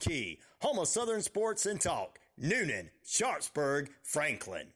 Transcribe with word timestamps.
Key, 0.00 0.38
home 0.62 0.78
of 0.78 0.88
Southern 0.88 1.20
Sports 1.20 1.66
and 1.66 1.78
Talk. 1.78 2.18
Newnan, 2.40 2.88
Sharpsburg, 3.04 3.90
Franklin. 4.02 4.68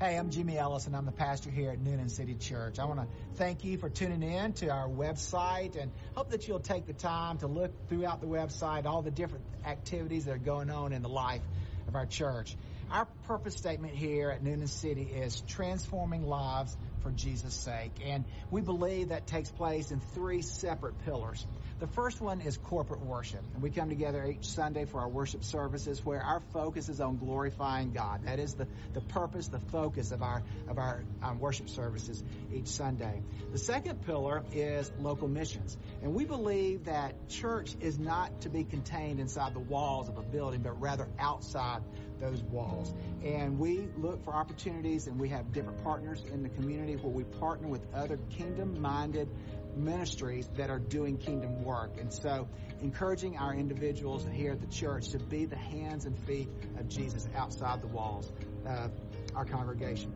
Hey, 0.00 0.18
I'm 0.18 0.30
Jimmy 0.30 0.58
Ellison. 0.58 0.96
I'm 0.96 1.06
the 1.06 1.12
pastor 1.12 1.48
here 1.48 1.70
at 1.70 1.78
Newnan 1.78 2.10
City 2.10 2.34
Church. 2.34 2.80
I 2.80 2.84
want 2.84 2.98
to 2.98 3.06
thank 3.36 3.62
you 3.62 3.78
for 3.78 3.88
tuning 3.88 4.24
in 4.24 4.52
to 4.54 4.70
our 4.70 4.88
website 4.88 5.80
and 5.80 5.92
hope 6.16 6.30
that 6.30 6.48
you'll 6.48 6.58
take 6.58 6.86
the 6.86 6.92
time 6.92 7.38
to 7.38 7.46
look 7.46 7.70
throughout 7.88 8.20
the 8.20 8.26
website, 8.26 8.84
all 8.84 9.00
the 9.00 9.12
different 9.12 9.44
activities 9.64 10.24
that 10.24 10.32
are 10.32 10.38
going 10.38 10.70
on 10.70 10.92
in 10.92 11.02
the 11.02 11.08
life 11.08 11.42
of 11.86 11.94
our 11.94 12.06
church. 12.06 12.56
Our 12.90 13.06
purpose 13.28 13.54
statement 13.54 13.94
here 13.94 14.30
at 14.30 14.42
Newnan 14.42 14.68
City 14.68 15.02
is 15.02 15.40
transforming 15.46 16.26
lives 16.26 16.76
for 17.04 17.12
Jesus' 17.12 17.54
sake. 17.54 17.92
And 18.04 18.24
we 18.50 18.60
believe 18.60 19.10
that 19.10 19.28
takes 19.28 19.50
place 19.50 19.92
in 19.92 20.00
three 20.00 20.42
separate 20.42 20.98
pillars. 21.04 21.46
The 21.80 21.88
first 21.88 22.20
one 22.20 22.40
is 22.40 22.56
corporate 22.56 23.00
worship. 23.00 23.42
And 23.52 23.62
we 23.62 23.70
come 23.70 23.88
together 23.88 24.24
each 24.24 24.46
Sunday 24.46 24.84
for 24.84 25.00
our 25.00 25.08
worship 25.08 25.44
services 25.44 26.04
where 26.04 26.22
our 26.22 26.40
focus 26.52 26.88
is 26.88 27.00
on 27.00 27.18
glorifying 27.18 27.92
God. 27.92 28.26
That 28.26 28.38
is 28.38 28.54
the, 28.54 28.68
the 28.92 29.00
purpose, 29.00 29.48
the 29.48 29.58
focus 29.58 30.12
of 30.12 30.22
our 30.22 30.42
of 30.68 30.78
our 30.78 31.02
um, 31.22 31.40
worship 31.40 31.68
services 31.68 32.22
each 32.52 32.68
Sunday. 32.68 33.22
The 33.50 33.58
second 33.58 34.02
pillar 34.06 34.44
is 34.52 34.90
local 35.00 35.26
missions. 35.26 35.76
And 36.00 36.14
we 36.14 36.24
believe 36.24 36.84
that 36.84 37.28
church 37.28 37.74
is 37.80 37.98
not 37.98 38.42
to 38.42 38.48
be 38.48 38.62
contained 38.62 39.18
inside 39.18 39.52
the 39.52 39.60
walls 39.60 40.08
of 40.08 40.16
a 40.16 40.22
building, 40.22 40.62
but 40.62 40.80
rather 40.80 41.08
outside 41.18 41.82
those 42.20 42.42
walls. 42.42 42.94
And 43.24 43.58
we 43.58 43.88
look 43.98 44.24
for 44.24 44.32
opportunities 44.32 45.06
and 45.08 45.18
we 45.18 45.28
have 45.30 45.52
different 45.52 45.82
partners 45.82 46.22
in 46.32 46.42
the 46.42 46.48
community 46.48 46.94
where 46.94 47.12
we 47.12 47.24
partner 47.24 47.68
with 47.68 47.82
other 47.92 48.18
kingdom 48.30 48.80
minded 48.80 49.28
ministries 49.76 50.48
that 50.56 50.70
are 50.70 50.78
doing 50.78 51.18
kingdom 51.18 51.64
work. 51.64 51.98
And 51.98 52.12
so, 52.12 52.48
encouraging 52.80 53.38
our 53.38 53.54
individuals 53.54 54.26
here 54.32 54.52
at 54.52 54.60
the 54.60 54.66
church 54.66 55.10
to 55.10 55.18
be 55.18 55.46
the 55.46 55.56
hands 55.56 56.04
and 56.04 56.18
feet 56.20 56.48
of 56.78 56.88
Jesus 56.88 57.28
outside 57.34 57.80
the 57.80 57.88
walls 57.88 58.30
of 58.66 58.90
our 59.34 59.44
congregation. 59.44 60.12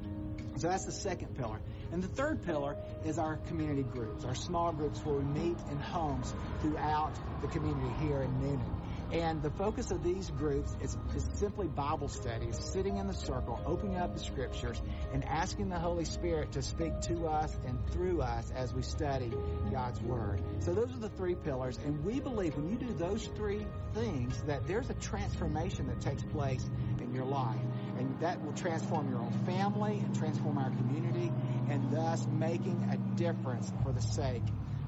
So 0.57 0.69
that's 0.69 0.87
the 0.87 0.93
second 0.93 1.37
pillar. 1.37 1.61
And 1.93 2.03
the 2.03 2.09
third 2.09 2.43
pillar 2.45 2.77
is 3.05 3.19
our 3.19 3.37
community 3.47 3.85
groups, 3.85 4.25
our 4.25 4.35
small 4.35 4.73
groups 4.73 4.99
where 5.05 5.15
we 5.15 5.25
meet 5.25 5.57
in 5.71 5.79
homes 5.79 6.35
throughout 6.61 7.13
the 7.41 7.47
community 7.47 7.95
here 8.01 8.23
in 8.23 8.31
Newnan. 8.41 8.78
And 9.13 9.43
the 9.43 9.51
focus 9.51 9.91
of 9.91 10.03
these 10.03 10.31
groups 10.31 10.77
is, 10.83 10.97
is 11.17 11.27
simply 11.35 11.67
Bible 11.67 12.09
studies, 12.09 12.59
sitting 12.73 12.99
in 12.99 13.07
the 13.07 13.15
circle, 13.15 13.59
opening 13.65 13.97
up 13.97 14.13
the 14.13 14.21
scriptures, 14.21 14.81
and 15.15 15.25
asking 15.25 15.71
the 15.71 15.79
Holy 15.79 16.05
Spirit 16.05 16.53
to 16.53 16.63
speak 16.63 17.01
to 17.03 17.27
us 17.27 17.57
and 17.67 17.79
through 17.91 18.21
us 18.21 18.53
as 18.55 18.75
we 18.75 18.83
study 18.83 19.33
God's 19.73 20.01
Word. 20.03 20.43
So 20.61 20.75
those 20.75 20.95
are 20.95 20.99
the 20.99 21.09
three 21.09 21.37
pillars. 21.37 21.79
And 21.85 22.05
we 22.05 22.21
believe 22.21 22.55
when 22.55 22.69
you 22.69 22.77
do 22.77 22.93
those 22.93 23.27
three 23.29 23.67
things, 23.95 24.43
that 24.43 24.67
there's 24.67 24.91
a 24.91 24.95
transformation 24.95 25.87
that 25.87 26.01
takes 26.03 26.23
place 26.25 26.69
in 27.01 27.15
your 27.15 27.25
life. 27.25 27.61
And 27.99 28.21
that 28.21 28.45
will 28.45 28.53
transform 28.53 29.11
your 29.11 29.21
own 29.21 29.33
family 29.47 29.99
and 30.05 30.15
transform 30.15 30.59
our 30.59 30.71
community, 30.71 31.33
and 31.71 31.91
thus 31.91 32.27
making 32.27 32.91
a 32.93 33.17
difference 33.17 33.73
for 33.83 33.93
the 33.93 34.03
sake 34.03 34.45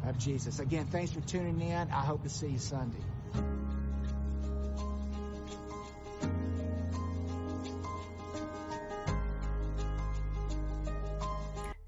of 0.07 0.19
Jesus. 0.19 0.61
Again, 0.61 0.87
thanks 0.87 1.13
for 1.13 1.21
tuning 1.21 1.61
in. 1.61 1.91
I 1.91 2.05
hope 2.05 2.23
to 2.23 2.29
see 2.29 2.49
you 2.49 2.59
Sunday. 2.59 3.01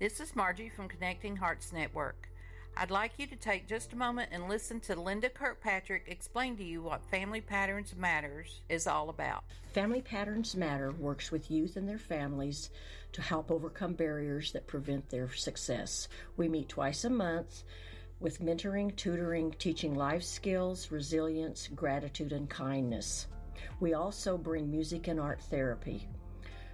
This 0.02 0.18
is 0.18 0.34
Margie 0.34 0.68
from 0.68 0.88
Connecting 0.88 1.36
Hearts 1.36 1.72
Network. 1.72 2.28
I'd 2.76 2.90
like 2.90 3.12
you 3.18 3.28
to 3.28 3.36
take 3.36 3.68
just 3.68 3.92
a 3.92 3.96
moment 3.96 4.30
and 4.32 4.48
listen 4.48 4.80
to 4.80 5.00
Linda 5.00 5.28
Kirkpatrick 5.28 6.06
explain 6.08 6.56
to 6.56 6.64
you 6.64 6.82
what 6.82 7.04
Family 7.04 7.40
Patterns 7.40 7.94
Matters 7.96 8.62
is 8.68 8.88
all 8.88 9.10
about. 9.10 9.44
Family 9.72 10.02
Patterns 10.02 10.56
Matter 10.56 10.90
works 10.90 11.30
with 11.30 11.52
youth 11.52 11.76
and 11.76 11.88
their 11.88 12.00
families 12.00 12.70
to 13.12 13.22
help 13.22 13.48
overcome 13.52 13.92
barriers 13.92 14.50
that 14.50 14.66
prevent 14.66 15.08
their 15.08 15.32
success. 15.34 16.08
We 16.36 16.48
meet 16.48 16.68
twice 16.68 17.04
a 17.04 17.10
month 17.10 17.62
with 18.18 18.42
mentoring, 18.42 18.96
tutoring, 18.96 19.52
teaching 19.52 19.94
life 19.94 20.24
skills, 20.24 20.90
resilience, 20.90 21.68
gratitude, 21.76 22.32
and 22.32 22.50
kindness. 22.50 23.28
We 23.78 23.94
also 23.94 24.36
bring 24.36 24.68
music 24.68 25.06
and 25.06 25.20
art 25.20 25.40
therapy 25.42 26.08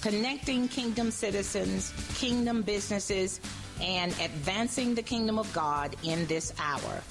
Connecting 0.00 0.68
kingdom 0.68 1.10
citizens, 1.10 1.92
kingdom 2.14 2.62
businesses, 2.62 3.40
and 3.82 4.12
advancing 4.12 4.94
the 4.94 5.02
kingdom 5.02 5.38
of 5.38 5.52
God 5.52 5.94
in 6.02 6.26
this 6.26 6.54
hour. 6.58 7.02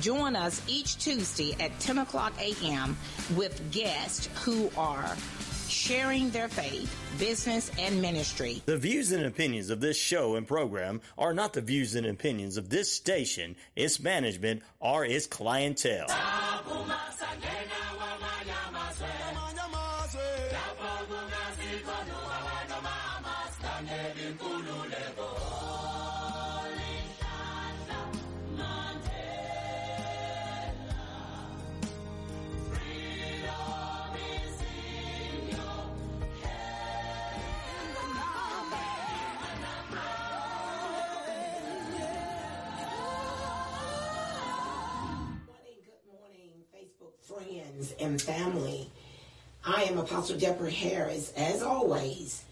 Join 0.00 0.34
us 0.34 0.60
each 0.66 0.96
Tuesday 0.98 1.54
at 1.60 1.78
10 1.78 1.98
o'clock 1.98 2.32
a.m. 2.40 2.96
with 3.36 3.70
guests 3.70 4.28
who 4.44 4.70
are 4.76 5.16
sharing 5.68 6.30
their 6.30 6.48
faith, 6.48 6.94
business, 7.18 7.70
and 7.78 8.00
ministry. 8.00 8.62
The 8.66 8.76
views 8.76 9.12
and 9.12 9.24
opinions 9.24 9.70
of 9.70 9.80
this 9.80 9.96
show 9.96 10.36
and 10.36 10.46
program 10.46 11.00
are 11.18 11.34
not 11.34 11.52
the 11.52 11.60
views 11.60 11.94
and 11.94 12.06
opinions 12.06 12.56
of 12.56 12.68
this 12.68 12.92
station, 12.92 13.56
its 13.74 14.00
management, 14.00 14.62
or 14.80 15.04
its 15.04 15.26
clientele. 15.26 16.06
And 48.00 48.20
family. 48.20 48.90
I 49.64 49.84
am 49.84 49.98
Apostle 49.98 50.38
Deborah 50.38 50.70
Harris, 50.70 51.32
as 51.36 51.62
always. 51.62 52.44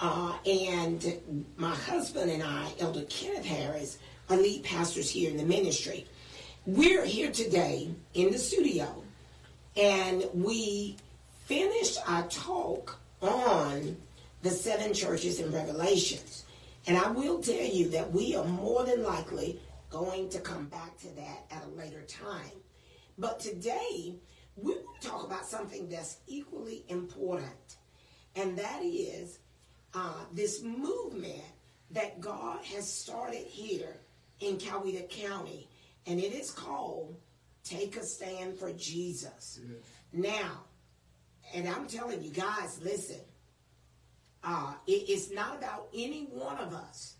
Uh, 0.00 0.36
and 0.46 1.44
my 1.56 1.74
husband 1.74 2.30
and 2.30 2.42
I, 2.42 2.70
Elder 2.80 3.04
Kenneth 3.08 3.44
Harris, 3.44 3.98
are 4.30 4.36
lead 4.36 4.64
pastors 4.64 5.10
here 5.10 5.30
in 5.30 5.36
the 5.36 5.44
ministry. 5.44 6.06
We're 6.66 7.04
here 7.04 7.32
today 7.32 7.90
in 8.14 8.30
the 8.30 8.38
studio, 8.38 9.02
and 9.76 10.24
we 10.34 10.96
finished 11.46 11.98
our 12.06 12.26
talk 12.28 12.98
on 13.22 13.96
the 14.42 14.50
seven 14.50 14.92
churches 14.92 15.40
in 15.40 15.50
Revelations. 15.50 16.44
And 16.86 16.96
I 16.96 17.10
will 17.10 17.40
tell 17.40 17.54
you 17.64 17.88
that 17.90 18.12
we 18.12 18.36
are 18.36 18.44
more 18.44 18.84
than 18.84 19.02
likely 19.02 19.60
going 19.90 20.28
to 20.30 20.40
come 20.40 20.66
back 20.66 20.98
to 20.98 21.08
that 21.16 21.44
at 21.50 21.64
a 21.64 21.78
later 21.78 22.02
time. 22.02 22.52
But 23.18 23.40
today, 23.40 24.14
we're 24.62 24.82
going 24.82 25.00
to 25.00 25.08
talk 25.08 25.24
about 25.24 25.46
something 25.46 25.88
that's 25.88 26.18
equally 26.26 26.84
important, 26.88 27.76
and 28.36 28.56
that 28.58 28.82
is 28.82 29.38
uh, 29.94 30.24
this 30.32 30.62
movement 30.62 31.42
that 31.90 32.20
God 32.20 32.64
has 32.64 32.90
started 32.90 33.46
here 33.46 33.96
in 34.40 34.58
Coweta 34.58 35.08
County, 35.08 35.68
and 36.06 36.20
it 36.20 36.32
is 36.32 36.50
called 36.50 37.16
Take 37.64 37.96
a 37.96 38.04
Stand 38.04 38.58
for 38.58 38.72
Jesus. 38.72 39.60
Yes. 39.62 39.78
Now, 40.12 40.64
and 41.54 41.68
I'm 41.68 41.86
telling 41.86 42.22
you 42.22 42.30
guys, 42.30 42.80
listen, 42.82 43.20
uh, 44.44 44.74
it, 44.86 45.08
it's 45.08 45.30
not 45.30 45.56
about 45.56 45.88
any 45.94 46.24
one 46.30 46.58
of 46.58 46.72
us, 46.72 47.16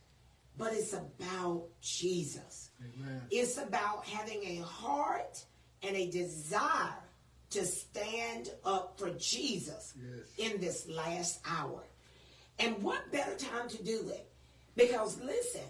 but 0.56 0.72
it's 0.72 0.92
about 0.92 1.64
Jesus. 1.80 2.70
Amen. 2.80 3.22
It's 3.30 3.58
about 3.58 4.04
having 4.06 4.42
a 4.44 4.62
heart 4.62 5.44
and 5.82 5.96
a 5.96 6.10
desire 6.10 6.94
to 7.50 7.64
stand 7.64 8.50
up 8.64 8.98
for 8.98 9.10
Jesus 9.10 9.94
yes. 9.96 10.52
in 10.52 10.60
this 10.60 10.88
last 10.88 11.40
hour. 11.48 11.82
And 12.58 12.82
what 12.82 13.10
better 13.12 13.34
time 13.36 13.68
to 13.68 13.82
do 13.82 14.10
it? 14.10 14.30
Because 14.76 15.20
listen, 15.20 15.62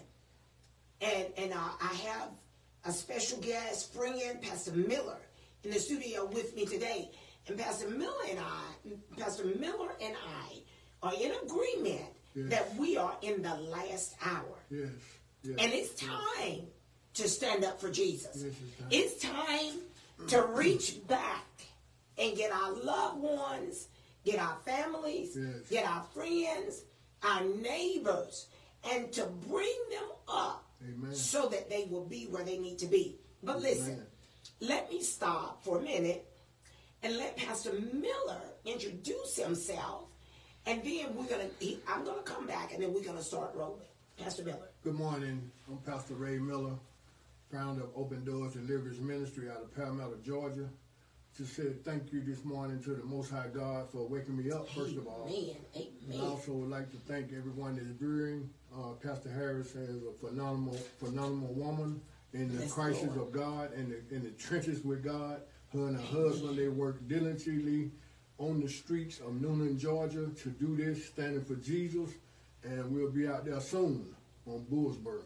and 1.01 1.27
and 1.37 1.53
uh, 1.53 1.69
I 1.81 1.93
have 1.93 2.29
a 2.85 2.91
special 2.91 3.39
guest, 3.39 3.93
friend, 3.93 4.41
Pastor 4.41 4.71
Miller, 4.71 5.17
in 5.63 5.71
the 5.71 5.79
studio 5.79 6.25
with 6.25 6.55
me 6.55 6.65
today. 6.65 7.11
And 7.47 7.57
Pastor 7.57 7.89
Miller 7.89 8.13
and 8.29 8.39
I, 8.39 9.19
Pastor 9.19 9.45
Miller 9.45 9.89
and 10.01 10.15
I 10.15 10.61
are 11.01 11.13
in 11.13 11.31
agreement 11.43 12.05
yes. 12.35 12.49
that 12.49 12.75
we 12.75 12.97
are 12.97 13.15
in 13.21 13.41
the 13.41 13.55
last 13.55 14.15
hour. 14.23 14.59
Yes. 14.69 14.89
yes. 15.43 15.55
And 15.57 15.73
it's 15.73 15.93
time 15.95 16.67
to 17.15 17.27
stand 17.27 17.63
up 17.63 17.79
for 17.79 17.89
Jesus. 17.89 18.43
It's 18.91 19.21
time. 19.21 19.33
it's 19.41 20.27
time 20.27 20.27
to 20.27 20.47
reach 20.53 21.05
back 21.07 21.45
and 22.19 22.35
get 22.35 22.51
our 22.51 22.73
loved 22.73 23.21
ones, 23.21 23.87
get 24.25 24.39
our 24.39 24.57
families, 24.65 25.37
yes. 25.39 25.69
get 25.69 25.85
our 25.87 26.03
friends, 26.13 26.83
our 27.23 27.43
neighbors, 27.43 28.47
and 28.91 29.11
to 29.13 29.25
bring 29.47 29.77
them 29.89 30.09
up 30.27 30.65
Amen. 30.87 31.13
so 31.13 31.47
that 31.47 31.69
they 31.69 31.87
will 31.89 32.05
be 32.05 32.25
where 32.25 32.43
they 32.43 32.57
need 32.57 32.77
to 32.79 32.87
be. 32.87 33.17
But 33.41 33.57
Amen. 33.57 33.63
listen, 33.63 34.05
let 34.59 34.91
me 34.91 35.01
stop 35.01 35.63
for 35.63 35.79
a 35.79 35.81
minute 35.81 36.25
and 37.03 37.15
let 37.17 37.37
Pastor 37.37 37.73
Miller 37.93 38.41
introduce 38.65 39.37
himself, 39.37 40.03
and 40.65 40.83
then 40.83 41.15
we're 41.15 41.25
gonna. 41.25 41.47
He, 41.59 41.79
I'm 41.87 42.03
gonna 42.03 42.21
come 42.23 42.45
back, 42.45 42.73
and 42.73 42.83
then 42.83 42.93
we're 42.93 43.03
gonna 43.03 43.23
start 43.23 43.55
rolling. 43.55 43.85
Pastor 44.17 44.43
Miller. 44.43 44.67
Good 44.83 44.95
morning. 44.95 45.49
I'm 45.69 45.77
Pastor 45.77 46.15
Ray 46.15 46.37
Miller, 46.39 46.75
founder 47.49 47.83
of 47.83 47.91
Open 47.95 48.25
Doors 48.25 48.53
Deliverance 48.53 48.99
Ministry 48.99 49.49
out 49.49 49.61
of 49.61 49.73
Palmetto, 49.73 50.17
Georgia 50.25 50.67
to 51.39 51.45
say 51.45 51.71
thank 51.85 52.11
you 52.11 52.19
this 52.21 52.43
morning 52.43 52.83
to 52.83 52.89
the 52.89 53.05
Most 53.05 53.31
High 53.31 53.47
God 53.53 53.89
for 53.89 54.05
waking 54.05 54.35
me 54.35 54.51
up, 54.51 54.67
first 54.71 54.97
of 54.97 55.07
all. 55.07 55.25
Amen. 55.25 55.55
Amen. 55.73 56.21
I 56.21 56.25
also 56.25 56.51
would 56.51 56.69
like 56.69 56.91
to 56.91 56.97
thank 56.97 57.31
everyone 57.31 57.77
that's 57.77 57.87
viewing. 57.97 58.49
Uh, 58.77 58.91
Pastor 59.01 59.31
Harris 59.31 59.73
is 59.73 60.03
a 60.03 60.11
phenomenal, 60.19 60.77
phenomenal 60.97 61.53
woman 61.53 62.01
in 62.33 62.53
the 62.57 62.67
crisis 62.67 63.07
Lord. 63.15 63.21
of 63.21 63.31
God 63.31 63.71
and 63.71 63.93
in, 63.93 64.17
in 64.17 64.23
the 64.25 64.31
trenches 64.31 64.83
with 64.83 65.01
God. 65.01 65.39
Her 65.71 65.87
and 65.87 65.95
her 65.95 66.03
Amen. 66.09 66.29
husband, 66.29 66.57
they 66.57 66.67
work 66.67 67.07
diligently 67.07 67.91
on 68.37 68.59
the 68.59 68.67
streets 68.67 69.21
of 69.21 69.27
Newnan, 69.27 69.79
Georgia 69.79 70.29
to 70.43 70.49
do 70.49 70.75
this, 70.75 71.05
standing 71.05 71.45
for 71.45 71.55
Jesus. 71.55 72.09
And 72.65 72.91
we'll 72.91 73.11
be 73.11 73.29
out 73.29 73.45
there 73.45 73.61
soon 73.61 74.13
on 74.45 74.65
Bullsboro. 74.69 75.23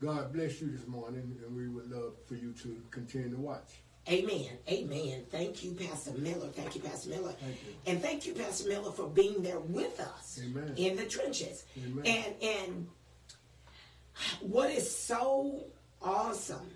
God 0.00 0.32
bless 0.32 0.60
you 0.60 0.76
this 0.76 0.88
morning, 0.88 1.38
and 1.46 1.56
we 1.56 1.68
would 1.68 1.88
love 1.88 2.14
for 2.26 2.34
you 2.34 2.52
to 2.64 2.82
continue 2.90 3.30
to 3.30 3.40
watch. 3.40 3.82
Amen. 4.08 4.58
Amen. 4.68 5.24
Thank 5.30 5.62
you, 5.62 5.72
Pastor 5.72 6.12
Miller. 6.12 6.48
Thank 6.48 6.74
you, 6.74 6.80
Pastor 6.80 7.10
Miller. 7.10 7.32
Thank 7.32 7.56
you. 7.64 7.74
And 7.86 8.02
thank 8.02 8.26
you, 8.26 8.34
Pastor 8.34 8.68
Miller, 8.68 8.90
for 8.90 9.06
being 9.06 9.42
there 9.42 9.60
with 9.60 10.00
us 10.00 10.40
Amen. 10.44 10.74
in 10.76 10.96
the 10.96 11.04
trenches. 11.04 11.64
Amen. 11.78 12.04
And 12.04 12.34
and 12.42 12.88
what 14.40 14.70
is 14.70 14.94
so 14.94 15.64
awesome 16.00 16.70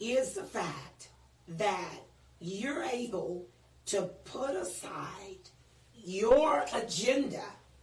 is 0.00 0.32
the 0.32 0.42
fact 0.42 1.08
that 1.48 1.94
you're 2.40 2.82
able 2.82 3.46
to 3.86 4.02
put 4.24 4.54
aside 4.54 5.38
your 5.94 6.64
agenda 6.74 7.42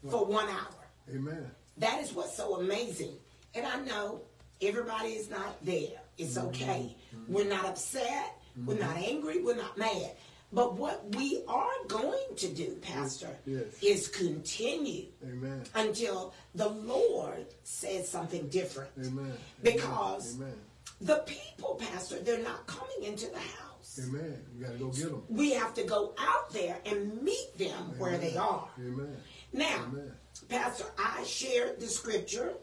for 0.10 0.26
one 0.26 0.48
hour. 0.48 0.88
Amen. 1.14 1.50
That 1.78 2.02
is 2.02 2.14
what's 2.14 2.36
so 2.36 2.60
amazing. 2.60 3.14
And 3.54 3.66
I 3.66 3.80
know 3.82 4.22
everybody 4.62 5.10
is 5.10 5.30
not 5.30 5.64
there. 5.64 6.02
It's 6.18 6.38
mm-hmm. 6.38 6.48
okay. 6.48 6.96
Mm-hmm. 7.16 7.34
We're 7.34 7.50
not 7.50 7.66
upset. 7.66 8.35
Mm-hmm. 8.58 8.68
We're 8.68 8.80
not 8.80 8.98
angry. 8.98 9.44
We're 9.44 9.56
not 9.56 9.78
mad. 9.78 10.12
But 10.54 10.76
what 10.76 11.16
we 11.16 11.44
are 11.48 11.74
going 11.88 12.36
to 12.38 12.48
do, 12.48 12.78
Pastor, 12.82 13.30
yes. 13.46 13.64
Yes. 13.82 13.84
is 13.84 14.08
continue 14.08 15.08
Amen. 15.24 15.64
until 15.74 16.34
the 16.54 16.70
Lord 16.70 17.48
says 17.64 18.08
something 18.08 18.48
different. 18.48 18.92
Amen. 19.00 19.34
Because 19.62 20.36
Amen. 20.36 20.54
the 21.02 21.18
people, 21.26 21.76
Pastor, 21.76 22.20
they're 22.20 22.44
not 22.44 22.66
coming 22.68 23.04
into 23.04 23.28
the 23.28 23.40
house. 23.40 24.00
Amen. 24.08 24.38
You 24.58 24.66
got 24.66 24.74
to 24.74 24.78
go 24.78 24.88
get 24.90 25.10
them. 25.10 25.24
We 25.30 25.52
have 25.54 25.74
to 25.74 25.84
go 25.84 26.14
out 26.18 26.52
there 26.54 26.78
and 26.86 27.22
meet 27.22 27.58
them 27.58 27.74
Amen. 27.78 28.00
where 28.00 28.18
they 28.18 28.38
are. 28.38 28.70
Amen. 28.80 29.18
Now, 29.52 29.84
Amen. 29.92 30.12
Pastor, 30.48 30.86
I 30.98 31.24
shared 31.24 31.80
the 31.80 31.88
scripture 31.88 32.54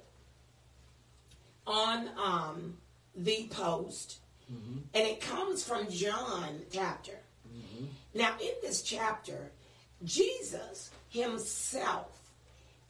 on 1.66 2.08
um, 2.16 2.76
the 3.16 3.49
post 3.50 4.18
Mm-hmm. 4.52 4.78
And 4.94 5.06
it 5.06 5.21
comes 5.21 5.64
from 5.64 5.88
John 5.90 6.61
chapter. 6.71 7.18
Mm-hmm. 7.49 7.87
Now, 8.14 8.35
in 8.40 8.52
this 8.62 8.82
chapter, 8.82 9.50
Jesus 10.04 10.90
himself, 11.09 12.18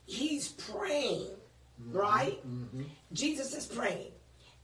he's 0.07 0.49
praying, 0.49 1.29
right? 1.91 2.41
Jesus 3.13 3.55
is 3.55 3.67
praying. 3.67 4.13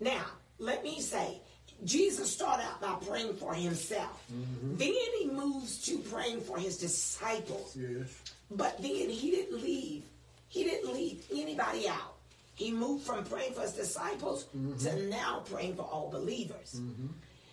Now, 0.00 0.25
let 0.59 0.83
me 0.83 1.00
say, 1.00 1.40
Jesus 1.85 2.33
started 2.33 2.64
out 2.64 2.81
by 2.81 3.07
praying 3.07 3.35
for 3.35 3.55
himself. 3.55 4.25
Then 4.62 4.93
he 5.19 5.28
moves 5.31 5.85
to 5.87 5.99
praying 5.99 6.40
for 6.40 6.59
his 6.59 6.76
disciples. 6.76 7.76
Yes. 7.76 8.09
But 8.50 8.78
then 8.78 9.09
he 9.09 9.31
didn't 9.31 9.62
leave. 9.62 10.02
He 10.49 10.64
didn't 10.64 10.93
leave 10.93 11.25
anybody 11.33 11.88
out. 11.88 12.18
He 12.59 12.73
moved 12.73 13.07
from 13.07 13.23
praying 13.23 13.53
for 13.53 13.61
his 13.61 13.73
disciples 13.73 14.47
to 14.81 14.97
now 15.09 15.45
praying 15.49 15.77
for 15.77 15.83
all 15.83 16.11
believers. 16.11 16.81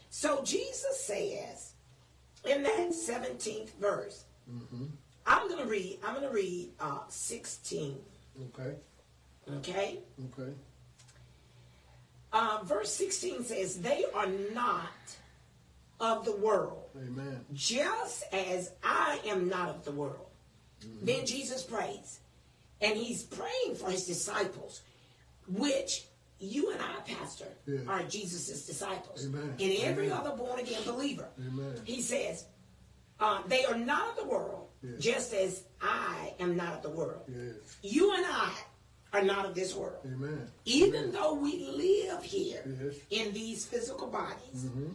So 0.10 0.42
Jesus 0.44 1.00
says 1.06 1.74
in 2.44 2.64
that 2.64 2.90
17th 2.90 3.70
verse, 3.80 4.24
I'm 5.28 5.48
gonna 5.48 5.68
read, 5.68 6.00
I'm 6.04 6.16
gonna 6.16 6.32
read 6.32 6.72
uh 6.80 7.02
16. 7.08 8.00
Okay. 8.58 8.76
Okay? 9.58 10.00
Okay. 10.34 10.52
Uh, 12.34 12.60
verse 12.64 12.92
16 12.94 13.44
says, 13.44 13.80
They 13.80 14.06
are 14.14 14.28
not 14.56 14.90
of 16.00 16.26
the 16.26 16.36
world, 16.36 16.90
Amen. 16.98 17.46
just 17.54 18.24
as 18.34 18.72
I 18.84 19.20
am 19.28 19.48
not 19.48 19.70
of 19.70 19.86
the 19.86 19.92
world. 19.92 20.32
Then 21.04 21.28
Jesus 21.28 21.62
prays. 21.62 22.20
And 22.82 22.98
he's 22.98 23.24
praying 23.24 23.76
for 23.76 23.90
his 23.90 24.06
disciples, 24.06 24.82
which 25.48 26.06
you 26.40 26.72
and 26.72 26.82
I, 26.82 27.00
Pastor, 27.06 27.48
Yeah. 27.66 27.80
are 27.88 28.04
Jesus' 28.04 28.66
disciples. 28.66 29.26
Amen. 29.26 29.56
And 29.60 29.72
every 29.80 30.08
Amen. 30.08 30.18
other 30.18 30.36
born 30.36 30.60
again 30.60 30.84
believer. 30.86 31.28
Amen. 31.40 31.80
He 31.86 32.02
says, 32.02 32.46
uh, 33.20 33.42
They 33.48 33.64
are 33.66 33.78
not 33.78 34.10
of 34.12 34.16
the 34.18 34.26
world, 34.26 34.68
Yes. 34.84 35.02
just 35.02 35.34
as 35.34 35.64
I 35.82 36.34
am 36.40 36.56
not 36.58 36.74
of 36.74 36.82
the 36.84 36.90
world. 36.90 37.24
Yes. 37.28 37.56
You 37.82 38.14
and 38.16 38.26
I 38.26 38.52
are 39.14 39.24
not 39.24 39.46
of 39.46 39.56
this 39.56 39.74
world. 39.74 40.06
Amen. 40.06 40.52
Even 40.66 41.12
though 41.12 41.36
we 41.36 41.66
live 41.68 42.22
here 42.24 42.64
Yes. 42.84 42.96
in 43.10 43.34
these 43.34 43.66
physical 43.66 44.08
bodies, 44.08 44.66
Mm-hmm. 44.66 44.90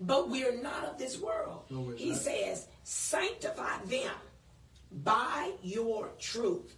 but 0.00 0.28
we're 0.28 0.60
not 0.60 0.84
of 0.84 0.98
this 0.98 1.20
world. 1.20 1.62
No, 1.70 1.90
he 1.90 2.10
not. 2.10 2.18
says, 2.18 2.66
sanctify 2.82 3.84
them 3.84 4.14
by 4.90 5.52
your 5.62 6.08
truth. 6.18 6.74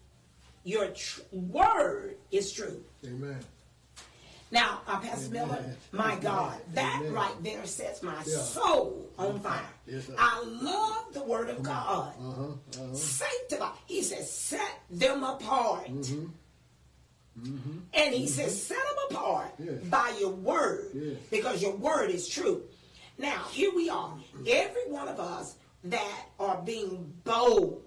Your 0.64 0.88
tr- 0.88 1.20
word 1.32 2.16
is 2.30 2.52
true. 2.52 2.82
Amen. 3.04 3.38
Now, 4.50 4.80
uh, 4.86 4.98
Pastor 5.00 5.26
Amen. 5.36 5.48
Miller, 5.48 5.76
my 5.92 6.16
God, 6.16 6.58
that 6.74 7.00
Amen. 7.00 7.12
right 7.12 7.34
there 7.42 7.66
sets 7.66 8.02
my 8.02 8.14
Yeah. 8.26 8.38
soul 8.38 9.06
on 9.18 9.40
fire. 9.40 9.68
Yes. 9.86 10.08
I 10.16 10.42
love 10.44 11.12
the 11.12 11.22
word 11.24 11.50
of 11.50 11.62
God. 11.62 12.14
Uh 12.20 12.30
huh. 12.32 12.42
Uh 12.82 12.88
huh. 12.88 12.94
Sanctify. 12.94 13.70
He 13.86 14.02
says, 14.02 14.30
set 14.30 14.80
them 14.90 15.22
apart. 15.24 15.88
Mm-hmm. 15.90 16.26
And 17.92 18.14
he 18.14 18.28
says, 18.28 18.62
set 18.64 18.78
them 18.78 19.18
apart 19.18 19.54
Yes. 19.58 19.82
by 19.90 20.14
your 20.20 20.30
word 20.30 20.90
Yes. 20.94 21.16
because 21.30 21.60
your 21.60 21.74
word 21.76 22.10
is 22.10 22.28
true. 22.28 22.62
Now, 23.18 23.44
here 23.50 23.72
we 23.74 23.88
are. 23.90 24.14
Every 24.46 24.86
one 24.88 25.08
of 25.08 25.18
us 25.18 25.56
that 25.84 26.26
are 26.38 26.62
being 26.62 27.12
bold 27.24 27.82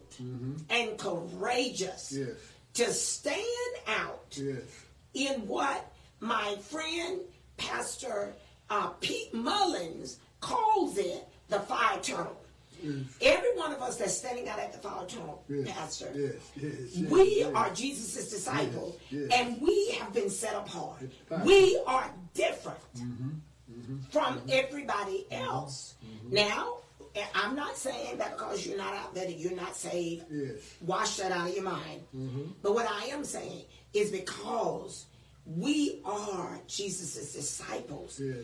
and 0.69 0.97
courageous 0.97 2.11
Mm-hmm. 2.13 2.31
To 2.77 2.93
stand 2.93 3.43
out 3.87 4.37
Yes. 4.39 4.61
in 5.15 5.47
what 5.47 5.91
my 6.19 6.55
friend 6.61 7.21
Pastor 7.57 8.33
uh, 8.69 8.89
Pete 9.01 9.33
Mullins 9.33 10.19
calls 10.41 10.97
it 10.97 11.27
the 11.49 11.59
fire 11.61 11.99
tunnel. 12.01 12.37
Every 13.21 13.55
one 13.55 13.71
of 13.73 13.81
us 13.81 13.97
that's 13.97 14.15
standing 14.15 14.47
out 14.47 14.59
at 14.59 14.71
the 14.71 14.77
fire 14.77 15.07
tunnel, 15.07 15.43
Yes. 15.49 15.71
Pastor, 15.71 16.11
Yes. 16.13 16.33
Yes. 16.55 16.73
yes, 16.95 17.09
we 17.11 17.39
yes. 17.39 17.51
are 17.55 17.69
Jesus' 17.73 18.29
disciples, 18.29 18.95
Yes, 19.09 19.27
yes. 19.31 19.39
and 19.47 19.59
we 19.61 19.89
have 19.99 20.13
been 20.13 20.29
set 20.29 20.53
apart. 20.53 21.01
We 21.43 21.81
are 21.87 22.11
different 22.35 22.77
Mm-hmm. 22.95 23.97
from 24.11 24.41
everybody 24.49 25.25
else. 25.31 25.95
Now, 26.29 26.77
eh, 27.17 27.25
I'm 27.35 27.55
not 27.55 27.75
saying 27.77 28.17
that 28.17 28.37
because 28.37 28.65
you're 28.65 28.77
not 28.77 28.93
out 28.93 29.13
there 29.15 29.25
that 29.25 29.37
you're 29.37 29.55
not 29.55 29.75
saved. 29.75 30.25
Yes. 30.31 30.55
Wash 30.81 31.17
that 31.17 31.31
out 31.31 31.49
of 31.49 31.55
your 31.55 31.63
mind. 31.63 32.01
But 32.61 32.73
what 32.73 32.87
I 32.89 33.05
am 33.07 33.23
saying 33.23 33.63
is 33.93 34.11
because 34.11 35.05
we 35.45 36.01
are 36.05 36.59
Jesus' 36.67 37.33
disciples, 37.33 38.19
Yes. 38.23 38.43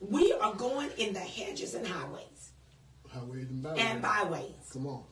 we 0.00 0.32
are 0.34 0.54
going 0.54 0.90
in 0.98 1.12
the 1.12 1.20
hedges 1.20 1.74
and 1.74 1.86
highways 1.86 2.52
Highways 3.08 3.48
and 3.48 3.62
byways. 3.62 3.80
and 3.84 4.02
byways. 4.02 4.70
Come 4.72 4.86
on. 4.86 5.02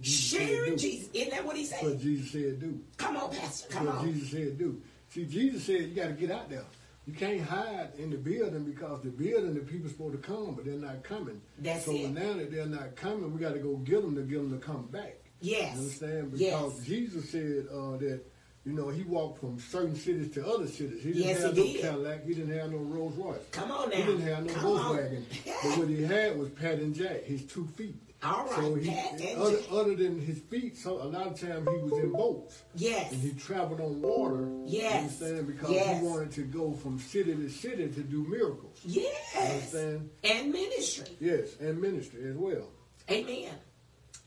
Jesus 0.00 0.38
Sharing 0.38 0.70
said. 0.72 0.78
Jesus. 0.78 1.08
Isn't 1.12 1.30
that 1.30 1.44
what 1.44 1.56
he 1.56 1.66
That's 1.66 1.82
what? 1.82 2.00
Jesus 2.00 2.30
said 2.30 2.60
do. 2.60 2.80
Come 2.96 3.16
on, 3.16 3.30
Pastor. 3.30 3.68
Come 3.68 3.86
what 3.86 3.94
on. 3.96 4.12
Jesus 4.12 4.30
said 4.30 4.58
do. 4.58 4.80
See, 5.10 5.24
Jesus 5.24 5.64
said 5.64 5.80
you 5.80 5.94
got 5.94 6.06
to 6.06 6.12
get 6.12 6.30
out 6.30 6.48
there. 6.48 6.64
You 7.06 7.12
can't 7.12 7.40
hide 7.40 7.90
in 7.98 8.10
the 8.10 8.16
building 8.16 8.64
because 8.64 9.00
the 9.02 9.10
building, 9.10 9.54
the 9.54 9.60
people 9.60 9.88
supposed 9.88 10.20
to 10.20 10.26
come, 10.26 10.54
but 10.56 10.64
they're 10.64 10.74
not 10.74 11.04
coming. 11.04 11.40
That's 11.58 11.84
so 11.84 11.92
it. 11.92 12.10
now 12.10 12.32
that 12.34 12.50
they're 12.50 12.66
not 12.66 12.96
coming, 12.96 13.32
we 13.32 13.38
got 13.40 13.52
to 13.54 13.60
go 13.60 13.76
get 13.76 14.02
them 14.02 14.16
to 14.16 14.22
get 14.22 14.36
them 14.38 14.50
to 14.58 14.64
come 14.64 14.86
back. 14.86 15.18
Yes. 15.40 15.74
You 15.76 15.80
understand? 15.82 16.32
Because 16.32 16.40
Yes. 16.78 16.84
Jesus 16.86 17.30
said 17.30 17.66
uh, 17.72 17.96
that, 17.98 18.20
you 18.64 18.72
know, 18.72 18.88
he 18.88 19.04
walked 19.04 19.38
from 19.38 19.60
certain 19.60 19.94
cities 19.94 20.32
to 20.32 20.44
other 20.44 20.66
cities. 20.66 21.04
He 21.04 21.12
didn't 21.12 21.28
Yes, 21.28 21.42
have 21.42 21.54
he 21.54 21.60
no 21.60 21.72
did. 21.74 21.80
Cadillac. 21.82 22.24
He 22.26 22.34
didn't 22.34 22.58
have 22.58 22.72
no 22.72 22.78
Rolls 22.78 23.14
Royce. 23.16 23.38
Come 23.52 23.70
on 23.70 23.90
now. 23.90 23.96
He 23.96 24.02
didn't 24.02 24.22
have 24.22 24.44
no 24.46 24.52
Come. 24.54 24.64
Volkswagen. 24.64 25.24
but 25.62 25.78
what 25.78 25.88
he 25.96 26.02
had 26.02 26.36
was 26.36 26.48
Pat 26.50 26.78
and 26.80 26.92
Jack, 26.92 27.22
his 27.22 27.44
two 27.44 27.66
feet. 27.76 27.94
All 28.26 28.44
right, 28.44 28.54
So 28.54 28.74
he, 28.74 29.34
other, 29.34 29.58
other 29.70 29.94
than 29.94 30.20
his 30.20 30.38
feet, 30.38 30.76
so 30.76 31.00
a 31.02 31.04
lot 31.04 31.26
of 31.28 31.40
times 31.40 31.68
he 31.70 31.76
was 31.78 31.92
in 32.02 32.12
boats. 32.12 32.62
Yes. 32.74 33.12
And 33.12 33.20
he 33.20 33.30
traveled 33.32 33.80
on 33.80 34.02
water. 34.02 34.48
Yes. 34.64 35.20
You 35.20 35.26
understand? 35.26 35.46
Because 35.46 35.70
Yes. 35.70 36.00
he 36.00 36.06
wanted 36.06 36.32
to 36.32 36.40
go 36.42 36.72
from 36.72 36.98
city 36.98 37.34
to 37.34 37.48
city 37.48 37.88
to 37.88 38.00
do 38.02 38.26
miracles. 38.28 38.78
Yes. 38.84 39.34
Understand? 39.74 40.10
And 40.24 40.52
ministry. 40.52 41.06
Yes, 41.20 41.56
and 41.60 41.80
ministry 41.80 42.28
as 42.28 42.36
well. 42.36 42.68
Amen. 43.10 43.52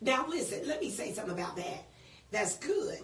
Now 0.02 0.26
listen, 0.28 0.66
let 0.68 0.80
me 0.82 0.90
say 0.90 1.12
something 1.12 1.34
about 1.34 1.58
that. 1.58 1.86
That's 2.32 2.58
good 2.58 3.00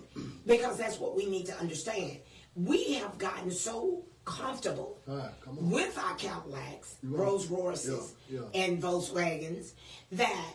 because 0.46 0.78
that's 0.78 1.00
what 1.00 1.16
we 1.16 1.26
need 1.26 1.48
to 1.48 1.58
understand. 1.58 2.20
We 2.56 2.94
have 2.94 3.18
gotten 3.18 3.52
so 3.52 4.06
comfortable 4.24 4.98
right, 5.06 5.32
come 5.44 5.58
on. 5.60 5.70
with 5.70 5.98
our 6.00 6.16
Cadillacs, 6.16 6.96
Rolls 7.04 7.48
Royces, 7.48 8.14
Yeah, 8.30 8.40
yeah. 8.54 8.64
and 8.64 8.82
Volkswagens 8.82 9.74
that 10.14 10.54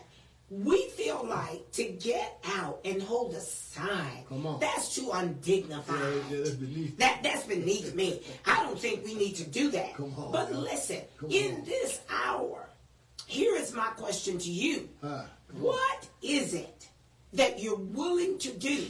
we 0.51 0.89
feel 0.89 1.25
like 1.25 1.71
to 1.71 1.85
get 1.85 2.37
out 2.57 2.81
and 2.83 3.01
hold 3.01 3.33
a 3.33 3.39
sign. 3.39 4.25
Come 4.27 4.45
on. 4.45 4.59
That's 4.59 4.93
too 4.93 5.09
undignified. 5.13 5.97
Yeah, 6.29 6.37
yeah, 6.37 6.43
that's 6.43 6.49
beneath. 6.51 6.97
That 6.97 7.23
that's 7.23 7.43
beneath 7.43 7.95
me. 7.95 8.21
I 8.45 8.63
don't 8.63 8.77
think 8.77 9.05
we 9.05 9.15
need 9.15 9.35
to 9.37 9.45
do 9.45 9.71
that. 9.71 9.95
Come 9.95 10.13
on, 10.17 10.31
but 10.33 10.51
yeah. 10.51 10.57
listen, 10.57 11.01
Come 11.19 11.31
in 11.31 11.55
on. 11.55 11.63
this 11.63 12.01
hour, 12.09 12.67
here 13.27 13.55
is 13.55 13.73
my 13.73 13.87
question 13.91 14.37
to 14.39 14.51
you. 14.51 14.89
On. 15.01 15.25
What 15.53 16.09
is 16.21 16.53
it 16.53 16.87
that 17.31 17.61
you're 17.61 17.77
willing 17.77 18.37
to 18.39 18.51
do 18.51 18.87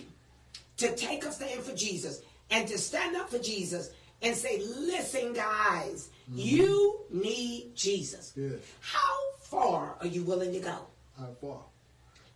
to 0.77 0.95
take 0.95 1.23
a 1.25 1.31
stand 1.31 1.61
for 1.61 1.75
Jesus 1.75 2.21
and 2.49 2.67
to 2.69 2.77
stand 2.79 3.15
up 3.15 3.29
for 3.29 3.37
Jesus 3.39 3.91
and 4.23 4.35
say, 4.35 4.63
listen, 4.63 5.33
guys, 5.33 6.09
mm-hmm. 6.27 6.39
you 6.39 7.01
need 7.11 7.75
Jesus? 7.75 8.33
Yes. 8.35 8.53
How 8.79 9.17
far 9.41 9.95
are 9.99 10.07
you 10.07 10.23
willing 10.23 10.53
to 10.53 10.59
go? 10.59 10.87
How 11.21 11.33
far? 11.39 11.61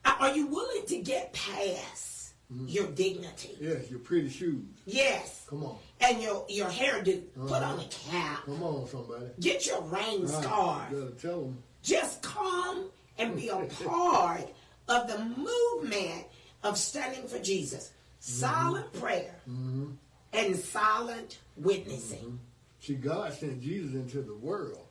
Are 0.05 0.29
are 0.29 0.35
you 0.35 0.45
willing 0.47 0.85
to 0.85 0.97
get 0.99 1.33
past 1.33 2.33
mm-hmm. 2.53 2.67
your 2.67 2.85
dignity? 2.87 3.57
Yes, 3.59 3.89
your 3.89 3.99
pretty 3.99 4.29
shoes. 4.29 4.63
Yes. 4.85 5.45
Come 5.49 5.63
on. 5.63 5.77
And 6.01 6.21
your, 6.21 6.45
your 6.49 6.67
hairdo. 6.67 7.17
Uh-huh. 7.17 7.47
Put 7.47 7.63
Uh-huh. 7.63 7.73
on 7.73 7.79
a 7.79 7.87
cap. 7.87 8.45
Come 8.45 8.61
on, 8.63 8.87
somebody. 8.87 9.25
Get 9.39 9.65
your 9.65 9.81
rain 9.81 10.21
Right. 10.25 10.43
scarf. 10.43 10.83
You 10.91 10.99
gotta 11.01 11.11
tell 11.15 11.41
them. 11.41 11.63
Just 11.81 12.21
come 12.21 12.89
and 13.17 13.35
be 13.35 13.49
a 13.49 13.55
part 13.85 14.47
of 14.87 15.07
the 15.07 15.17
movement 15.19 16.25
of 16.63 16.77
standing 16.77 17.27
for 17.27 17.39
Jesus. 17.39 17.85
Mm-hmm. 17.85 18.31
Silent 18.45 18.93
prayer 18.93 19.35
mm-hmm. 19.49 19.91
and 20.33 20.55
silent 20.55 21.39
witnessing. 21.57 22.39
See, 22.79 22.93
God 22.95 23.33
sent 23.33 23.61
Jesus 23.61 23.95
into 23.95 24.21
the 24.21 24.35
world. 24.35 24.84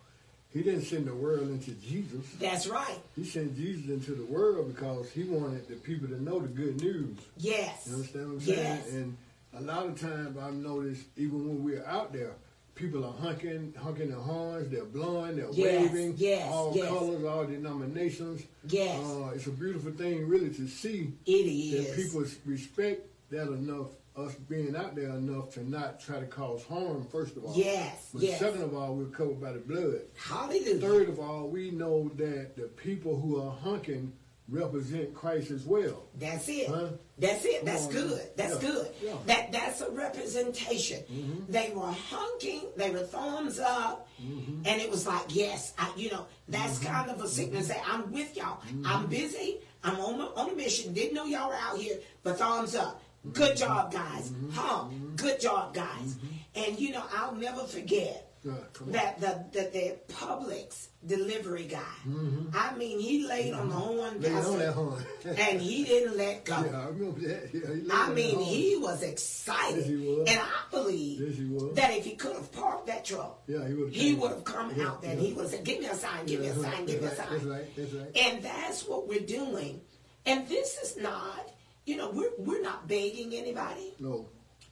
He 0.55 0.63
didn't 0.63 0.83
send 0.85 1.07
the 1.07 1.15
world 1.15 1.49
into 1.49 1.73
Jesus. 1.73 2.25
That's 2.41 2.69
right. 2.69 2.97
He 3.17 3.25
sent 3.25 3.57
Jesus 3.57 3.91
into 3.91 4.13
the 4.15 4.25
world 4.25 4.75
because 4.75 5.11
he 5.11 5.25
wanted 5.25 5.67
the 5.69 5.75
people 5.75 6.07
to 6.09 6.23
know 6.23 6.39
the 6.39 6.47
good 6.49 6.81
news. 6.81 7.19
Yes. 7.37 7.87
You 7.89 7.97
understand 7.97 8.27
what 8.29 8.33
I'm 8.35 8.41
saying? 8.41 8.59
Yes. 8.59 8.93
And 8.93 9.17
a 9.57 9.61
lot 9.63 9.87
of 9.87 10.01
times 10.01 10.39
I've 10.39 10.55
noticed, 10.55 11.03
even 11.17 11.47
when 11.49 11.65
we're 11.65 11.85
out 11.85 12.13
there, 12.13 12.35
people 12.77 13.05
are 13.05 13.13
honking, 13.13 13.75
honking 13.77 14.11
their 14.11 14.19
horns, 14.21 14.71
they're 14.71 14.85
blowing, 14.85 15.37
they're 15.37 15.51
Yes, 15.51 15.91
waving, 15.93 16.15
yes, 16.19 16.49
all 16.49 16.73
yes. 16.77 16.89
colors, 16.89 17.25
all 17.25 17.45
denominations. 17.47 18.43
Yes. 18.69 19.05
Uh, 19.05 19.33
it's 19.35 19.47
a 19.49 19.51
beautiful 19.51 19.91
thing, 19.91 20.29
really, 20.29 20.51
to 20.51 20.69
see 20.69 21.13
It 21.27 21.31
is. 21.33 21.87
that 21.89 21.97
people 21.97 22.25
respect 22.47 23.03
that 23.31 23.49
enough, 23.49 23.89
us 24.17 24.35
being 24.35 24.77
out 24.77 24.95
there 24.95 25.11
enough 25.11 25.53
to 25.55 25.69
not 25.69 26.01
try 26.01 26.21
to 26.21 26.27
cause 26.27 26.63
harm, 26.65 27.07
first 27.11 27.37
of 27.37 27.45
all. 27.45 27.55
Yes, 27.57 28.11
But 28.13 28.23
yes. 28.23 28.39
second 28.39 28.63
of 28.63 28.77
all, 28.77 28.95
we're 28.95 29.07
covered 29.07 29.41
by 29.41 29.53
the 29.53 29.59
blood. 29.59 30.03
Hallelujah. 30.17 30.79
Third 30.79 31.09
of 31.09 31.19
all, 31.19 31.49
we 31.49 31.71
know 31.71 32.09
that 32.17 32.57
the 32.57 32.69
people 32.77 33.19
who 33.19 33.41
are 33.41 33.51
honking 33.51 34.13
represent 34.49 35.15
Christ 35.15 35.51
as 35.51 35.65
well. 35.65 36.05
That's 36.19 36.49
it. 36.49 36.69
Huh? 36.69 36.89
That's 37.19 37.45
it. 37.45 37.59
Come 37.59 37.65
That's 37.67 37.87
on, 37.87 37.93
good. 37.93 38.11
man. 38.11 38.27
That's 38.37 38.63
Yeah. 38.63 38.71
good. 38.71 38.89
Yeah. 39.03 39.15
That 39.27 39.53
that's 39.53 39.81
a 39.81 39.91
representation. 39.91 41.03
Mm-hmm. 41.11 41.53
They 41.53 41.73
were 41.75 41.91
honking. 41.91 42.63
They 42.77 42.91
were 42.91 43.05
thumbs 43.05 43.59
up, 43.59 44.07
mm-hmm. 44.23 44.63
and 44.67 44.81
it 44.81 44.91
was 44.91 45.07
like, 45.07 45.35
yes, 45.35 45.73
I, 45.79 45.91
you 45.97 46.11
know, 46.11 46.27
that's 46.49 46.79
mm-hmm. 46.79 46.93
kind 46.93 47.11
of 47.11 47.21
a 47.23 47.29
signal. 47.29 47.63
Say, 47.63 47.81
I'm 47.87 48.13
with 48.13 48.37
y'all. 48.37 48.61
I'm 48.85 49.07
busy. 49.07 49.61
I'm 49.83 49.99
on 50.01 50.21
a, 50.21 50.25
on 50.35 50.51
a 50.51 50.55
mission. 50.55 50.93
Didn't 50.93 51.15
know 51.15 51.25
y'all 51.25 51.49
were 51.49 51.55
out 51.55 51.79
here, 51.79 51.99
but 52.23 52.39
thumbs 52.39 52.75
up. 52.75 53.01
Good 53.33 53.57
job, 53.57 53.93
guys. 53.93 54.33
Huh? 54.53 54.85
Good 55.17 55.41
job, 55.41 55.75
guys. 55.75 56.17
And 56.55 56.79
you 56.79 56.93
know, 56.93 57.03
I'll 57.17 57.35
never 57.35 57.65
forget 57.65 58.31
that 58.45 59.19
the 59.21 59.45
the, 59.53 59.71
the 59.73 59.97
Publix 60.13 60.89
delivery 61.07 61.65
guy. 61.65 61.79
Mm-hmm. 62.07 62.51
I 62.55 62.75
mean, 62.77 63.01
he 63.01 63.27
laid 63.27 63.55
on 63.55 63.71
the 63.71 63.75
horn, 63.75 64.21
Laid 64.21 64.33
on 64.33 64.43
Pastor, 64.43 64.59
that 64.59 64.73
horn. 64.75 65.05
and 65.25 65.61
he 65.63 65.85
didn't 65.85 66.19
let 66.19 66.45
go. 66.45 66.63
Yeah, 66.71 66.81
I 66.83 66.85
remember 66.89 67.21
that. 67.21 67.51
Yeah, 67.55 67.95
I 67.95 68.11
mean, 68.13 68.39
he 68.41 68.77
was 68.77 69.03
excited, 69.03 69.79
Yes, 69.79 69.87
he 69.87 69.97
was. 69.97 70.29
and 70.29 70.39
I 70.39 70.71
believe 70.71 71.21
Yes, 71.21 71.77
that 71.77 71.97
if 71.97 72.05
he 72.05 72.17
could 72.17 72.37
have 72.37 72.53
parked 72.53 72.87
that 72.89 73.05
truck, 73.07 73.41
Yeah, 73.49 73.67
he 73.67 73.73
would. 73.75 73.93
he 73.95 74.15
would 74.15 74.31
have 74.31 74.45
come 74.45 74.75
Yeah, 74.77 74.89
out 74.89 75.01
there. 75.03 75.13
and. 75.13 75.21
He 75.21 75.33
would 75.33 75.43
have 75.45 75.51
said, 75.51 75.65
"Give 75.65 75.81
me 75.81 75.87
a 75.87 75.95
sign, 75.95 76.27
give 76.27 76.41
me 76.41 76.49
a 76.49 76.55
sign, 76.55 76.85
give 76.85 77.01
me 77.01 77.09
a 77.09 77.15
sign." 77.17 77.29
That's 77.31 77.45
right. 77.45 77.77
That's 77.77 77.93
right. 77.95 78.17
And 78.17 78.43
that's 78.43 78.87
what 78.87 79.09
we're 79.09 79.21
doing. 79.21 79.81
And 80.27 80.47
this 80.49 80.77
is 80.83 80.97
not, 80.99 81.51
you 81.87 81.97
know, 81.97 82.11
we're 82.11 82.31
we're 82.39 82.63
not 82.63 82.89
begging 82.89 83.35
anybody. 83.35 83.95
No. 83.99 84.27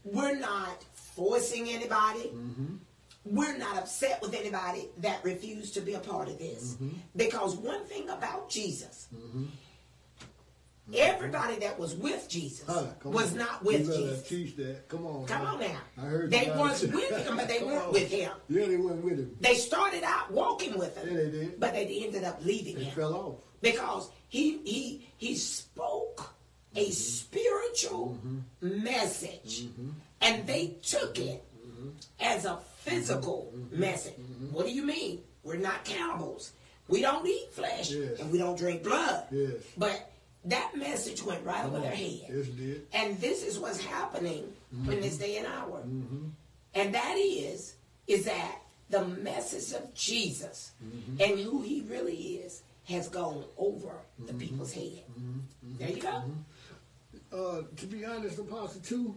We're 0.05 0.37
not 0.39 0.83
forcing 0.95 1.69
anybody. 1.69 2.31
Mm-hmm. 2.35 2.75
We're 3.25 3.57
not 3.57 3.77
upset 3.79 4.21
with 4.21 4.35
anybody 4.35 4.89
that 4.99 5.23
refused 5.25 5.75
to 5.75 5.81
be 5.81 5.95
a 5.95 6.01
part 6.01 6.29
of 6.29 6.39
this. 6.39 6.75
Mm-hmm. 6.75 6.89
Because 7.15 7.55
one 7.57 7.85
thing 7.85 8.09
about 8.09 8.51
Jesus, 8.51 9.07
everybody 10.95 11.57
that 11.61 11.79
was 11.79 11.95
with 11.95 12.29
Jesus 12.29 12.65
Huh, 12.67 12.87
was 13.05 13.33
on. 13.33 13.39
not 13.39 13.65
with 13.65 13.87
better 13.87 13.99
Jesus. 14.01 14.29
Teach 14.29 14.57
that. 14.57 14.89
Come 14.89 15.07
on. 15.07 15.27
Come 15.27 15.45
man. 15.45 15.55
on 15.55 15.61
now. 15.61 15.79
I 15.99 16.01
heard 16.01 16.31
They 16.33 16.53
was 16.57 16.83
with 16.83 17.11
him, 17.27 17.37
but 17.37 17.47
they 17.53 17.61
weren't 17.63 17.85
on. 17.87 17.93
with 17.93 18.11
him. 18.11 18.33
Yeah, 18.49 18.67
they 18.67 18.77
weren't 18.77 19.05
with 19.05 19.19
him. 19.21 19.37
They 19.41 19.55
started 19.55 20.03
out 20.03 20.33
walking 20.33 20.77
with 20.77 20.97
him, 20.97 21.09
Yeah, 21.09 21.17
they 21.23 21.31
did. 21.31 21.61
but 21.61 21.75
they 21.75 22.03
ended 22.05 22.25
up 22.25 22.45
leaving 22.45 22.75
They 22.75 22.85
him 22.85 22.95
fell 22.95 23.15
off. 23.15 23.37
because 23.61 24.11
he 24.29 24.59
he 24.65 25.07
he 25.17 25.37
spoke 25.37 26.32
a 26.75 26.91
spiritual 26.91 28.19
message, 28.61 29.67
and 30.21 30.47
they 30.47 30.75
took 30.83 31.19
it 31.19 31.43
as 32.21 32.45
a 32.45 32.59
physical 32.79 33.53
message. 33.71 34.15
What 34.51 34.67
do 34.67 34.73
you 34.73 34.85
mean? 34.85 35.21
We're 35.43 35.57
not 35.57 35.85
cannibals. 35.85 36.53
We 36.89 37.01
don't 37.01 37.27
eat 37.27 37.49
flesh, 37.53 37.91
Yes. 37.91 38.19
and 38.21 38.31
we 38.31 38.39
don't 38.39 38.57
drink 38.59 38.83
blood. 38.83 39.25
Yes. 39.31 39.53
But 39.77 40.11
that 40.45 40.77
message 40.77 41.23
went 41.23 41.45
right 41.45 41.65
over 41.65 41.79
their 41.79 41.95
head. 41.95 42.21
Yes, 42.29 42.47
did. 42.49 42.87
And 42.93 43.19
this 43.21 43.45
is 43.45 43.59
what's 43.59 43.81
happening 43.81 44.53
in 44.73 45.01
this 45.01 45.17
day 45.19 45.39
and 45.39 45.47
hour. 45.47 45.79
Mm-hmm. 45.81 46.27
And 46.75 46.95
that 46.95 47.17
is, 47.17 47.75
is 48.07 48.25
that 48.25 48.59
the 48.91 49.05
message 49.07 49.73
of 49.75 49.95
Jesus 49.95 50.73
and 51.21 51.39
who 51.41 51.63
he 51.63 51.83
really 51.89 52.17
is 52.17 52.63
has 52.89 53.09
gone 53.09 53.45
over 53.57 53.93
the 54.27 54.35
people's 54.35 54.73
head. 54.73 55.03
There 55.79 55.89
you 55.91 56.03
go. 56.03 56.23
Uh, 57.33 57.63
to 57.77 57.87
be 57.87 58.05
honest, 58.05 58.39
Apostle, 58.39 58.81
too, 58.83 59.15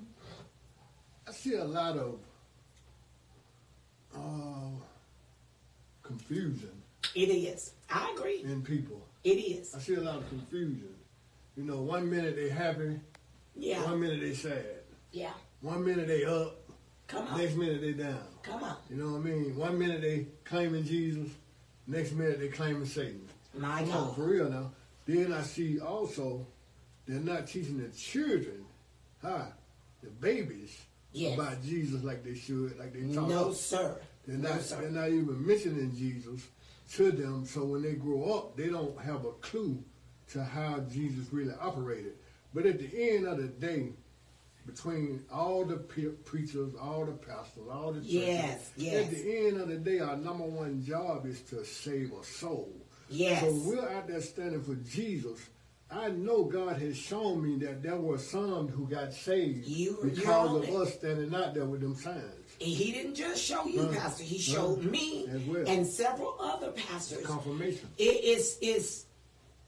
I 1.28 1.32
see 1.32 1.56
a 1.56 1.64
lot 1.66 1.98
of 1.98 2.20
uh, 4.16 4.70
confusion 6.02 6.72
It 7.14 7.30
is. 7.30 7.74
I 7.90 8.14
agree. 8.18 8.42
in 8.44 8.62
people. 8.62 9.02
It 9.24 9.32
is. 9.38 9.74
I 9.76 9.80
see 9.80 9.96
a 9.96 10.02
lot 10.02 10.18
of 10.18 10.30
confusion. 10.30 10.90
You 11.58 11.64
know, 11.64 11.82
one 11.82 12.10
minute 12.10 12.36
they 12.36 12.50
happy, 12.50 13.00
Yeah. 13.56 13.84
one 13.84 14.00
minute 14.00 14.22
they 14.22 14.34
sad. 14.34 14.66
Yeah. 15.12 15.34
One 15.62 15.84
minute 15.86 16.08
they 16.08 16.24
up, 16.26 16.58
Come 17.08 17.28
on. 17.28 17.38
next 17.40 17.56
minute 17.56 17.82
they 17.82 17.94
down. 17.94 18.20
Come 18.44 18.64
on. 18.64 18.78
You 18.90 18.98
know 18.98 19.12
what 19.14 19.18
I 19.18 19.24
mean? 19.24 19.56
One 19.56 19.78
minute 19.80 20.02
they 20.02 20.28
claiming 20.44 20.84
Jesus, 20.86 21.30
next 21.88 22.12
minute 22.14 22.40
they 22.40 22.50
claiming 22.50 22.86
Satan. 22.86 23.28
My 23.58 23.80
Come 23.80 23.92
on, 23.92 24.06
God. 24.08 24.16
for 24.16 24.24
real 24.28 24.50
now. 24.50 24.72
Then 25.06 25.34
I 25.34 25.42
see 25.44 25.80
also 25.80 26.46
they're 27.08 27.20
not 27.20 27.48
teaching 27.48 27.78
the 27.82 27.90
children, 27.90 28.66
huh, 29.22 29.46
the 30.04 30.10
babies, 30.10 30.76
Yes. 31.12 31.38
about 31.40 31.64
Jesus 31.64 32.04
like 32.04 32.24
they 32.26 32.36
should, 32.36 32.78
like 32.78 32.92
they 32.94 33.14
talk. 33.14 33.30
No, 33.30 33.54
sir. 33.54 33.98
They're 34.28 34.38
No, 34.38 34.50
not. 34.50 34.62
sir. 34.62 34.82
they're 34.82 34.90
not 34.92 35.10
even 35.10 35.46
mentioning 35.48 35.96
Jesus 35.96 36.42
to 36.94 37.12
them. 37.12 37.46
So 37.46 37.64
when 37.64 37.84
they 37.84 37.94
grow 37.94 38.34
up, 38.34 38.58
they 38.58 38.68
don't 38.70 39.00
have 39.00 39.24
a 39.24 39.32
clue 39.34 39.82
to 40.32 40.44
how 40.44 40.80
Jesus 40.92 41.32
really 41.32 41.54
operated. 41.62 42.14
But 42.54 42.66
at 42.66 42.80
the 42.80 42.90
end 43.14 43.28
of 43.28 43.38
the 43.38 43.48
day, 43.48 43.94
between 44.66 45.24
all 45.32 45.64
the 45.64 45.78
pe- 45.78 46.16
preachers, 46.26 46.74
all 46.76 47.06
the 47.06 47.12
pastors, 47.14 47.64
all 47.72 47.94
the 47.94 48.00
churches, 48.02 48.14
Yes, 48.14 48.72
yes. 48.76 49.06
at 49.06 49.12
the 49.12 49.38
end 49.48 49.58
of 49.62 49.68
the 49.70 49.78
day, 49.78 50.00
our 50.00 50.18
number 50.18 50.44
one 50.46 50.84
job 50.84 51.26
is 51.28 51.42
to 51.44 51.64
save 51.64 52.12
a 52.14 52.24
soul. 52.26 52.74
Yes. 53.10 53.42
So 53.42 53.54
we're 53.54 53.88
out 53.88 54.08
there 54.08 54.22
standing 54.22 54.64
for 54.64 54.76
Jesus. 54.76 55.40
I 55.96 56.10
know 56.10 56.44
God 56.44 56.78
has 56.82 56.98
shown 56.98 57.42
me 57.42 57.58
that 57.66 57.82
there 57.82 57.96
were 57.96 58.18
some 58.18 58.68
who 58.68 58.86
got 58.88 59.14
saved 59.14 59.66
You- 59.66 59.98
because 60.04 60.54
of 60.56 60.64
it. 60.66 60.76
us 60.76 60.94
standing 60.96 61.34
out 61.34 61.54
there 61.54 61.66
with 61.66 61.80
them 61.82 61.96
signs. 61.96 62.24
And 62.60 62.70
he 62.70 62.92
didn't 62.92 63.16
just 63.16 63.42
show 63.42 63.66
you, 63.66 63.88
Pastor. 63.88 64.24
He 64.24 64.38
showed 64.38 64.84
me 64.84 65.26
well. 65.48 65.64
and 65.68 65.88
several 65.88 66.36
other 66.40 66.72
pastors. 66.72 67.26
Confirmation. 67.26 67.88
It 67.98 68.24
is 68.24 68.58
is 68.62 69.06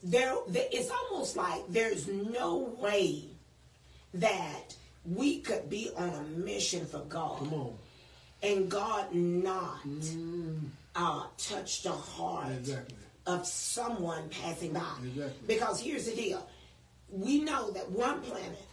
there. 0.04 0.36
It's 0.50 0.90
almost 0.92 1.36
like 1.38 1.62
there's 1.70 2.08
no 2.08 2.58
way 2.80 3.24
that 4.13 4.76
we 5.06 5.40
could 5.40 5.70
be 5.70 5.90
on 5.96 6.10
a 6.10 6.22
mission 6.38 6.86
for 6.86 7.00
God 7.00 7.40
Come 7.40 7.54
on. 7.54 7.78
and 8.44 8.70
God 8.70 9.13
not 9.13 9.80
uh, 10.96 11.24
touch 11.38 11.84
the 11.84 11.92
heart 11.92 12.52
Exactly. 12.54 12.96
Of 13.28 13.46
someone 13.46 14.30
passing 14.30 14.74
by. 14.74 14.82
Exactly. 15.06 15.34
Because 15.46 15.80
here's 15.80 16.06
the 16.06 16.16
deal: 16.16 16.48
we 17.12 17.42
know 17.42 17.70
that 17.72 17.90
one 17.92 18.22
planet, 18.22 18.66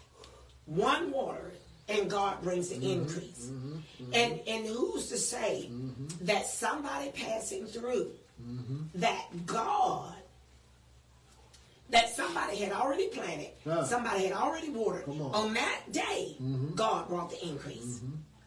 one 0.67 1.11
water, 1.11 1.53
and 1.89 2.09
God 2.09 2.43
brings 2.43 2.71
the 2.71 2.77
mm-hmm. 2.77 3.01
increase. 3.03 3.47
Mm-hmm. 3.47 3.75
Mm-hmm. 3.75 4.15
And 4.15 4.41
and 4.47 4.67
who's 4.67 5.09
to 5.09 5.19
say 5.19 5.69
that 6.23 6.47
somebody 6.47 7.11
passing 7.11 7.67
through 7.67 8.13
that 8.95 9.27
God 9.47 10.15
that 11.91 12.09
somebody 12.09 12.57
had 12.57 12.73
already 12.73 13.09
planted, 13.09 13.51
Ah. 13.67 13.85
somebody 13.85 14.25
had 14.25 14.33
already 14.33 14.71
watered. 14.71 15.07
On. 15.07 15.21
On 15.21 15.55
that 15.55 15.81
day, 15.93 16.37
God 16.75 17.09
brought 17.09 17.31
the 17.31 17.47
increase. 17.47 18.01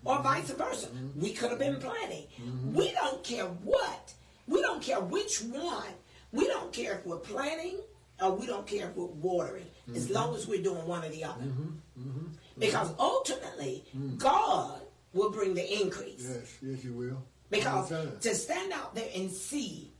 Or 0.03 0.21
vice 0.21 0.51
versa. 0.51 0.87
We 1.15 1.33
could 1.33 1.49
have 1.51 1.59
been 1.59 1.79
planting. 1.79 2.25
We 2.73 2.91
don't 2.93 3.23
care 3.23 3.45
what. 3.45 4.13
We 4.47 4.61
don't 4.61 4.81
care 4.81 4.99
which 4.99 5.41
one. 5.41 5.93
We 6.31 6.47
don't 6.47 6.71
care 6.73 6.93
if 6.99 7.05
we're 7.05 7.17
planting 7.17 7.79
or 8.21 8.31
we 8.33 8.45
don't 8.45 8.65
care 8.65 8.89
if 8.89 8.95
we're 8.95 9.05
watering. 9.05 9.65
As 9.95 10.09
long 10.09 10.35
as 10.35 10.47
we're 10.47 10.61
doing 10.63 10.85
one 10.87 11.03
or 11.03 11.09
the 11.09 11.23
other. 11.23 11.45
Because 12.57 12.89
ultimately, 12.99 13.83
God 14.17 14.81
will 15.13 15.31
bring 15.31 15.53
the 15.53 15.81
increase. 15.81 16.27
Yes, 16.29 16.57
yes, 16.61 16.83
you 16.83 16.93
will. 16.93 17.23
Because 17.49 17.91
All 17.91 17.99
the 18.03 18.05
time. 18.09 18.19
to 18.19 18.35
stand 18.35 18.73
out 18.73 18.93
there 18.95 19.09
and 19.15 19.31
see 19.31 19.91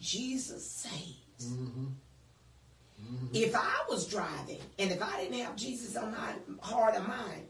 Jesus 0.00 0.68
saves. 0.68 1.52
If 3.32 3.54
I 3.54 3.84
was 3.88 4.06
driving 4.08 4.58
and 4.78 4.90
if 4.90 5.00
I 5.02 5.20
didn't 5.20 5.38
have 5.44 5.54
Jesus 5.54 5.96
on 5.96 6.10
my 6.12 6.32
heart 6.60 6.96
or 6.96 7.02
mind, 7.02 7.46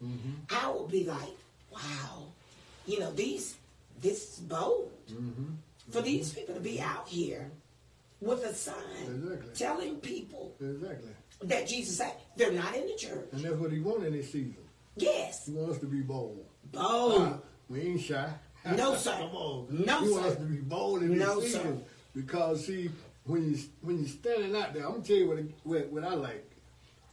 I 0.51 0.69
would 0.71 0.91
be 0.91 1.05
like, 1.05 1.31
wow, 1.73 2.25
you 2.87 2.99
know, 3.01 3.13
these 3.13 3.57
this 4.03 4.35
is 4.35 4.39
bold. 4.41 4.91
For 5.91 6.01
these 6.03 6.33
people 6.33 6.55
to 6.55 6.61
be 6.61 6.81
out 6.81 7.07
here 7.09 7.51
with 8.21 8.45
a 8.45 8.55
sign 8.55 8.75
Exactly. 9.07 9.53
telling 9.55 9.97
people 9.97 10.55
Exactly. 10.61 11.11
that 11.43 11.69
Jesus 11.69 11.99
said 11.99 12.13
they're 12.37 12.53
not 12.53 12.75
in 12.75 12.87
the 12.87 12.95
church. 12.97 13.29
And 13.33 13.43
that's 13.45 13.57
what 13.57 13.71
he 13.73 13.81
wants 13.81 14.05
in 14.07 14.13
this 14.13 14.27
season. 14.33 14.57
Yes, 14.97 15.47
He 15.47 15.53
wants 15.53 15.75
us 15.75 15.81
to 15.81 15.87
be 15.87 16.01
bold. 16.01 16.45
bold. 16.73 17.21
Ah, 17.23 17.39
we 17.69 17.81
ain't 17.83 18.01
shy. 18.01 18.29
No, 18.77 18.97
sir. 18.97 19.13
Come 19.13 19.37
on. 19.37 19.67
No, 19.87 20.01
he 20.01 20.11
wants 20.11 20.29
us 20.31 20.37
to 20.37 20.43
be 20.43 20.57
bold 20.57 21.03
in 21.03 21.19
No, 21.19 21.39
this 21.41 21.53
sir. 21.53 21.59
season. 21.59 21.85
Because 22.17 22.67
see, 22.67 22.91
when 23.25 23.53
you 23.53 23.59
when 23.83 23.99
you're 23.99 24.09
standing 24.09 24.57
out 24.57 24.75
there, 24.75 24.85
I'm 24.87 24.93
gonna 24.95 25.05
tell 25.05 25.17
you 25.17 25.29
what, 25.29 25.39
what 25.63 25.93
what 25.93 26.05
I 26.05 26.15
like. 26.15 26.51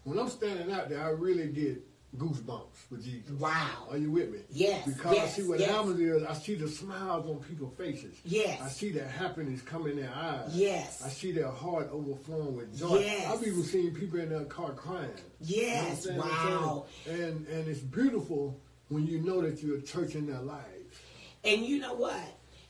When 0.03 0.17
I'm 0.17 0.29
standing 0.29 0.71
out 0.71 0.89
there, 0.89 1.03
I 1.03 1.09
really 1.09 1.47
get 1.49 1.79
goosebumps 2.17 2.89
with 2.91 3.03
Jesus. 3.03 3.31
Wow. 3.31 3.87
Are 3.89 3.97
you 3.97 4.11
with 4.11 4.31
me? 4.31 4.39
Yes, 4.51 4.85
Because 4.87 5.15
yes, 5.15 5.35
see 5.35 5.43
what 5.43 5.59
yes. 5.59 5.69
happens 5.71 5.99
is 5.99 6.23
I 6.23 6.33
see 6.33 6.55
the 6.55 6.67
smiles 6.67 7.25
on 7.27 7.37
people's 7.43 7.75
faces. 7.77 8.15
Yes. 8.23 8.61
I 8.61 8.67
see 8.69 8.91
that 8.91 9.09
happiness 9.09 9.61
come 9.61 9.87
in 9.87 9.97
their 9.97 10.13
eyes. 10.13 10.49
Yes. 10.55 11.01
I 11.03 11.09
see 11.09 11.31
their 11.31 11.49
heart 11.49 11.89
overflowing 11.91 12.55
with 12.55 12.77
joy. 12.77 12.99
Yes. 12.99 13.31
I've 13.33 13.45
even 13.47 13.63
seen 13.63 13.93
people 13.95 14.19
in 14.19 14.29
their 14.29 14.45
car 14.45 14.71
crying. 14.73 15.09
Yes, 15.39 16.05
You 16.05 16.11
know 16.13 16.17
what 16.19 16.31
I'm 16.31 16.47
saying? 16.47 16.59
wow. 16.61 16.85
And 17.07 17.47
and 17.47 17.67
it's 17.67 17.79
beautiful 17.79 18.59
when 18.89 19.07
you 19.07 19.19
know 19.21 19.41
that 19.41 19.63
you're 19.63 19.81
touching 19.81 20.27
their 20.27 20.41
lives. 20.41 20.95
And 21.43 21.65
you 21.65 21.79
know 21.79 21.95
what? 21.95 22.21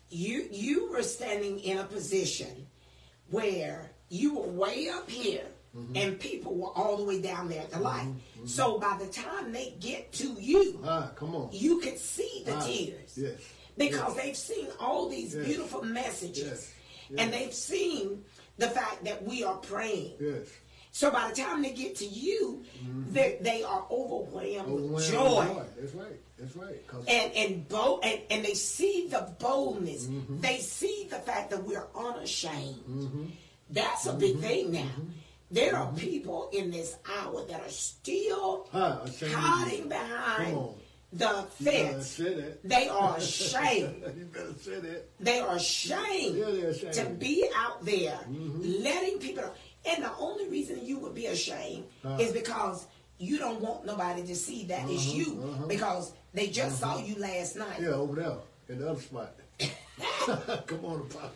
You 0.10 0.48
you 0.52 0.90
were 0.92 1.04
standing 1.04 1.60
in 1.60 1.80
a 1.80 1.84
position 1.84 2.68
where 3.30 3.92
you 4.10 4.36
were 4.36 4.48
way 4.48 4.90
up 4.90 5.10
here 5.10 5.46
Mm-hmm. 5.76 5.98
And 5.98 6.20
people 6.20 6.56
were 6.56 6.70
all 6.70 6.98
the 6.98 7.04
way 7.04 7.20
down 7.22 7.50
there 7.50 7.62
at 7.62 7.72
the 7.72 7.80
light. 7.80 8.06
Mm-hmm. 8.06 8.46
So 8.46 8.80
by 8.80 8.98
the 9.00 9.08
time 9.08 9.52
they 9.52 9.74
get 9.80 10.12
to 10.14 10.28
you, 10.40 10.80
ah, 10.86 11.10
come 11.16 11.36
on, 11.36 11.50
you 11.52 11.80
can 11.80 11.98
see 11.98 12.44
the 12.46 12.56
ah, 12.56 12.62
tears. 12.62 13.18
Yes. 13.18 13.40
Because 13.76 14.16
yes. 14.16 14.24
they've 14.24 14.38
seen 14.38 14.68
all 14.80 15.10
these 15.10 15.36
yes. 15.36 15.46
beautiful 15.46 15.82
messages. 15.84 16.72
And 17.18 17.32
they've 17.32 17.54
seen 17.54 18.24
the 18.58 18.70
fact 18.70 19.04
that 19.04 19.24
we 19.24 19.44
are 19.44 19.58
praying. 19.58 20.14
Yes. 20.20 20.48
So 20.92 21.10
by 21.10 21.30
the 21.30 21.36
time 21.36 21.64
they 21.64 21.74
get 21.74 21.96
to 21.98 22.06
you, 22.06 22.64
mm-hmm. 22.84 23.14
they 23.14 23.64
are 23.64 23.86
overwhelmed, 23.90 24.70
overwhelmed 24.70 24.94
with 24.94 25.12
joy. 25.12 25.46
joy. 25.46 25.64
That's 25.80 25.96
right. 25.96 26.20
That's 26.38 26.56
right. 26.56 26.82
And 27.08 27.34
and, 27.34 27.68
bo- 27.68 28.00
and 28.04 28.22
and 28.30 28.46
they 28.46 28.54
see 28.54 29.08
the 29.10 29.34
boldness. 29.40 30.06
Mm-hmm. 30.06 30.42
They 30.42 30.60
see 30.60 31.08
the 31.10 31.18
fact 31.18 31.50
that 31.50 31.64
we're 31.64 31.88
unashamed. 31.96 32.84
Mm-hmm. 32.88 33.26
That's 33.72 34.06
a 34.06 34.14
big 34.14 34.34
mm-hmm. 34.34 34.42
thing 34.42 34.72
now. 34.72 34.92
Mm-hmm. 35.54 35.66
There 35.66 35.76
are 35.78 35.88
mm-hmm. 35.88 35.98
people 35.98 36.50
in 36.52 36.72
this 36.72 36.98
hour 37.08 37.46
that 37.46 37.62
are 37.62 37.70
still 37.70 38.68
hiding 38.72 39.88
behind 39.88 40.58
the 41.12 41.46
fence. 41.64 42.22
They 42.64 42.88
are 42.88 43.18
ashamed. 43.18 44.04
you 44.18 44.26
better 44.26 44.54
say 44.60 44.80
that. 44.80 45.10
They 45.20 45.40
are 45.40 45.56
ashamed, 45.56 46.38
yeah, 46.38 46.46
ashamed. 46.46 46.94
to 46.94 47.06
be 47.10 47.48
out 47.56 47.86
there 47.86 48.20
letting 48.28 49.20
people. 49.20 49.44
And 49.86 50.04
the 50.04 50.12
only 50.18 50.48
reason 50.48 50.86
you 50.86 50.98
would 51.00 51.14
be 51.14 51.28
ashamed 51.28 51.86
uh, 52.06 52.18
is 52.20 52.32
because 52.32 52.88
you 53.20 53.38
don't 53.38 53.60
want 53.62 53.86
nobody 53.86 54.24
to 54.24 54.36
see 54.36 54.64
that 54.66 54.80
uh-huh, 54.80 54.94
it's 54.94 55.06
you 55.14 55.44
uh-huh. 55.44 55.66
because 55.68 56.14
they 56.34 56.48
just 56.48 56.82
uh-huh. 56.82 56.96
saw 56.98 57.06
you 57.06 57.16
last 57.16 57.58
night. 57.58 57.80
Yeah, 57.82 57.90
over 57.90 58.16
there 58.16 58.38
in 58.70 58.80
the 58.80 58.90
other 58.90 59.02
spot. 59.02 59.36
Come 60.68 60.86
on, 60.86 61.08
Papa. 61.10 61.32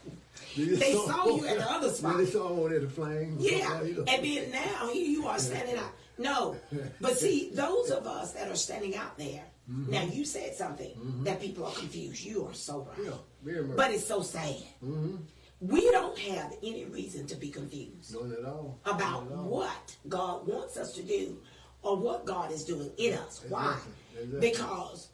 They 0.56 0.93
saw, 0.93 1.26
you 1.28 1.45
at 1.45 1.58
the 1.58 1.71
other 1.71 1.89
spot. 1.89 2.17
they 2.17 2.26
saw 2.26 2.52
one 2.52 2.73
at 2.73 2.82
the 2.82 2.89
flame. 2.89 3.38
Yeah, 3.39 3.82
and 3.82 4.06
then 4.06 4.52
now 4.52 4.89
here 4.91 5.08
you 5.08 5.28
are 5.28 5.39
standing 5.39 5.78
out. 5.78 5.91
No, 6.17 6.56
but 7.02 7.17
see, 7.17 7.52
those 7.54 7.91
of 7.91 8.08
us 8.08 8.34
that 8.34 8.50
are 8.50 8.56
standing 8.56 8.95
out 8.95 9.17
there. 9.17 9.43
Mm-hmm. 9.69 9.91
Now 9.91 10.04
you 10.04 10.23
said 10.23 10.56
something 10.56 10.91
mm-hmm. 10.91 11.23
that 11.26 11.41
people 11.41 11.65
are 11.65 11.73
confused. 11.73 12.23
You 12.23 12.45
are 12.47 12.54
so 12.54 12.88
right. 12.97 13.12
Yeah, 13.45 13.62
but 13.76 13.91
it's 13.91 14.08
so 14.08 14.21
sad. 14.21 14.56
Mm-hmm. 14.84 15.17
We 15.60 15.89
don't 15.91 16.17
have 16.19 16.54
any 16.63 16.86
reason 16.86 17.26
to 17.28 17.36
be 17.36 17.50
confused 17.50 18.15
at 18.15 18.45
all. 18.45 18.80
about 18.86 19.30
what 19.32 19.95
God 20.08 20.47
wants 20.47 20.78
us 20.78 20.93
to 20.93 21.04
do 21.04 21.39
or 21.82 21.97
what 21.97 22.26
God 22.26 22.52
is 22.52 22.63
doing 22.63 22.91
in 22.97 23.13
us. 23.15 23.43
Why? 23.50 23.76
Exactly. 24.13 24.50
Because 24.52 25.10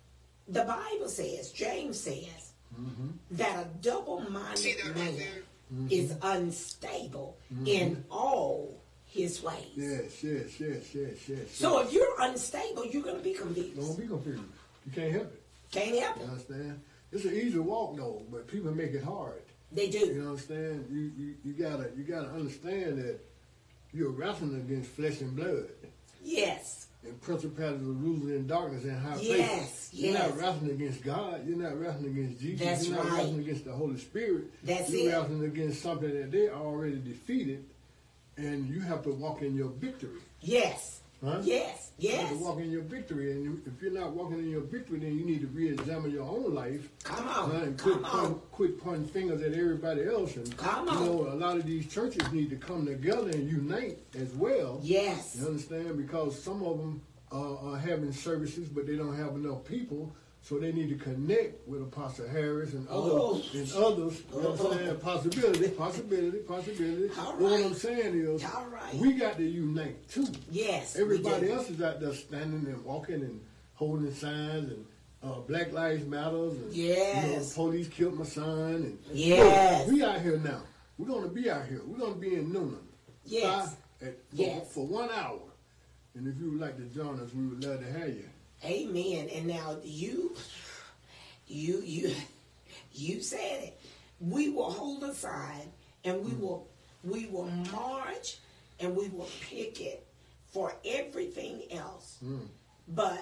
the 0.48 0.66
Bible 0.66 1.08
says, 1.08 1.52
James 1.52 2.00
says, 2.00 2.53
mm-hmm. 2.80 3.08
that 3.32 3.66
a 3.66 3.68
double 3.82 4.22
minded 4.30 4.78
man 4.96 5.14
mm-hmm. 5.74 5.88
is 5.90 6.16
unstable 6.22 7.38
mm-hmm. 7.54 7.68
in 7.68 8.06
all 8.10 8.80
his 9.06 9.44
ways. 9.44 9.72
Yes, 9.76 10.24
yes, 10.24 10.60
yes, 10.60 10.96
yes, 10.96 11.30
yes. 11.30 11.52
So 11.52 11.82
if 11.82 11.94
you're 11.94 12.16
unstable, 12.20 12.86
you're 12.86 13.04
going 13.04 13.18
to 13.18 13.24
be 13.24 13.34
confused. 13.34 13.76
Don't 13.76 14.00
be 14.00 14.08
confused. 14.08 14.44
You 14.86 14.92
can't 14.92 15.12
help 15.12 15.34
it. 15.34 15.42
Can't 15.72 16.00
help 16.00 16.18
it. 16.18 16.24
You 16.24 16.28
understand? 16.30 16.82
It's 17.12 17.26
an 17.26 17.34
easy 17.36 17.60
walk 17.60 17.96
though, 17.96 18.24
but 18.32 18.48
people 18.48 18.72
make 18.72 18.94
it 18.94 19.04
hard. 19.04 19.44
They 19.72 19.90
do. 19.90 20.00
You 20.00 20.28
understand? 20.28 20.88
You, 20.90 21.12
you 21.18 21.36
you 21.44 21.54
gotta 21.54 21.90
you 21.96 22.04
gotta 22.04 22.30
understand 22.30 22.98
that 22.98 23.20
you're 23.92 24.10
wrestling 24.10 24.56
against 24.56 24.90
flesh 24.92 25.22
and 25.22 25.36
blood. 25.36 25.70
Yes. 26.24 26.88
And 27.06 27.20
principalities 27.22 27.82
are 27.82 27.92
ruling 27.92 28.30
in 28.30 28.48
darkness 28.48 28.86
and 28.86 28.98
high 28.98 29.18
yes, 29.20 29.50
places. 29.50 29.90
Yes. 29.92 29.94
You're 29.94 30.20
not 30.20 30.38
wrestling 30.38 30.72
against 30.72 31.04
God. 31.04 31.46
You're 31.46 31.58
not 31.58 31.80
wrestling 31.80 32.12
against 32.12 32.42
Jesus. 32.42 32.66
That's 32.66 32.88
you're 32.88 32.96
not 32.96 33.06
right. 33.06 33.18
wrestling 33.18 33.40
against 33.40 33.66
the 33.66 33.74
Holy 33.74 33.98
Spirit. 33.98 34.46
That's 34.64 34.90
you're 34.90 35.12
it. 35.12 35.14
wrestling 35.14 35.44
against 35.44 35.82
something 35.82 36.10
that 36.10 36.32
they 36.32 36.50
already 36.50 37.00
defeated, 37.00 37.66
and 38.38 38.68
you 38.70 38.80
have 38.80 39.04
to 39.04 39.10
walk 39.12 39.42
in 39.42 39.56
your 39.56 39.70
victory. 39.70 40.22
Yes. 40.40 41.02
Huh? 41.24 41.40
Yes, 41.42 41.92
yes. 41.98 42.14
You 42.14 42.20
have 42.20 42.38
to 42.38 42.44
walk 42.44 42.60
in 42.60 42.70
your 42.70 42.82
victory, 42.82 43.32
and 43.32 43.62
if 43.66 43.82
you're 43.82 43.94
not 43.94 44.12
walking 44.12 44.40
in 44.40 44.50
your 44.50 44.62
victory, 44.62 45.00
then 45.00 45.18
you 45.18 45.24
need 45.24 45.40
to 45.42 45.48
re-examine 45.48 46.12
your 46.12 46.24
own 46.24 46.54
life. 46.54 46.90
Come 47.04 47.28
on, 47.30 47.52
huh? 47.52 47.58
and 47.64 47.80
quit, 47.80 48.04
come 48.04 48.26
on. 48.26 48.42
quit 48.52 48.84
pointing 48.84 49.08
fingers 49.08 49.42
at 49.42 49.54
everybody 49.54 50.04
else. 50.04 50.36
And 50.36 50.56
come 50.58 50.90
on. 50.90 51.00
You 51.00 51.06
know, 51.06 51.34
a 51.34 51.36
lot 51.36 51.56
of 51.56 51.66
these 51.66 51.92
churches 51.92 52.30
need 52.34 52.50
to 52.50 52.58
come 52.58 52.86
together 52.86 53.30
and 53.30 53.50
unite 53.50 54.00
as 54.20 54.34
well. 54.34 54.82
Yes. 54.84 55.38
You 55.40 55.48
understand? 55.48 55.96
Because 55.96 56.42
some 56.42 56.62
of 56.62 56.78
them 56.78 57.02
uh, 57.32 57.72
are 57.72 57.78
having 57.78 58.12
services, 58.12 58.68
but 58.68 58.86
they 58.86 58.98
don't 58.98 59.16
have 59.16 59.36
enough 59.36 59.64
people. 59.64 60.14
So 60.44 60.60
they 60.60 60.74
need 60.74 60.90
to 60.90 60.96
connect 60.96 61.66
with 61.70 61.82
Apostle 61.82 62.28
Harris 62.28 62.74
and 62.74 62.86
other 62.90 63.12
oh. 63.12 63.42
and 63.54 63.72
others. 63.74 64.22
You 64.30 64.42
oh. 64.42 64.52
understand? 64.52 65.02
Possibility, 65.02 65.70
possibility, 65.70 66.38
possibility. 66.40 67.08
What 67.08 67.62
I'm 67.64 67.74
saying 67.74 68.14
is, 68.14 68.44
All 68.44 68.66
right. 68.66 68.94
we 68.96 69.14
got 69.14 69.38
to 69.38 69.44
unite 69.44 70.06
too. 70.10 70.28
Yes. 70.52 70.98
Everybody 70.98 71.50
else 71.50 71.70
is 71.70 71.82
out 71.82 72.02
there 72.02 72.14
standing 72.14 72.70
and 72.70 72.84
walking 72.84 73.22
and 73.22 73.40
holding 73.76 74.14
signs 74.14 74.70
and 74.70 74.86
uh, 75.24 75.40
Black 75.48 75.72
Lives 75.72 76.06
Matters. 76.06 76.54
And, 76.54 76.74
yes. 76.74 77.26
You 77.26 77.38
know, 77.38 77.46
police 77.56 77.88
killed 77.88 78.20
my 78.20 78.26
son. 78.26 78.74
And 78.74 79.00
yes. 79.14 79.90
we 79.90 80.04
out 80.04 80.22
here 80.22 80.38
now. 80.40 80.62
We're 80.98 81.08
gonna 81.08 81.30
be 81.30 81.50
out 81.50 81.68
here. 81.68 81.82
We're 81.86 82.00
gonna 82.00 82.16
be 82.16 82.36
in 82.36 82.52
Newnan. 82.52 82.84
Yes. 83.24 83.78
At, 84.02 84.18
for, 84.30 84.36
yes. 84.36 84.74
For 84.74 84.86
one 84.86 85.10
hour. 85.10 85.40
And 86.16 86.28
if 86.28 86.38
you 86.38 86.52
would 86.52 86.60
like 86.60 86.76
to 86.76 86.84
join 86.94 87.20
us, 87.22 87.34
we 87.34 87.48
would 87.48 87.64
love 87.64 87.80
to 87.80 87.92
have 87.98 88.10
you. 88.10 88.26
Amen. 88.66 89.30
And 89.34 89.48
now 89.48 89.78
you, 89.84 90.36
you, 91.48 91.82
you, 91.82 92.16
you 92.94 93.22
said 93.22 93.64
it. 93.64 93.80
We 94.20 94.50
will 94.50 94.72
hold 94.72 95.04
aside 95.04 95.70
and 96.04 96.24
we 96.24 96.32
mm. 96.32 96.40
will, 96.40 96.68
we 97.04 97.26
will 97.28 97.50
march 97.72 98.38
and 98.80 98.96
we 98.96 99.10
will 99.10 99.30
picket 99.42 100.06
for 100.52 100.74
everything 100.86 101.64
else. 101.72 102.18
Mm. 102.24 102.48
But 102.88 103.20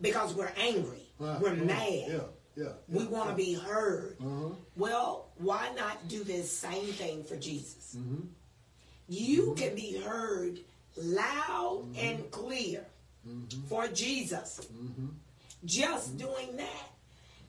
because 0.00 0.34
we're 0.34 0.52
angry, 0.56 1.08
we're 1.18 1.50
uh, 1.50 1.54
mad. 1.54 2.04
Yeah, 2.08 2.18
yeah, 2.56 2.72
we 2.88 3.04
want 3.06 3.30
to 3.30 3.34
be 3.36 3.54
heard. 3.54 4.16
Uh-huh. 4.20 4.54
Well, 4.76 5.28
why 5.38 5.70
not 5.76 6.08
do 6.08 6.24
this 6.24 6.50
same 6.50 6.86
thing 6.86 7.24
for 7.24 7.36
Jesus? 7.36 7.96
Mm-hmm. 7.98 8.26
You 9.08 9.42
mm-hmm. 9.42 9.54
can 9.54 9.74
be 9.74 10.00
heard 10.00 10.60
loud 10.96 11.84
mm-hmm. 11.84 12.06
and 12.06 12.30
clear 12.30 12.84
mm-hmm. 13.28 13.66
for 13.68 13.86
Jesus. 13.88 14.60
Mm-hmm. 14.72 15.06
Just 15.64 16.18
doing 16.18 16.56
that. 16.56 16.90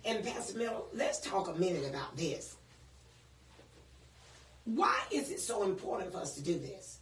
And 0.06 0.24
Pastor 0.24 0.58
Miller, 0.58 0.82
let's 0.94 1.20
talk 1.20 1.48
a 1.48 1.54
minute 1.54 1.90
about 1.90 2.16
this. 2.16 2.56
Why 4.66 5.00
is 5.12 5.32
it 5.32 5.40
so 5.40 5.64
important 5.64 6.12
for 6.12 6.20
us 6.20 6.36
to 6.36 6.44
do 6.44 6.58
this? 6.58 7.00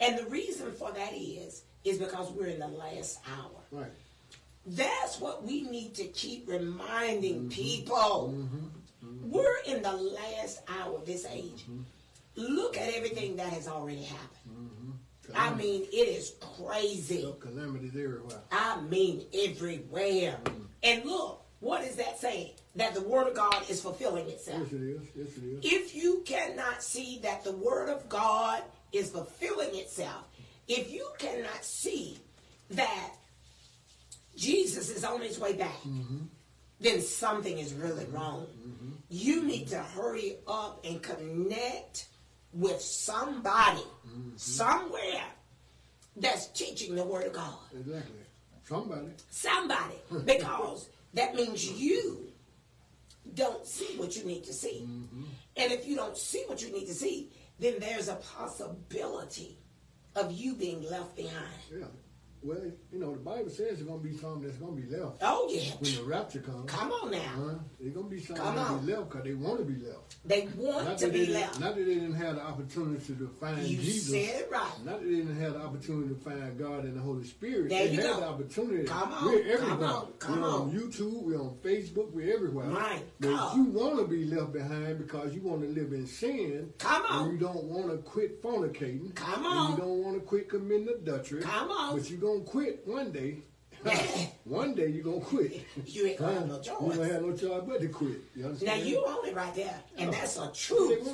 And 0.00 0.18
the 0.18 0.24
reason 0.26 0.72
for 0.72 0.90
that 0.92 1.12
is, 1.14 1.62
is 1.84 1.98
because 1.98 2.30
we're 2.32 2.46
in 2.46 2.58
the 2.58 2.68
last 2.68 3.18
hour. 3.26 3.60
Right. 3.70 3.90
That's 4.66 5.18
what 5.20 5.44
we 5.44 5.62
need 5.62 5.94
to 5.96 6.04
keep 6.04 6.48
reminding 6.48 7.34
mm-hmm. 7.34 7.48
people. 7.48 8.34
Mm-hmm. 8.34 9.06
Mm-hmm. 9.06 9.30
We're 9.30 9.58
in 9.66 9.82
the 9.82 9.92
last 9.92 10.60
hour 10.68 10.96
of 10.96 11.06
this 11.06 11.26
age. 11.26 11.64
Look 12.36 12.76
at 12.78 12.94
everything 12.94 13.36
that 13.36 13.52
has 13.52 13.66
already 13.68 14.02
happened. 14.02 14.70
I 15.34 15.54
mean, 15.54 15.82
it 15.92 16.08
is 16.08 16.34
crazy. 16.40 17.34
calamities 17.40 17.92
everywhere. 17.94 18.40
I 18.50 18.80
mean, 18.82 19.24
everywhere. 19.34 20.38
Mm. 20.44 20.64
And 20.82 21.04
look, 21.04 21.42
what 21.60 21.84
is 21.84 21.96
that 21.96 22.18
saying? 22.18 22.50
That 22.76 22.94
the 22.94 23.02
Word 23.02 23.28
of 23.28 23.34
God 23.34 23.68
is 23.68 23.80
fulfilling 23.80 24.28
itself. 24.28 24.60
Yes, 24.62 24.72
it 24.72 24.82
is. 24.82 25.02
Yes, 25.14 25.36
it 25.36 25.44
is. 25.44 25.72
If 25.72 25.94
you 25.94 26.22
cannot 26.24 26.82
see 26.82 27.20
that 27.22 27.44
the 27.44 27.52
Word 27.52 27.88
of 27.88 28.08
God 28.08 28.62
is 28.92 29.10
fulfilling 29.10 29.74
itself, 29.74 30.26
if 30.68 30.90
you 30.90 31.06
cannot 31.18 31.64
see 31.64 32.18
that 32.70 33.14
Jesus 34.36 34.88
is 34.90 35.04
on 35.04 35.20
his 35.20 35.38
way 35.38 35.54
back, 35.54 35.80
mm-hmm. 35.82 36.24
then 36.80 37.00
something 37.00 37.58
is 37.58 37.74
really 37.74 38.06
wrong. 38.06 38.46
Mm-hmm. 38.46 38.90
You 39.10 39.42
need 39.44 39.68
to 39.68 39.78
hurry 39.78 40.36
up 40.46 40.84
and 40.84 41.02
connect 41.02 42.06
with 42.52 42.80
somebody 42.80 43.82
mm-hmm. 44.06 44.36
somewhere 44.36 45.24
that's 46.16 46.48
teaching 46.48 46.94
the 46.94 47.04
word 47.04 47.26
of 47.26 47.32
God. 47.32 47.58
Exactly. 47.72 48.16
Somebody. 48.64 49.08
Somebody. 49.30 49.94
Because 50.24 50.88
that 51.14 51.34
means 51.34 51.70
you 51.70 52.32
don't 53.34 53.66
see 53.66 53.96
what 53.96 54.16
you 54.16 54.24
need 54.24 54.44
to 54.44 54.52
see. 54.52 54.86
Mm-hmm. 54.86 55.24
And 55.56 55.72
if 55.72 55.86
you 55.86 55.96
don't 55.96 56.16
see 56.16 56.44
what 56.46 56.62
you 56.62 56.72
need 56.72 56.86
to 56.86 56.94
see, 56.94 57.30
then 57.58 57.74
there's 57.78 58.08
a 58.08 58.14
possibility 58.14 59.58
of 60.16 60.32
you 60.32 60.54
being 60.54 60.82
left 60.88 61.16
behind. 61.16 61.62
Yeah. 61.70 61.84
Well, 62.42 62.58
you 62.90 62.98
know, 62.98 63.12
the 63.12 63.18
Bible 63.18 63.50
says 63.50 63.76
there's 63.76 63.82
gonna 63.82 63.98
be 63.98 64.16
some 64.16 64.42
that's 64.42 64.56
gonna 64.56 64.72
be 64.72 64.86
left. 64.88 65.18
Oh 65.20 65.46
yeah. 65.50 65.72
When 65.78 65.94
the 65.94 66.02
rapture 66.04 66.40
comes. 66.40 66.70
Come 66.70 66.90
on 66.90 67.10
now. 67.10 67.18
Huh? 67.18 67.54
There's 67.78 67.92
gonna 67.92 68.08
be 68.08 68.20
some 68.20 68.36
Come 68.36 68.56
that 68.56 68.86
be 68.86 68.92
left 68.92 69.10
because 69.10 69.24
they 69.24 69.34
want 69.34 69.58
to 69.58 69.64
be 69.64 69.84
left. 69.84 70.16
They 70.24 70.48
want 70.56 70.86
Not 70.88 70.98
to 70.98 71.08
be 71.08 71.26
left. 71.26 71.60
Not 71.60 71.74
that 71.76 71.84
they 71.84 71.94
didn't 71.94 72.14
have 72.14 72.36
the 72.36 72.42
opportunity 72.42 73.14
to 73.14 73.28
find 73.38 73.58
You 73.66 73.76
Jesus. 73.76 74.10
said 74.10 74.40
it 74.42 74.48
right. 74.50 74.70
Not 74.86 75.00
that 75.00 75.04
they 75.06 75.16
didn't 75.16 75.38
have 75.38 75.52
the 75.54 75.60
opportunity 75.60 76.14
to 76.14 76.20
find 76.20 76.58
God 76.58 76.84
and 76.84 76.96
the 76.96 77.00
Holy 77.02 77.24
Spirit. 77.24 77.68
There 77.68 77.86
they 77.86 77.92
you 77.94 78.00
had 78.00 78.10
go. 78.14 78.20
the 78.20 78.26
opportunity. 78.28 78.84
Come 78.86 79.12
on, 79.12 79.24
We're 79.26 79.42
come 79.42 79.50
everywhere. 79.70 79.88
on, 79.88 80.06
come 80.18 80.40
we're 80.40 80.48
on. 80.48 80.54
on. 80.62 80.70
YouTube. 80.72 81.22
We're 81.22 81.40
on 81.40 81.56
Facebook. 81.62 82.10
We're 82.12 82.34
everywhere. 82.34 82.66
Right. 82.68 83.02
But 83.20 83.28
God. 83.36 83.56
you 83.56 83.64
want 83.64 83.98
to 83.98 84.04
be 84.06 84.24
left 84.24 84.52
behind 84.54 84.98
because 84.98 85.34
you 85.34 85.42
want 85.42 85.60
to 85.62 85.68
live 85.68 85.92
in 85.92 86.06
sin, 86.06 86.72
Come 86.78 87.02
on. 87.04 87.24
and 87.28 87.32
you 87.34 87.38
don't 87.46 87.64
want 87.64 87.90
to 87.90 87.98
quit 87.98 88.42
fornicating, 88.42 89.14
Come 89.14 89.44
and 89.44 89.46
on. 89.46 89.70
you 89.72 89.76
don't 89.76 90.02
want 90.04 90.14
to 90.14 90.20
quit 90.20 90.48
committing 90.48 90.88
adultery, 90.88 91.42
Come 91.42 91.70
on. 91.70 91.96
but 91.98 92.08
you're 92.10 92.20
gonna 92.38 92.44
quit 92.44 92.86
one 92.86 93.12
day. 93.12 93.38
one 94.44 94.74
day 94.74 94.88
you're 94.88 95.04
gonna 95.04 95.20
quit. 95.20 95.64
You 95.86 96.06
ain't 96.06 96.18
gonna 96.18 96.34
have 96.34 96.48
no 96.48 96.56
You 96.58 96.62
choice. 96.62 96.96
don't 96.96 97.10
have 97.10 97.22
no 97.22 97.36
choice 97.36 97.62
but 97.66 97.80
to 97.80 97.88
quit. 97.88 98.18
You 98.36 98.42
Now 98.42 98.48
understand? 98.48 98.86
you 98.86 99.04
own 99.06 99.26
it 99.26 99.34
right 99.34 99.54
there, 99.54 99.80
and 99.96 100.12
Yeah. 100.12 100.20
that's 100.20 100.36
a 100.38 100.50
truth 100.52 101.08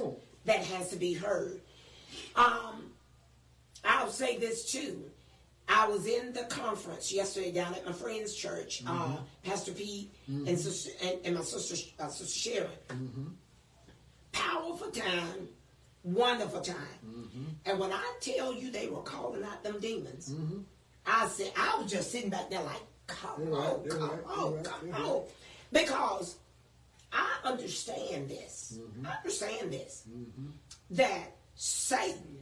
that 0.46 0.64
has 0.64 0.90
to 0.90 0.96
be 0.96 1.12
heard. 1.12 1.60
Um, 2.34 2.92
I'll 3.84 4.10
say 4.10 4.36
this 4.38 4.70
too. 4.72 5.10
I 5.68 5.88
was 5.88 6.06
in 6.06 6.32
the 6.32 6.44
conference 6.44 7.12
yesterday 7.12 7.50
down 7.52 7.74
at 7.74 7.84
my 7.84 7.92
friend's 7.92 8.34
church, 8.34 8.82
uh, 8.86 8.90
Mm-hmm. 8.90 9.14
Pastor 9.44 9.72
Pete 9.72 10.12
and, 10.28 10.58
sister, 10.58 10.90
and, 11.02 11.18
and 11.24 11.34
my 11.36 11.42
sister, 11.42 11.76
uh, 12.00 12.08
sister 12.08 12.50
Sharon. 12.50 12.70
Mm-hmm. 12.88 13.24
Powerful 14.32 14.90
time, 14.90 15.48
wonderful 16.04 16.60
time. 16.60 16.76
Mm-hmm. 17.04 17.44
And 17.64 17.78
when 17.80 17.92
I 17.92 18.14
tell 18.20 18.54
you 18.54 18.70
they 18.70 18.88
were 18.88 19.02
calling 19.02 19.42
out 19.44 19.64
them 19.64 19.80
demons, 19.80 20.32
I 21.06 21.28
said 21.28 21.52
I 21.56 21.80
was 21.80 21.90
just 21.90 22.10
sitting 22.10 22.30
back 22.30 22.50
there 22.50 22.62
like, 22.62 22.82
come 23.06 23.48
right, 23.50 23.60
on, 23.62 23.88
come 23.88 24.00
right, 24.00 24.26
on, 24.36 24.54
right, 24.54 24.64
come 24.64 24.90
they're 24.90 25.00
on, 25.00 25.22
because 25.72 26.36
I 27.12 27.36
understand 27.44 28.28
this. 28.28 28.78
Mm-hmm. 28.78 29.06
I 29.06 29.16
understand 29.16 29.72
this. 29.72 30.04
That 30.90 31.36
Satan 31.54 32.38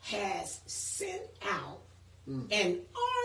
has 0.00 0.60
sent 0.66 1.22
out 1.50 1.80
an 2.26 2.80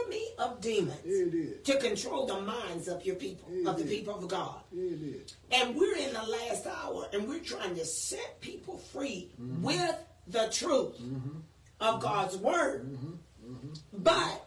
army 0.05 0.25
of 0.39 0.59
demons 0.61 0.99
Mm. 1.05 1.33
It 1.33 1.65
to 1.65 1.77
control 1.77 2.25
the 2.25 2.41
minds 2.41 2.87
of 2.89 3.05
your 3.05 3.15
people, 3.15 3.47
Yeah, 3.51 3.69
of 3.69 3.77
the 3.77 3.83
it 3.83 3.85
is. 3.89 3.91
people 3.99 4.15
of 4.15 4.27
God. 4.27 4.59
It. 4.75 5.33
And 5.51 5.75
we're 5.75 5.95
in 5.95 6.13
the 6.13 6.21
last 6.23 6.67
hour 6.67 7.07
and 7.13 7.27
we're 7.27 7.39
trying 7.39 7.75
to 7.75 7.85
set 7.85 8.39
people 8.41 8.77
free 8.77 9.31
Mm-hmm. 9.41 9.63
with 9.63 9.95
the 10.27 10.49
truth 10.51 10.99
of 11.79 12.01
God's 12.01 12.35
word. 12.37 12.89
Mm-hmm. 12.91 13.67
But 13.93 14.45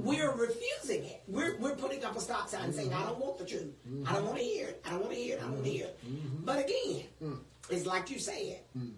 we're 0.00 0.32
refusing 0.32 1.04
it. 1.04 1.22
We're, 1.26 1.56
we're 1.58 1.76
putting 1.76 2.04
up 2.04 2.16
a 2.16 2.20
stop 2.20 2.48
sign 2.48 2.72
saying, 2.72 2.92
I 2.92 3.02
don't 3.04 3.18
want 3.18 3.38
the 3.38 3.44
truth. 3.44 3.72
I 4.06 4.12
don't 4.14 4.26
want 4.26 4.38
to 4.38 4.44
hear 4.44 4.68
it. 4.68 4.82
I 4.84 4.90
don't 4.90 5.00
want 5.00 5.12
to 5.12 5.18
hear 5.18 5.36
it. 5.36 5.40
I 5.40 5.44
don't 5.44 5.52
want 5.52 5.64
to 5.64 5.70
hear 5.70 5.86
it. 5.86 5.98
Mm-hmm. 6.06 6.44
But 6.44 6.58
again, 6.64 7.38
it's 7.70 7.86
like 7.86 8.10
you 8.10 8.18
said. 8.18 8.60
Mm. 8.76 8.92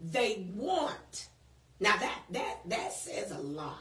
They 0.00 0.46
want. 0.54 1.28
Now 1.78 1.94
that 1.98 2.22
that 2.30 2.56
that 2.70 2.92
says 2.92 3.32
a 3.32 3.38
lot. 3.38 3.76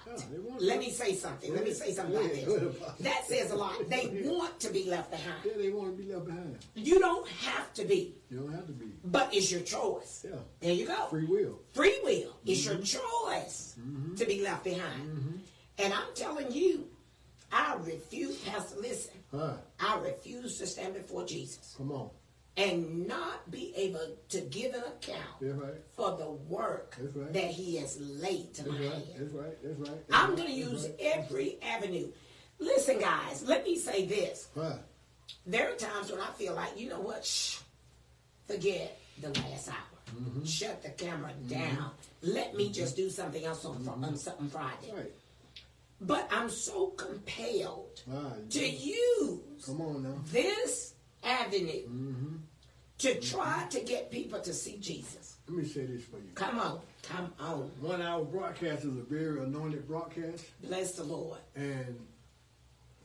Let 0.60 0.80
me 0.80 0.92
say 0.92 1.14
something. 1.16 1.54
Let 1.54 1.64
me 1.64 1.72
say 1.72 1.94
something 1.94 2.14
about 2.16 2.30
ahead, 2.30 2.46
go 2.46 2.56
ahead, 2.56 2.74
this. 2.74 3.08
That 3.08 3.26
says 3.26 3.52
a 3.52 3.56
lot. 3.56 3.90
They 3.90 4.22
want 4.26 4.60
to 4.62 4.70
be 4.70 4.84
left 4.90 5.12
behind. 5.12 5.38
Yeah, 5.46 5.54
they 5.58 5.70
want 5.70 5.96
to 5.96 6.04
be 6.04 6.12
left 6.12 6.26
behind. 6.26 6.58
You 6.76 7.00
don't 7.00 7.26
have 7.28 7.74
to 7.76 7.86
be, 7.86 8.16
You 8.30 8.40
don't 8.40 8.52
have 8.52 8.68
to 8.68 8.74
be. 8.74 8.88
but 9.06 9.34
it's 9.34 9.50
your 9.50 9.62
choice. 9.62 10.26
Yeah. 10.30 10.36
There 10.60 10.74
you 10.74 10.88
go. 10.88 11.06
Free 11.06 11.24
will. 11.26 11.60
Free 11.72 11.98
will. 12.04 12.36
It's 12.46 12.66
your 12.66 12.80
choice 12.80 13.76
to 14.18 14.26
be 14.26 14.42
left 14.42 14.66
behind. 14.66 15.42
And 15.78 15.94
I'm 15.94 16.14
telling 16.14 16.52
you, 16.52 16.88
I 17.52 17.76
refuse, 17.84 18.38
Pastor, 18.40 18.80
listen, 18.80 19.12
Huh. 19.36 19.54
I 19.80 20.00
refuse 20.00 20.58
to 20.60 20.68
stand 20.68 20.94
before 20.94 21.26
Jesus 21.26 21.76
Come 21.78 21.92
on. 21.92 22.10
and 22.58 23.08
not 23.08 23.50
be 23.52 23.74
able 23.76 24.16
to 24.30 24.42
give 24.42 24.74
an 24.74 24.84
account 24.84 25.42
right. 25.42 25.74
for 25.96 26.16
the 26.18 26.30
work 26.30 26.96
right. 27.14 27.34
that 27.34 27.52
he 27.52 27.78
has 27.78 28.00
laid 28.00 28.54
to 28.56 28.64
That's 28.64 28.76
my 28.76 28.82
right. 28.82 28.94
hand. 28.94 29.06
That's 29.18 29.34
right. 29.34 29.64
That's 29.64 29.80
right. 29.80 30.00
I'm 30.12 30.30
That's 30.30 30.42
going 30.42 30.54
to 30.54 30.58
use 30.58 30.88
every 31.00 31.58
avenue. 31.62 32.12
Listen, 32.60 33.00
guys, 33.00 33.44
let 33.46 33.66
me 33.66 33.78
say 33.78 34.06
this. 34.06 34.48
Huh. 34.56 34.78
There 35.46 35.72
are 35.72 35.76
times 35.76 36.12
when 36.12 36.22
I 36.22 36.32
feel 36.32 36.54
like, 36.54 36.80
you 36.80 36.90
know 36.90 37.02
what? 37.02 37.26
Shh, 37.26 37.60
forget 38.48 38.98
the 39.22 39.30
last 39.30 39.70
hour. 39.70 40.16
Mm-hmm. 40.16 40.46
Shut 40.46 40.82
the 40.82 40.90
camera 40.90 41.32
mm-hmm. 41.32 41.76
down. 41.76 41.92
Let 42.22 42.56
me 42.56 42.66
mm-hmm. 42.66 42.74
just 42.74 42.96
do 42.96 43.10
something 43.10 43.44
else 43.44 43.66
on, 43.66 43.88
on 43.88 44.04
um, 44.04 44.16
something 44.16 44.50
Friday. 44.50 44.94
Right. 46.08 46.28
But 46.30 46.30
I'm 46.32 46.50
so 46.50 46.88
compelled 46.88 48.02
Ah, 48.12 48.34
to 48.50 48.68
use 48.68 49.66
Come 49.66 49.82
on 49.82 50.04
now. 50.04 50.16
this 50.32 50.94
avenue 51.24 51.88
Mm-hmm. 51.88 52.36
to 53.00 53.20
try 53.20 53.66
to 53.72 53.80
get 53.82 54.12
people 54.12 54.40
to 54.42 54.54
see 54.54 54.78
Jesus. 54.78 55.38
Let 55.48 55.58
me 55.58 55.66
say 55.66 55.86
this 55.86 56.04
for 56.06 56.18
you. 56.18 56.32
Come 56.36 56.60
on, 56.60 56.80
come 57.04 57.34
on. 57.40 57.72
One 57.82 58.02
hour 58.02 58.24
broadcast 58.26 58.84
is 58.86 58.98
a 58.98 59.04
very 59.04 59.44
anointed 59.44 59.88
broadcast, 59.88 60.46
Bless 60.64 60.94
the 60.94 61.04
Lord. 61.04 61.40
and 61.56 62.00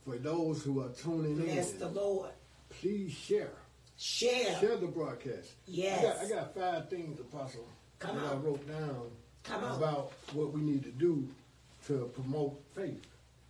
for 0.05 0.17
those 0.17 0.63
who 0.63 0.81
are 0.81 0.89
tuning 0.89 1.35
Bless 1.35 1.73
in, 1.73 1.79
the 1.79 1.87
Lord. 1.89 2.31
please 2.69 3.11
share. 3.11 3.51
Share. 3.97 4.55
Share 4.59 4.77
the 4.77 4.87
broadcast. 4.87 5.51
Yes. 5.67 5.99
I 5.99 6.03
got, 6.03 6.25
I 6.25 6.29
got 6.41 6.55
five 6.55 6.89
things, 6.89 7.19
Apostle, 7.19 7.67
Come 7.99 8.15
that 8.15 8.25
I 8.31 8.35
wrote 8.35 8.67
down 8.67 9.11
Come 9.43 9.63
on. 9.63 9.77
about 9.77 10.11
what 10.33 10.51
we 10.53 10.61
need 10.61 10.83
to 10.83 10.91
do 10.91 11.27
to 11.87 12.11
promote 12.13 12.61
faith. 12.75 13.05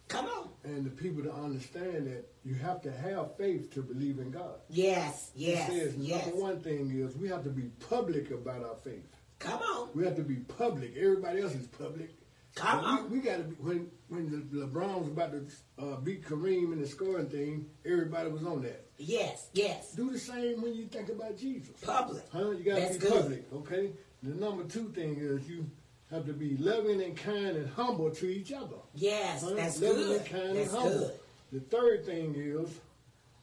Come 0.07 0.25
on. 0.25 0.49
And 0.63 0.85
the 0.85 0.89
people 0.89 1.23
to 1.23 1.33
understand 1.33 2.07
that 2.07 2.25
you 2.43 2.55
have 2.55 2.81
to 2.81 2.91
have 2.91 3.37
faith 3.37 3.73
to 3.73 3.81
believe 3.81 4.19
in 4.19 4.31
God. 4.31 4.55
Yes, 4.69 5.31
yes, 5.35 5.69
it 5.69 5.71
says 5.71 5.95
yes. 5.97 6.25
number 6.25 6.41
one 6.41 6.59
thing 6.59 6.91
is 6.91 7.15
we 7.15 7.29
have 7.29 7.43
to 7.45 7.49
be 7.49 7.69
public 7.89 8.31
about 8.31 8.63
our 8.63 8.75
faith. 8.83 9.07
Come 9.39 9.59
on. 9.61 9.89
We 9.95 10.03
have 10.05 10.17
to 10.17 10.23
be 10.23 10.35
public. 10.35 10.95
Everybody 10.97 11.41
else 11.41 11.55
is 11.55 11.67
public. 11.67 12.11
Come 12.55 12.79
on. 12.79 13.09
We, 13.09 13.19
we 13.19 13.23
got 13.23 13.37
to 13.37 13.43
be 13.43 13.55
when 13.55 13.91
when 14.09 14.29
the 14.51 14.65
LeBron 14.65 14.99
was 14.99 15.07
about 15.07 15.31
to 15.31 15.47
uh, 15.79 15.95
beat 15.97 16.25
Kareem 16.25 16.73
in 16.73 16.81
the 16.81 16.87
scoring 16.87 17.27
thing. 17.29 17.67
Everybody 17.85 18.29
was 18.29 18.43
on 18.43 18.61
that. 18.63 18.85
Yes, 18.97 19.47
yes. 19.53 19.93
Do 19.93 20.11
the 20.11 20.19
same 20.19 20.61
when 20.61 20.75
you 20.75 20.85
think 20.87 21.09
about 21.09 21.37
Jesus. 21.37 21.75
Public. 21.81 22.23
Huh? 22.31 22.51
You 22.51 22.63
got 22.63 22.87
to 22.87 22.93
be 22.93 22.99
good. 22.99 23.21
public. 23.21 23.53
Okay. 23.53 23.91
The 24.21 24.35
number 24.35 24.63
two 24.65 24.89
thing 24.89 25.15
is 25.17 25.47
you 25.49 25.65
have 26.11 26.25
to 26.25 26.33
be 26.33 26.57
loving 26.57 27.01
and 27.01 27.15
kind 27.15 27.55
and 27.55 27.69
humble 27.69 28.11
to 28.11 28.27
each 28.27 28.51
other. 28.51 28.75
Yes, 28.93 29.43
Huh? 29.43 29.53
that's 29.55 29.81
loving 29.81 29.97
good. 30.03 30.17
and 30.21 30.25
kind 30.29 30.57
That's 30.57 30.69
and 30.73 30.77
humble. 30.81 30.99
good. 30.99 31.11
The 31.53 31.59
third 31.61 32.05
thing 32.05 32.35
is 32.37 32.69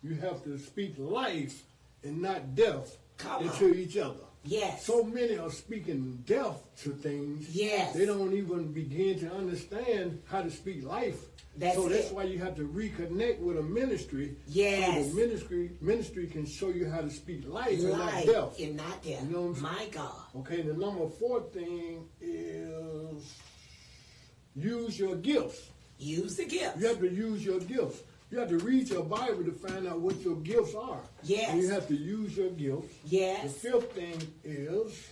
you 0.02 0.14
have 0.16 0.42
to 0.44 0.58
speak 0.58 0.94
life 0.98 1.62
and 2.04 2.20
not 2.22 2.54
death 2.54 2.96
Come 3.16 3.42
into 3.44 3.66
on. 3.70 3.74
each 3.74 3.96
other. 3.96 4.20
Yes. 4.44 4.84
So 4.84 5.02
many 5.04 5.36
are 5.36 5.50
speaking 5.50 6.22
death 6.26 6.62
to 6.82 6.90
things. 6.90 7.48
Yes. 7.54 7.92
They 7.94 8.06
don't 8.06 8.32
even 8.32 8.72
begin 8.72 9.18
to 9.20 9.32
understand 9.32 10.22
how 10.26 10.42
to 10.42 10.50
speak 10.50 10.84
life. 10.84 11.20
That's 11.56 11.74
so 11.74 11.88
that's 11.88 12.10
it. 12.10 12.14
why 12.14 12.22
you 12.22 12.38
have 12.38 12.54
to 12.56 12.68
reconnect 12.68 13.40
with 13.40 13.58
a 13.58 13.62
ministry. 13.62 14.36
Yes. 14.46 15.04
So 15.06 15.08
the 15.10 15.14
ministry 15.26 15.70
ministry 15.80 16.26
can 16.28 16.46
show 16.46 16.68
you 16.68 16.88
how 16.88 17.00
to 17.00 17.10
speak 17.10 17.48
life, 17.48 17.80
and 17.80 17.88
not 17.90 17.98
Life 18.14 18.26
death. 18.26 18.60
and 18.60 18.76
not 18.76 19.02
death. 19.02 19.24
You 19.24 19.30
know 19.30 19.42
what 19.42 19.56
I'm 19.56 19.62
My 19.62 19.76
saying? 19.78 19.90
God. 19.92 20.12
Okay, 20.36 20.62
the 20.62 20.74
number 20.74 21.08
four 21.08 21.40
thing 21.52 22.06
is 22.20 23.34
use 24.54 24.98
your 24.98 25.16
gifts. 25.16 25.68
Use 25.98 26.36
the 26.36 26.44
gift. 26.44 26.78
You 26.78 26.86
have 26.86 27.00
to 27.00 27.08
use 27.12 27.44
your 27.44 27.58
gifts. 27.58 28.02
You 28.30 28.38
have 28.38 28.48
to 28.50 28.58
read 28.58 28.88
your 28.90 29.04
Bible 29.04 29.44
to 29.44 29.52
find 29.52 29.86
out 29.86 30.00
what 30.00 30.20
your 30.20 30.36
gifts 30.36 30.74
are. 30.74 31.00
Yes. 31.22 31.50
And 31.50 31.62
you 31.62 31.70
have 31.70 31.88
to 31.88 31.96
use 31.96 32.36
your 32.36 32.50
gifts. 32.50 32.94
Yes. 33.04 33.42
The 33.42 33.48
fifth 33.48 33.92
thing 33.92 34.20
is 34.44 35.08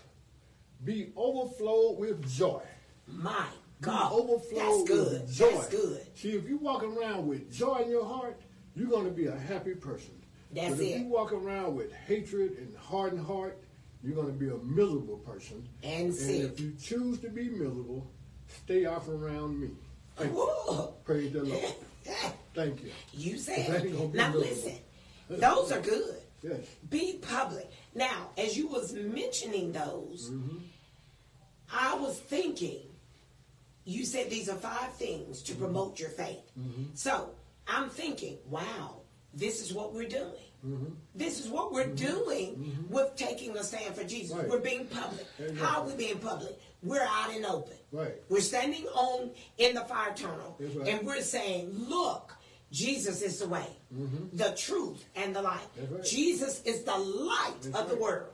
be 0.84 1.12
overflowed 1.16 1.98
with 1.98 2.28
joy. 2.30 2.60
My 3.06 3.46
Be 3.80 3.86
God. 3.86 4.12
overflowed 4.12 4.86
That's 4.86 4.88
good. 4.88 5.22
with 5.22 5.32
joy. 5.34 5.50
That's 5.52 5.68
good. 5.68 6.06
See, 6.14 6.32
if 6.32 6.46
you 6.48 6.58
walk 6.58 6.82
around 6.82 7.26
with 7.26 7.50
joy 7.52 7.82
in 7.84 7.90
your 7.90 8.04
heart, 8.04 8.38
you're 8.74 8.88
going 8.90 9.06
to 9.06 9.10
be 9.12 9.26
a 9.26 9.36
happy 9.38 9.74
person. 9.74 10.10
That's 10.52 10.74
but 10.74 10.80
if 10.84 10.96
it. 10.96 10.98
you 11.00 11.04
walk 11.06 11.32
around 11.32 11.74
with 11.74 11.92
hatred 11.92 12.58
and 12.58 12.76
hardened 12.76 13.24
heart, 13.24 13.58
you're 14.02 14.14
going 14.14 14.26
to 14.28 14.32
be 14.32 14.48
a 14.48 14.58
miserable 14.58 15.16
person. 15.18 15.66
And 15.82 16.06
and 16.06 16.14
sick. 16.14 16.42
if 16.42 16.60
you 16.60 16.74
choose 16.80 17.18
to 17.20 17.28
be 17.30 17.48
miserable, 17.48 18.06
stay 18.64 18.84
off 18.84 19.08
around 19.08 19.58
me. 19.60 19.70
Praise 21.04 21.32
the 21.32 21.42
Lord. 21.44 21.64
Thank 22.54 22.82
you. 22.82 22.90
You 23.12 23.38
said. 23.38 23.84
Now 24.14 24.32
listen. 24.34 24.76
Those 25.28 25.72
are 25.72 25.80
good. 25.80 26.16
Yes. 26.42 26.58
Be 26.90 27.18
public. 27.20 27.70
Now, 27.94 28.30
as 28.38 28.56
you 28.56 28.68
was 28.68 28.92
mentioning 28.92 29.72
those, 29.72 30.30
Mm-hmm. 30.30 30.58
I 31.72 31.94
was 31.96 32.18
thinking. 32.18 32.80
You 33.84 34.04
said 34.04 34.30
these 34.30 34.48
are 34.48 34.56
five 34.56 34.92
things 34.94 35.42
Mm-hmm. 35.42 35.52
to 35.52 35.58
promote 35.60 35.98
your 36.00 36.10
faith. 36.10 36.42
So 36.94 37.30
I'm 37.68 37.88
thinking, 37.90 38.38
wow, 38.48 39.02
this 39.34 39.60
is 39.60 39.72
what 39.72 39.92
we're 39.94 40.08
doing. 40.08 40.32
Mm-hmm. 40.66 40.94
This 41.14 41.38
is 41.44 41.48
what 41.48 41.72
we're 41.72 41.86
doing 41.94 42.86
with 42.88 43.14
taking 43.16 43.56
a 43.56 43.62
stand 43.62 43.94
for 43.94 44.02
Jesus. 44.04 44.36
Right. 44.36 44.48
We're 44.48 44.58
being 44.60 44.86
public. 44.86 45.26
Exactly. 45.38 45.58
How 45.64 45.80
are 45.82 45.86
we 45.86 45.94
being 45.94 46.18
public? 46.18 46.58
We're 46.82 47.02
out 47.02 47.34
in 47.34 47.44
open. 47.44 47.76
Right. 47.92 48.14
We're 48.28 48.40
standing 48.40 48.86
on 48.86 49.30
in 49.58 49.74
the 49.74 49.82
fire 49.82 50.12
tunnel, 50.14 50.56
right. 50.60 50.88
and 50.88 51.06
we're 51.06 51.20
saying, 51.22 51.70
"Look, 51.88 52.36
Jesus 52.72 53.22
is 53.22 53.38
the 53.38 53.48
way, 53.48 53.66
the 54.32 54.52
truth, 54.56 55.04
and 55.14 55.34
the. 55.34 55.40
Mm-hmm. 55.40 55.80
That's 55.80 55.92
right. 55.92 56.04
Jesus 56.04 56.62
is 56.64 56.82
the 56.82 56.96
light 56.98 57.54
That's 57.62 57.76
of 57.78 57.88
the 57.88 57.96
world. 57.96 58.30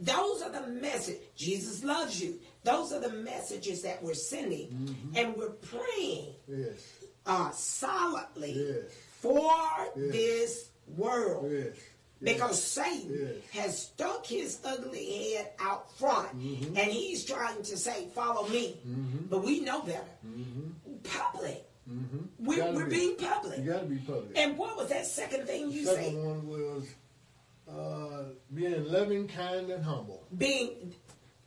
Those 0.00 0.42
are 0.42 0.50
the 0.50 0.66
message. 0.66 1.18
Jesus 1.36 1.84
loves 1.84 2.20
you. 2.20 2.38
Those 2.64 2.92
are 2.92 3.00
the 3.00 3.12
messages 3.12 3.82
that 3.82 4.02
we're 4.02 4.14
sending, 4.14 4.68
Mm-hmm. 4.68 5.16
and 5.16 5.36
we're 5.36 5.50
praying 5.50 6.34
Yes. 6.48 6.76
uh, 7.24 7.50
solidly 7.52 8.52
Yes. 8.52 8.92
for 9.20 9.52
Yes. 9.96 10.12
this 10.12 10.68
world. 10.96 11.52
Because 12.20 12.60
Satan 12.62 13.36
has 13.52 13.80
stuck 13.86 14.26
his 14.26 14.58
ugly 14.64 15.34
head 15.34 15.50
out 15.60 15.92
front 15.98 16.36
Mm-hmm. 16.38 16.76
and 16.76 16.90
he's 16.90 17.24
trying 17.24 17.62
to 17.62 17.76
say, 17.76 18.08
Follow 18.14 18.48
me. 18.48 18.76
But 19.30 19.44
we 19.44 19.60
know 19.60 19.82
better. 19.82 20.00
Public. 21.04 21.64
We're, 21.86 21.94
Mm-hmm. 21.94 22.56
Gotta 22.58 22.72
we're 22.72 22.84
be. 22.86 22.90
being 22.96 23.16
public. 23.16 23.58
You 23.60 23.64
got 23.72 23.80
to 23.80 23.86
be 23.86 23.96
public. 23.96 24.32
And 24.36 24.58
what 24.58 24.76
was 24.76 24.88
that 24.90 25.06
second 25.06 25.46
thing 25.46 25.70
you 25.70 25.86
Second 25.86 26.04
said? 26.04 26.14
one 26.22 26.46
was 26.46 26.84
uh, 27.70 28.24
being 28.52 28.84
loving, 28.92 29.26
kind, 29.28 29.70
and 29.70 29.82
humble. 29.82 30.22
Being, 30.36 30.92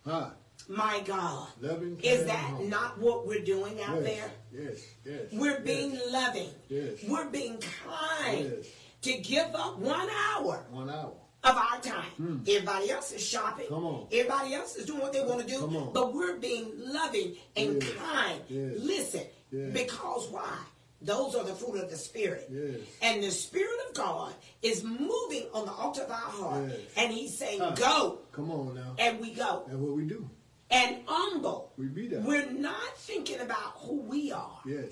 Huh? 0.03 0.29
my 0.67 1.01
God. 1.05 1.47
Loving, 1.60 1.95
kind, 1.97 2.05
Is 2.05 2.25
that 2.25 2.38
humble. 2.39 2.65
not 2.65 2.97
what 2.99 3.27
we're 3.27 3.43
doing 3.43 3.79
out 3.81 4.01
yes. 4.01 4.03
there? 4.03 4.31
Yes. 4.63 4.79
Yes. 5.05 5.19
We're 5.31 5.51
yes, 5.51 5.62
being 5.63 5.99
loving. 6.10 6.49
Yes. 6.69 7.03
We're 7.07 7.29
being 7.29 7.57
kind 7.86 8.51
Yes. 8.57 8.65
To 9.01 9.17
give 9.17 9.53
up 9.55 9.77
one 9.79 10.07
hour 10.09 10.65
one 10.71 10.89
hour. 10.89 11.13
of 11.43 11.55
our 11.57 11.79
time. 11.81 12.05
Hmm. 12.17 12.37
Everybody 12.47 12.91
else 12.91 13.11
is 13.11 13.25
shopping. 13.25 13.65
Come 13.67 13.85
on. 13.85 14.07
Everybody 14.11 14.53
else 14.53 14.75
is 14.75 14.85
doing 14.85 14.99
what 15.01 15.11
they 15.13 15.21
want 15.25 15.41
to 15.41 15.47
do. 15.47 15.59
Come 15.61 15.75
on. 15.75 15.93
But 15.93 16.13
we're 16.13 16.37
being 16.37 16.71
loving 16.77 17.35
and 17.55 17.81
Yes. 17.81 17.93
kind. 17.95 18.41
Yes. 18.47 18.73
Listen, 18.77 19.23
Yes. 19.51 19.73
because 19.73 20.27
why? 20.29 20.57
Those 21.03 21.33
are 21.33 21.43
the 21.43 21.55
fruit 21.55 21.77
of 21.83 21.89
the 21.89 21.97
Spirit. 21.97 22.47
Yes. 22.51 22.81
And 23.01 23.23
the 23.23 23.31
Spirit 23.31 23.79
of 23.89 23.95
God 23.95 24.35
is 24.61 24.83
moving 24.83 25.47
on 25.51 25.65
the 25.65 25.71
altar 25.71 26.03
of 26.03 26.11
our 26.11 26.15
heart. 26.17 26.69
Yes. 26.69 26.79
And 26.95 27.11
He's 27.11 27.35
saying, 27.35 27.59
Huh. 27.59 27.71
go. 27.71 28.19
Come 28.33 28.51
on 28.51 28.75
now. 28.75 28.93
And 28.99 29.19
we 29.19 29.31
go. 29.33 29.63
That's 29.65 29.79
what 29.79 29.95
we 29.95 30.03
do. 30.05 30.29
And 30.69 30.97
humble. 31.07 31.73
We 31.75 31.87
be 31.87 32.07
there. 32.07 32.21
We're 32.21 32.51
not 32.51 32.95
thinking 32.97 33.39
about 33.39 33.73
who 33.77 33.95
we 34.01 34.31
are. 34.31 34.59
Yes. 34.65 34.91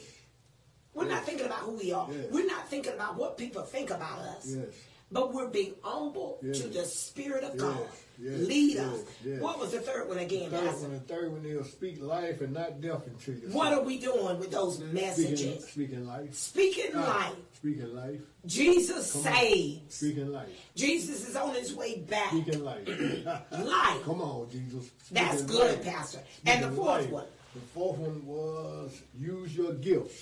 We're 0.94 1.08
not 1.08 1.24
thinking 1.26 1.46
about 1.46 1.60
who 1.60 1.72
we 1.72 1.92
are. 1.94 2.08
Yes. 2.12 2.26
We're 2.32 2.48
not 2.48 2.68
thinking 2.70 2.94
about 2.94 3.16
what 3.18 3.38
people 3.38 3.62
think 3.64 3.90
about 3.90 4.20
us. 4.20 4.48
Yes. 4.48 4.66
But 5.12 5.34
we're 5.34 5.48
being 5.50 5.74
humble 5.82 6.38
Yes. 6.44 6.60
to 6.62 6.68
the 6.68 6.86
Spirit 6.86 7.44
of 7.44 7.54
Yes. 7.56 7.62
God. 7.62 7.88
Yes. 8.22 8.40
Lead 8.42 8.76
Yes. 8.76 8.86
us. 8.86 9.00
Yes. 9.26 9.42
What 9.42 9.60
was 9.60 9.72
the 9.72 9.80
third 9.82 10.08
one 10.10 10.18
again, 10.20 10.50
Third 10.52 10.66
Pastor? 10.66 10.82
one, 10.82 10.92
the 10.94 11.00
third 11.00 11.32
one 11.32 11.46
is 11.46 11.72
speak 11.72 12.02
life 12.02 12.42
and 12.42 12.54
not 12.54 12.82
death 12.82 13.08
into 13.08 13.32
you. 13.32 13.48
What 13.54 13.72
are 13.74 13.82
we 13.82 13.98
doing 13.98 14.38
with 14.40 14.52
those 14.52 14.80
messages? 14.80 15.66
speaking 15.70 16.06
life. 16.06 16.36
Speaking 16.36 16.92
Ah, 16.96 17.30
life. 17.30 17.38
Speaking 17.56 17.96
life. 17.96 18.20
Jesus 18.46 19.14
Come 19.14 19.28
on. 19.28 19.34
saves. 19.34 19.96
Speaking 19.96 20.32
life. 20.32 20.50
Jesus 20.76 21.28
is 21.30 21.36
on 21.36 21.56
his 21.56 21.74
way 21.74 22.00
back. 22.00 22.30
Speaking 22.32 22.64
life. 22.64 22.88
Life. 23.52 24.04
Come 24.04 24.22
on, 24.22 24.50
Jesus. 24.52 24.90
That's 25.12 25.42
good, 25.44 25.78
life. 25.78 25.84
Pastor. 25.86 26.20
And 26.46 26.64
the 26.66 26.72
fourth 26.72 27.02
life. 27.04 27.10
one? 27.10 27.26
The 27.56 27.62
fourth 27.74 27.98
one 27.98 28.26
was 28.28 28.92
use 29.18 29.56
your 29.56 29.74
gifts. 29.74 30.22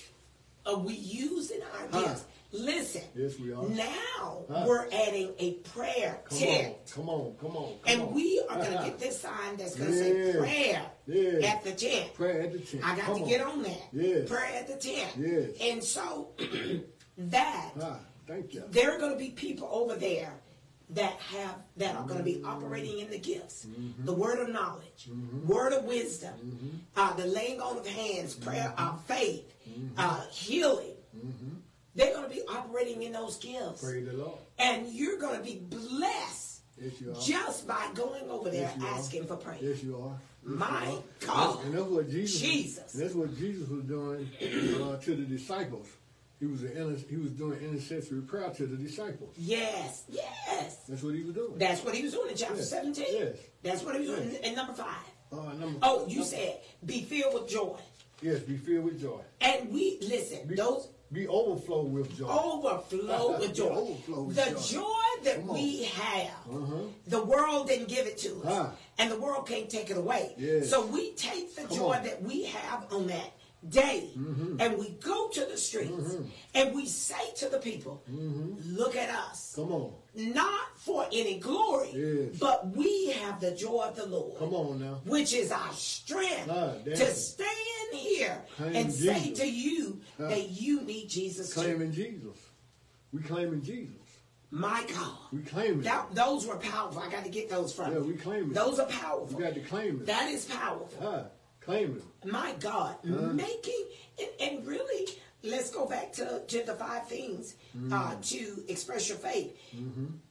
Are 0.68 0.76
we 0.76 0.94
using 0.94 1.60
our 1.62 1.88
Huh. 1.90 2.08
gifts? 2.08 2.24
Listen. 2.52 3.02
Yes, 3.14 3.38
we 3.38 3.52
are. 3.52 3.62
Now 3.68 4.44
Huh. 4.50 4.64
we're 4.66 4.86
adding 4.92 5.32
a 5.38 5.52
prayer 5.74 6.20
Come 6.28 6.38
tent. 6.38 6.74
on, 6.76 6.94
come 6.94 7.08
on, 7.10 7.34
come 7.40 7.56
on. 7.56 7.64
Come 7.64 7.78
And 7.86 8.02
on. 8.02 8.14
we 8.14 8.40
are 8.48 8.56
going 8.56 8.72
to 8.78 8.84
get 8.84 8.98
this 8.98 9.20
sign 9.20 9.56
that's 9.56 9.74
going 9.74 9.90
to 9.90 9.98
say 9.98 10.38
prayer 10.38 10.82
at 11.44 11.64
the 11.64 11.72
tent. 11.72 12.14
Prayer 12.14 12.42
at 12.42 12.52
the 12.52 12.58
tent. 12.58 12.82
I 12.84 12.96
got 12.96 13.04
Come 13.06 13.18
to 13.22 13.28
get 13.28 13.40
on 13.42 13.62
that. 13.64 13.82
Yes. 13.92 14.28
Prayer 14.28 14.54
at 14.54 14.66
the 14.66 14.76
tent. 14.76 15.10
Yes. 15.18 15.50
And 15.60 15.82
so 15.84 16.28
that 17.18 17.72
Ah, 17.80 17.98
thank 18.26 18.54
you. 18.54 18.62
there 18.70 18.94
are 18.94 18.98
going 18.98 19.12
to 19.12 19.18
be 19.18 19.30
people 19.30 19.68
over 19.72 19.94
there 19.96 20.32
that 20.90 21.12
have 21.20 21.54
that 21.76 21.94
are 21.96 22.06
going 22.06 22.16
to 22.18 22.24
be 22.24 22.42
operating 22.44 22.98
in 23.00 23.10
the 23.10 23.18
gifts 23.18 23.66
Mm-hmm. 23.66 24.06
the 24.06 24.12
word 24.14 24.38
of 24.38 24.48
knowledge 24.48 25.08
word 25.46 25.74
of 25.74 25.84
wisdom 25.84 26.80
uh, 26.96 27.12
the 27.14 27.26
laying 27.26 27.60
on 27.60 27.76
of 27.76 27.86
hands 27.86 28.34
prayer 28.34 28.72
Mm-hmm. 28.74 28.94
uh, 28.94 28.96
faith 29.74 29.82
uh, 29.98 30.20
healing 30.30 30.94
they're 31.94 32.12
going 32.14 32.28
to 32.28 32.34
be 32.34 32.42
operating 32.48 33.02
in 33.02 33.12
those 33.12 33.36
gifts 33.36 33.82
Praise 33.82 34.06
the 34.06 34.12
Lord. 34.12 34.38
and 34.58 34.88
you're 34.88 35.18
going 35.18 35.36
to 35.36 35.42
be 35.42 35.56
blessed 35.68 36.60
Yes, 36.80 37.00
you 37.00 37.10
are. 37.10 37.20
just 37.20 37.66
by 37.66 37.88
going 37.94 38.28
over 38.30 38.50
there 38.50 38.70
Yes, 38.78 38.84
asking 38.98 39.26
for 39.26 39.36
prayer 39.36 39.58
Yes, 39.60 39.82
you 39.82 39.96
are. 39.96 40.16
Yes, 40.48 40.58
My 40.58 40.88
you 40.90 40.96
are. 40.96 41.02
God. 41.26 41.64
And 41.64 41.74
that's 41.74 41.84
what 41.86 42.08
Jesus. 42.08 42.40
Jesus. 42.40 42.92
That's 42.92 43.14
what 43.14 43.36
Jesus 43.36 43.68
was 43.68 43.82
doing 43.82 44.28
uh, 44.40 44.96
to 44.96 45.16
the 45.16 45.24
disciples. 45.24 45.88
He 46.38 46.46
was 46.46 46.62
an 46.62 47.04
he 47.10 47.16
was 47.16 47.32
doing 47.32 47.58
intercessory 47.58 48.20
prayer 48.20 48.48
to 48.50 48.66
the 48.66 48.76
disciples. 48.76 49.34
yes 49.36 50.04
yes 50.08 50.84
That's 50.88 51.02
what 51.02 51.16
he 51.16 51.24
was 51.24 51.34
doing. 51.34 51.58
that's 51.58 51.84
what 51.84 51.96
he 51.96 52.04
was 52.04 52.12
doing 52.12 52.30
in 52.30 52.36
chapter 52.36 52.54
Yes. 52.58 52.70
17 52.70 53.04
Yes. 53.10 53.36
that's 53.64 53.82
what 53.82 53.96
he 54.00 54.06
was 54.08 54.16
doing 54.20 54.36
in, 54.36 54.44
in 54.44 54.54
number 54.54 54.72
five 54.74 54.86
Uh, 55.32 55.52
number, 55.54 55.80
oh 55.82 56.06
you 56.06 56.18
number- 56.18 56.24
said 56.30 56.60
be 56.86 57.02
filled 57.02 57.34
with 57.34 57.48
joy 57.50 57.76
yes. 58.22 58.40
Be 58.40 58.56
filled 58.56 58.84
with 58.84 59.00
joy. 59.00 59.20
And 59.40 59.70
we 59.72 59.98
listen, 60.02 60.46
Be, 60.46 60.54
those 60.56 60.88
be 61.12 61.26
overflow 61.26 61.82
with 61.82 62.16
joy. 62.16 62.26
overflow 62.28 63.38
with 63.38 63.54
joy. 63.54 63.68
Overflow 63.68 64.22
with 64.24 64.36
the 64.36 64.50
joy. 64.50 64.80
joy 64.80 65.22
that 65.24 65.42
we 65.44 65.84
have, 65.84 66.30
Uh-huh. 66.50 66.74
the 67.06 67.22
world 67.24 67.68
didn't 67.68 67.88
give 67.88 68.06
it 68.06 68.18
to 68.18 68.30
us. 68.44 68.46
Ah. 68.46 68.72
And 68.98 69.10
the 69.10 69.18
world 69.18 69.46
can't 69.48 69.70
take 69.70 69.90
it 69.90 69.96
away. 69.96 70.34
Yes. 70.36 70.68
So 70.70 70.84
we 70.86 71.12
take 71.12 71.54
the 71.56 71.62
Come 71.62 71.76
joy 71.76 71.92
on. 71.94 72.02
that 72.04 72.22
we 72.22 72.44
have 72.44 72.92
on 72.92 73.06
that 73.06 73.32
day 73.68 74.10
mm-hmm. 74.16 74.60
and 74.60 74.78
we 74.78 74.90
go 75.02 75.28
to 75.28 75.44
the 75.44 75.56
streets 75.56 75.90
mm-hmm. 75.90 76.24
and 76.54 76.74
we 76.74 76.86
say 76.86 77.32
to 77.36 77.48
the 77.48 77.58
people, 77.58 78.02
mm-hmm. 78.10 78.54
look 78.76 78.94
at 78.96 79.10
us. 79.10 79.54
Come 79.56 79.72
on. 79.72 79.92
Not 80.14 80.76
for 80.76 81.06
any 81.12 81.38
glory, 81.38 81.90
Yes. 81.92 82.38
but 82.38 82.76
we 82.76 83.10
have 83.10 83.40
the 83.40 83.52
joy 83.52 83.82
of 83.88 83.96
the 83.96 84.06
Lord 84.06 84.38
Come 84.38 84.54
on 84.54 84.80
now. 84.80 85.00
which 85.04 85.32
is 85.34 85.50
our 85.50 85.72
strength 85.72 86.46
to 86.46 87.06
stand 87.06 87.48
here 87.92 88.40
Claim 88.56 88.76
and 88.76 88.92
say 88.92 89.32
to 89.34 89.46
you 89.46 90.00
that 90.18 90.50
you 90.50 90.82
need 90.82 91.08
Jesus 91.08 91.54
too. 91.54 91.60
Claiming 91.60 91.92
Jesus. 91.92 92.36
We 93.12 93.22
claiming 93.22 93.62
Jesus. 93.62 93.94
My 94.50 94.84
God. 94.94 95.18
We 95.32 95.42
claiming. 95.42 95.82
That, 95.82 96.14
those 96.14 96.46
were 96.46 96.56
powerful. 96.56 97.02
I 97.02 97.10
got 97.10 97.24
to 97.24 97.30
get 97.30 97.50
those 97.50 97.72
from 97.72 97.92
Yeah, 97.92 97.98
you. 97.98 98.04
we 98.04 98.14
claiming. 98.14 98.52
Those 98.52 98.78
are 98.78 98.86
powerful. 98.86 99.36
We 99.36 99.44
got 99.44 99.54
to 99.54 99.60
claim 99.60 100.00
it. 100.00 100.06
That 100.06 100.30
is 100.30 100.46
powerful. 100.46 101.30
Claiming. 101.68 102.02
My 102.24 102.54
God. 102.60 102.96
Uh-huh. 103.04 103.32
Making, 103.32 103.84
and, 104.18 104.28
and 104.40 104.66
really, 104.66 105.06
let's 105.42 105.70
go 105.70 105.86
back 105.86 106.12
to, 106.14 106.40
to 106.46 106.62
the 106.64 106.74
five 106.74 107.06
things 107.08 107.54
Mm. 107.76 107.92
uh, 107.92 108.14
to 108.32 108.64
express 108.68 109.08
your 109.08 109.18
faith. 109.18 109.50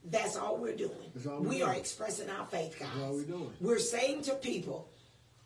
That's 0.05 0.35
all 0.35 0.57
we're 0.57 0.75
doing. 0.75 0.89
Mm-hmm. 0.91 1.13
That's 1.15 1.27
all 1.27 1.41
we're 1.41 1.49
we 1.49 1.57
doing. 1.59 1.69
are 1.69 1.75
expressing 1.75 2.29
our 2.29 2.45
faith, 2.47 2.77
guys. 2.79 2.89
all 3.01 3.13
we're 3.13 3.23
doing. 3.23 3.51
We're 3.61 3.79
saying 3.79 4.23
to 4.23 4.33
people, 4.33 4.89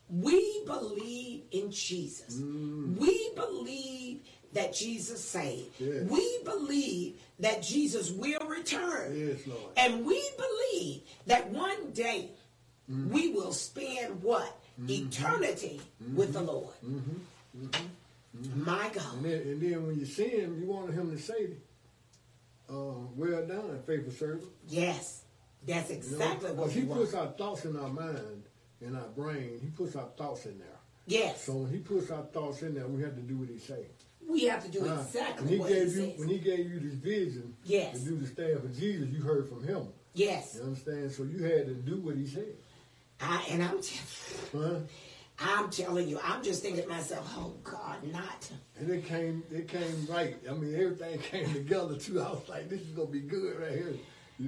we 0.10 0.64
believe 0.66 1.44
in 1.52 1.70
Jesus. 1.72 2.36
Mm. 2.38 2.98
We 2.98 3.32
believe 3.36 4.22
that 4.54 4.74
Jesus 4.74 5.22
saved. 5.24 5.70
Yes. 5.80 6.04
We 6.10 6.40
believe 6.44 7.20
that 7.40 7.62
Jesus 7.62 8.10
will 8.12 8.46
return. 8.48 9.14
Yes, 9.18 9.46
Lord. 9.48 9.72
And 9.78 10.06
we 10.06 10.20
believe 10.38 11.02
that 11.28 11.50
one 11.50 11.92
day 11.92 12.30
Mm-hmm. 12.90 13.14
we 13.14 13.30
will 13.32 13.54
spend 13.54 14.22
what? 14.24 14.52
Mm-hmm. 14.80 14.90
Eternity 15.08 15.82
mm-hmm. 16.04 16.16
with 16.16 16.34
the 16.34 16.42
Lord. 16.42 16.74
Mm-hmm. 16.86 18.64
My 18.64 18.90
God. 18.94 19.16
And 19.16 19.26
then, 19.26 19.42
and 19.42 19.62
then 19.62 19.86
when 19.88 20.00
you 20.00 20.06
see 20.06 20.30
him, 20.30 20.60
you 20.62 20.68
want 20.68 20.94
him 20.94 21.12
to 21.12 21.22
say, 21.22 21.50
uh, 22.70 22.74
well 23.16 23.46
done, 23.46 23.80
faithful 23.86 24.14
servant. 24.14 24.44
Yes. 24.68 25.24
That's 25.68 25.90
You 25.90 25.96
know? 25.96 26.00
exactly 26.02 26.52
what 26.52 26.72
he 26.72 26.82
puts 26.84 27.14
want. 27.14 27.28
our 27.28 27.34
thoughts 27.34 27.66
in 27.66 27.76
our 27.78 27.90
mind, 27.90 28.44
in 28.82 28.96
our 28.96 29.08
brain. 29.10 29.60
He 29.62 29.68
puts 29.68 29.96
our 29.96 30.08
thoughts 30.18 30.46
in 30.46 30.58
there. 30.58 30.68
Yes. 31.08 31.44
So 31.44 31.54
when 31.54 31.72
he 31.72 31.80
puts 31.80 32.10
our 32.10 32.24
thoughts 32.24 32.62
in 32.62 32.74
there, 32.74 32.88
we 32.88 33.02
have 33.04 33.16
to 33.16 33.22
do 33.22 33.38
what 33.38 33.50
he 33.50 33.58
say. 33.60 33.86
We 34.28 34.46
have 34.46 34.64
to 34.64 34.72
do 34.72 34.88
Uh, 34.88 35.02
exactly 35.02 35.44
when 35.46 35.54
he 35.54 35.60
what 35.60 35.70
gave 35.70 35.78
he 35.94 36.00
you 36.02 36.10
says. 36.12 36.20
when 36.20 36.30
he 36.30 36.38
gave 36.40 36.72
you 36.72 36.80
this 36.80 36.94
vision 36.94 37.54
Yes. 37.66 38.00
to 38.00 38.06
do 38.10 38.16
the 38.18 38.28
staff 38.28 38.64
of 38.64 38.78
Jesus, 38.80 39.10
you 39.10 39.22
heard 39.22 39.50
from 39.50 39.64
him. 39.68 39.88
Yes. 40.14 40.56
You 40.56 40.64
understand? 40.64 41.12
So 41.12 41.24
you 41.24 41.44
had 41.44 41.66
to 41.68 41.74
do 41.74 41.98
what 41.98 42.16
he 42.16 42.26
said. 42.26 42.56
I, 43.22 43.44
and 43.50 43.64
I'm, 43.64 43.82
t- 43.82 44.00
Huh? 44.52 44.76
I'm 45.40 45.70
telling 45.70 46.08
you, 46.08 46.20
I'm 46.24 46.44
just 46.44 46.62
thinking 46.62 46.84
to 46.84 46.90
myself, 46.90 47.28
oh 47.38 47.54
God, 47.64 48.04
not. 48.12 48.50
And 48.80 48.90
it 48.90 49.06
came 49.06 49.44
it 49.52 49.68
came 49.68 50.08
right. 50.10 50.38
I 50.50 50.54
mean 50.54 50.76
everything 50.76 51.20
came 51.32 51.52
together 51.52 51.96
too. 51.96 52.22
I 52.22 52.30
was 52.30 52.48
like, 52.48 52.70
this 52.70 52.82
is 52.82 52.88
gonna 52.90 53.08
be 53.08 53.22
good 53.22 53.60
right 53.60 53.72
here. 53.72 53.94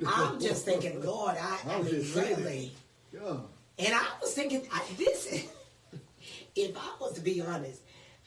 I'm 0.07 0.39
just 0.39 0.65
thinking, 0.65 1.03
Lord, 1.03 1.35
I, 1.39 1.59
I, 1.67 1.75
I 1.75 1.81
mean, 1.81 2.05
really. 2.15 2.71
Yeah. 3.13 3.37
And 3.79 3.93
I 3.93 4.05
was 4.21 4.33
thinking, 4.33 4.67
I, 4.71 4.83
this 4.97 5.27
is, 5.27 5.47
if 6.55 6.77
I 6.77 6.91
was 6.99 7.13
to 7.13 7.21
be 7.21 7.41
honest, 7.41 7.81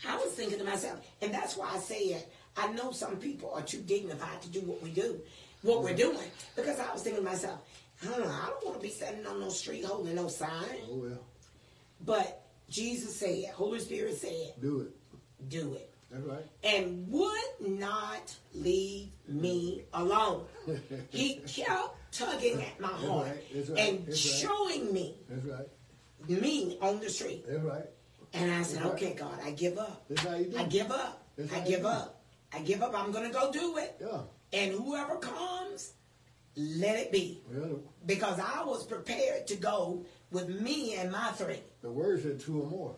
I 0.07 0.17
was 0.17 0.33
thinking 0.33 0.59
to 0.59 0.65
myself, 0.65 1.01
and 1.23 1.33
that's 1.33 1.57
why 1.57 1.71
I 1.73 1.79
said, 1.79 2.25
I 2.57 2.73
know 2.73 2.91
some 2.91 3.17
people 3.17 3.53
are 3.55 3.63
too 3.63 3.81
dignified 3.81 4.43
to 4.43 4.49
do 4.49 4.61
what 4.61 4.83
we 4.83 4.91
do, 4.91 5.21
what 5.63 5.83
we're 5.83 5.95
doing. 5.95 6.19
Because 6.55 6.81
I 6.81 6.93
was 6.93 7.03
thinking 7.03 7.23
to 7.23 7.29
myself, 7.31 7.61
huh, 8.03 8.13
I 8.15 8.49
don't 8.49 8.65
want 8.65 8.81
to 8.81 8.83
be 8.83 8.93
standing 8.93 9.27
on 9.27 9.41
no 9.41 9.49
street 9.49 9.85
holding 9.85 10.15
no 10.15 10.29
sign. 10.29 10.51
Oh 10.91 10.97
well. 10.97 11.27
But 12.05 12.47
Jesus 12.69 13.15
said, 13.17 13.47
Holy 13.55 13.79
Spirit 13.81 14.17
said, 14.17 14.55
do 14.61 14.81
it. 14.81 15.49
Do 15.49 15.75
it. 15.75 15.93
That's 16.11 16.25
right. 16.25 16.45
And 16.63 17.09
would 17.11 17.55
not 17.61 18.35
leave 18.55 19.11
me 19.29 19.85
alone. 19.93 20.45
he 21.11 21.37
kept 21.47 21.95
tugging 22.13 22.63
at 22.63 22.79
my 22.81 22.89
heart 22.89 23.27
right. 23.29 23.69
Right. 23.69 23.79
and 23.79 24.07
That's 24.07 24.43
right. 24.43 24.51
showing 24.51 24.93
me 24.93 25.17
That's 25.29 25.45
right. 25.45 26.41
me 26.43 26.79
on 26.81 27.01
the 27.01 27.11
street. 27.11 27.45
That's 27.49 27.63
right. 27.63 27.85
And 28.35 28.53
I 28.53 28.63
said, 28.63 28.83
That's 28.83 28.95
okay, 28.95 29.15
God, 29.15 29.39
I 29.45 29.51
give 29.53 29.79
up. 29.79 30.05
That's 30.09 30.23
how 30.23 30.37
you 30.37 30.47
do 30.47 30.59
I 30.59 30.65
give 30.65 30.91
up. 30.91 31.23
That's 31.37 31.53
I 31.53 31.61
give 31.61 31.85
up. 31.85 32.23
I 32.53 32.61
give 32.61 32.83
up. 32.83 32.95
I'm 32.99 33.11
going 33.13 33.27
to 33.27 33.33
go 33.33 33.51
do 33.53 33.77
it. 33.79 33.97
Yeah. 34.01 34.21
And 34.53 34.73
whoever 34.73 35.17
comes, 35.17 35.93
let 36.57 36.97
it 36.99 37.13
be. 37.13 37.41
Because 38.07 38.41
I 38.41 38.65
was 38.65 38.85
prepared 38.87 39.47
to 39.49 39.57
go 39.57 40.05
with 40.31 40.49
me 40.49 40.95
and 40.97 41.13
my 41.13 41.31
three. 41.33 41.61
the 41.83 41.91
word 41.91 42.23
said 42.23 42.41
two 42.41 42.63
or 42.63 42.67
more. 42.67 42.95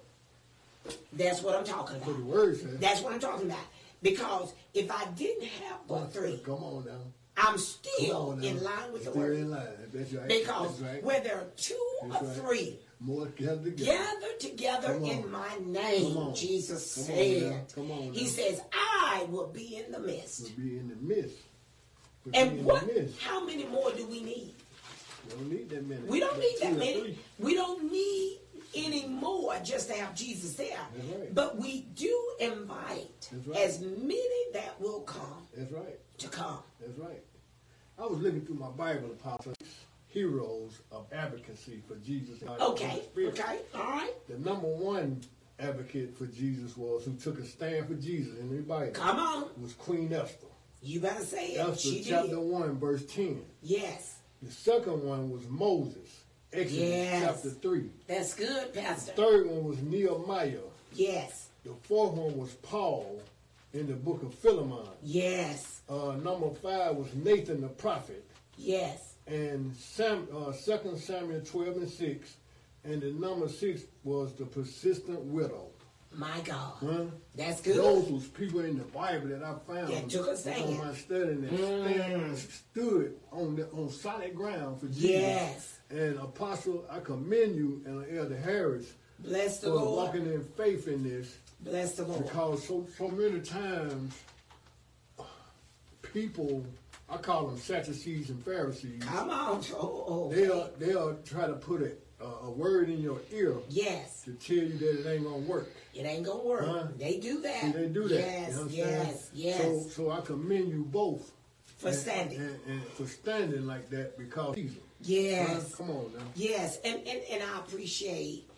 That's 1.13 1.43
what 1.43 1.55
I'm 1.57 1.65
talking 1.65 1.97
what 1.97 2.05
the 2.07 2.11
about. 2.13 2.25
word 2.25 2.57
said. 2.61 2.81
That's 2.81 3.03
what 3.03 3.13
I'm 3.13 3.21
talking 3.21 3.47
about. 3.47 3.65
Because 4.03 4.55
if 4.75 4.91
I 4.91 5.05
didn't 5.17 5.45
have 5.49 5.79
but 5.89 6.13
three, 6.13 6.41
Come 6.45 6.63
on 6.63 6.85
now. 6.87 6.93
I'm 7.37 7.59
still 7.59 8.31
on 8.31 8.41
now. 8.41 8.47
in 8.49 8.63
line 8.63 8.93
with 8.93 9.05
the 9.05 9.11
Still 9.11 9.23
word. 9.23 9.37
in 9.39 9.51
line. 9.51 9.67
That's 9.93 10.13
right. 10.13 10.29
Because 10.29 10.79
That's 10.81 10.93
right. 10.95 11.05
where 11.05 11.21
there 11.21 11.37
are 11.37 11.47
two 11.57 11.77
That's 12.11 12.23
or 12.23 12.27
right. 12.27 12.37
three 12.37 12.79
More 13.01 13.27
together 13.27 13.65
together. 13.65 13.85
gathered 13.93 14.41
together 14.41 14.93
in 14.95 15.31
my 15.31 15.57
name, 15.65 16.17
on. 16.17 16.35
Jesus 16.35 16.95
Come 16.95 17.05
said. 17.05 17.43
now. 17.53 17.61
Come 17.75 17.91
on 17.93 18.13
He 18.13 18.27
says, 18.27 18.61
I 18.73 19.27
will 19.29 19.49
be 19.49 19.77
in 19.85 19.93
the 19.93 20.01
midst. 20.01 20.43
We'll 20.57 20.67
be 20.67 20.79
in 20.79 20.89
the 20.89 20.97
midst. 20.97 21.37
And 22.35 22.65
what? 22.65 22.85
How 23.21 23.45
many 23.45 23.65
more 23.65 23.91
do 23.93 24.07
we 24.07 24.23
need? 24.23 24.55
We 25.27 25.35
don't 25.35 25.51
need 25.51 25.71
that 25.71 25.87
many. 25.87 26.03
We 26.03 26.21
don't 26.21 26.39
need 26.39 26.57
that 26.63 26.79
many. 26.79 27.19
We 27.39 27.55
don't 27.55 27.93
need 27.93 28.39
any 28.75 29.07
more 29.07 29.57
just 29.65 29.89
to 29.89 29.95
have 29.95 30.15
Jesus 30.15 30.55
there. 30.55 30.79
That's 30.95 31.09
right. 31.09 31.35
But 31.35 31.59
we 31.59 31.83
do 31.95 32.31
invite 32.41 33.31
right. 33.47 33.59
as 33.59 33.81
many 33.81 34.53
that 34.53 34.81
will 34.81 35.01
come 35.01 35.47
That's 35.57 35.73
right. 35.73 35.99
to 36.19 36.29
come. 36.29 36.59
That's 36.81 36.99
right. 36.99 37.23
I 37.99 38.07
was 38.07 38.21
looking 38.21 38.43
through 38.43 38.57
my 38.57 38.71
Bible, 38.71 39.11
Apostle. 39.11 39.55
Heroes 40.11 40.81
of 40.91 41.07
advocacy 41.13 41.83
for 41.87 41.95
Jesus. 41.97 42.41
and 42.41 42.49
the 42.49 42.55
Holy 42.55 42.73
Okay, 42.73 43.03
okay, 43.19 43.59
all 43.75 43.83
right. 43.83 44.13
The 44.27 44.39
number 44.39 44.67
one 44.67 45.21
advocate 45.61 46.17
for 46.17 46.27
Jesus 46.27 46.77
was 46.77 47.05
who 47.05 47.15
took 47.15 47.39
a 47.39 47.45
stand 47.45 47.89
for 47.89 47.95
Jesus 47.95 48.39
in 48.39 48.49
the 48.49 48.63
Bible. 48.63 48.93
Come 48.93 49.19
on. 49.19 49.45
Was 49.61 49.75
Queen 49.75 50.13
Esther. 50.13 50.48
You 50.81 51.01
better 51.01 51.25
say 51.25 51.49
it. 51.53 51.59
Esther 51.59 51.77
she 51.89 52.05
chapter 52.05 52.29
did. 52.31 52.39
one, 52.39 52.79
verse 52.79 53.05
ten. 53.07 53.43
Yes. 53.63 54.17
The 54.43 54.51
second 54.53 55.03
one 55.03 55.31
was 55.31 55.43
Moses. 55.49 56.21
Exodus 56.53 56.79
Yes. 56.79 57.23
chapter 57.25 57.51
three. 57.51 57.91
That's 58.07 58.35
good, 58.35 58.73
Pastor. 58.73 59.13
The 59.15 59.23
third 59.23 59.47
one 59.51 59.65
was 59.65 59.79
Nehemiah. 59.83 60.61
Yes. 60.95 61.49
The 61.65 61.75
fourth 61.83 62.15
one 62.15 62.37
was 62.39 62.53
Paul 62.63 63.21
in 63.75 63.87
the 63.87 63.95
book 63.95 64.23
of 64.23 64.33
Philemon. 64.35 64.87
Yes. 65.03 65.83
Uh, 65.89 66.13
number 66.23 66.51
five 66.63 66.97
was 66.97 67.13
Nathan 67.15 67.61
the 67.61 67.69
prophet. 67.69 68.25
Yes. 68.57 69.15
And 69.27 69.77
Sam, 69.77 70.27
uh, 70.35 70.53
2 70.53 70.97
Samuel 70.97 71.43
12 71.43 71.77
and 71.77 71.89
6. 71.91 72.37
And 72.85 73.03
the 73.03 73.11
number 73.11 73.49
six 73.49 73.83
was 74.05 74.33
the 74.35 74.47
persistent 74.47 75.21
widow. 75.21 75.67
My 76.13 76.41
God. 76.41 76.73
Huh? 76.81 77.05
That's 77.37 77.61
good. 77.61 77.77
Those 77.77 78.09
was 78.11 78.27
people 78.29 78.61
in 78.61 78.79
the 78.79 78.85
Bible 78.85 79.29
that 79.29 79.43
I 79.43 79.55
found 79.71 79.89
That 79.93 80.09
took 80.09 80.27
a 80.27 80.31
mm. 80.31 80.37
stand. 80.37 80.65
on 80.65 80.79
my 80.79 80.95
study 80.95 81.35
that 81.35 81.55
stand, 81.55 82.39
stood 82.39 83.15
on 83.31 83.57
the, 83.57 83.69
on 83.71 83.91
solid 83.91 84.35
ground 84.35 84.81
for 84.81 84.87
Jesus. 84.87 85.03
Yes. 85.03 85.79
And 85.91 86.19
Apostle, 86.19 86.87
I 86.91 87.01
commend 87.01 87.57
you 87.57 87.83
and 87.87 88.19
Elder 88.19 88.37
Harris 88.37 88.93
Bless 89.21 89.59
the 89.61 89.69
for 89.69 89.75
Lord. 89.75 90.07
walking 90.15 90.27
in 90.27 90.45
faith 90.57 90.89
in 90.89 91.03
this. 91.03 91.37
Bless 91.61 91.97
the 91.97 92.05
Lord. 92.05 92.25
Because 92.25 92.67
so 92.67 92.87
so 92.97 93.09
many 93.09 93.41
times 93.41 94.15
people, 96.03 96.65
I 97.09 97.17
call 97.17 97.49
them 97.49 97.59
Sadducees 97.59 98.31
and 98.31 98.43
Pharisees. 98.45 99.03
Come 99.03 99.31
on. 99.31 99.63
Oh, 99.75 100.05
oh. 100.09 100.33
They'll 100.33 100.71
they'll 100.79 101.17
try 101.25 101.47
to 101.47 101.55
put 101.55 101.83
a, 101.83 101.93
a, 102.21 102.25
a 102.47 102.51
word 102.51 102.89
in 102.91 103.01
your 103.01 103.21
ear 103.33 103.55
Yes. 103.69 104.23
to 104.25 104.33
tell 104.33 104.57
you 104.57 104.77
that 104.79 105.01
it 105.01 105.07
ain't 105.15 105.25
gonna 105.25 105.37
work. 105.39 105.69
It 105.95 106.05
ain't 106.05 106.25
gonna 106.27 106.43
work. 106.45 106.65
Huh? 106.67 106.87
They 106.99 107.19
do 107.19 107.41
that. 107.43 107.61
See, 107.63 107.73
they 107.73 107.87
do 107.89 108.09
that. 108.09 108.19
Yes, 108.19 108.49
you 108.49 108.55
know 108.55 108.61
what 108.61 108.65
I'm 108.65 108.71
saying? 108.71 109.07
yes, 109.07 109.31
yes. 109.33 109.61
So 109.61 109.89
so 110.05 110.11
I 110.11 110.21
commend 110.21 110.69
you 110.71 110.85
both 110.85 111.31
For 111.77 111.89
and- 111.89 111.97
standing. 111.97 112.41
and, 112.41 112.59
and 112.67 112.83
for 112.85 113.07
standing 113.07 113.67
like 113.67 113.89
that 113.91 114.19
because 114.19 114.55
Jesus. 114.57 114.79
Yes. 115.03 115.71
Huh? 115.73 115.77
Come 115.77 115.91
on 115.91 116.13
now. 116.17 116.23
Yes, 116.35 116.79
and, 116.85 116.97
and, 117.07 117.21
and 117.31 117.43
I 117.43 117.59
appreciate 117.59 118.49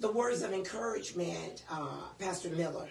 the 0.00 0.10
words 0.12 0.42
of 0.42 0.52
encouragement, 0.52 1.62
uh, 1.70 1.88
Pastor 2.18 2.50
Miller, 2.50 2.88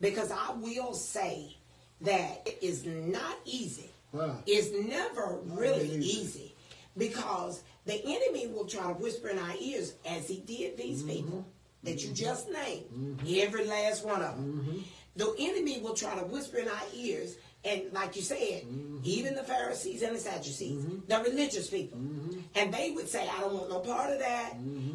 because 0.00 0.30
I 0.32 0.52
will 0.60 0.94
say 0.94 1.56
that 2.02 2.42
it 2.46 2.58
is 2.60 2.84
not 2.84 3.36
easy. 3.44 3.88
Wow. 4.12 4.36
It's 4.46 4.70
never 4.88 5.38
really 5.44 5.88
easy 5.96 6.54
because 6.96 7.62
the 7.84 8.00
enemy 8.04 8.46
will 8.46 8.66
try 8.66 8.86
to 8.92 8.94
whisper 8.98 9.28
in 9.28 9.38
our 9.38 9.54
ears, 9.60 9.94
as 10.08 10.28
he 10.28 10.38
did 10.40 10.76
these 10.76 11.02
Mm-hmm. 11.02 11.10
people 11.16 11.46
that 11.82 12.04
you 12.04 12.12
just 12.12 12.48
named, 12.48 13.20
every 13.28 13.64
last 13.66 14.04
one 14.04 14.22
of 14.22 14.36
them. 14.36 14.60
Mm-hmm. 14.66 14.78
The 15.16 15.34
enemy 15.38 15.80
will 15.80 15.94
try 15.94 16.14
to 16.18 16.24
whisper 16.24 16.58
in 16.58 16.68
our 16.68 16.82
ears, 16.94 17.36
and 17.64 17.92
like 17.92 18.14
you 18.16 18.22
said, 18.22 18.62
Mm-hmm. 18.62 18.98
even 19.02 19.34
the 19.34 19.42
Pharisees 19.42 20.02
and 20.02 20.14
the 20.16 20.20
Sadducees, 20.20 20.84
the 21.08 21.18
religious 21.20 21.68
people, 21.70 21.98
Mm-hmm. 21.98 22.38
and 22.54 22.72
they 22.72 22.92
would 22.92 23.08
say, 23.08 23.28
"I 23.28 23.40
don't 23.40 23.54
want 23.54 23.68
no 23.70 23.80
part 23.80 24.10
of 24.12 24.18
that. 24.20 24.54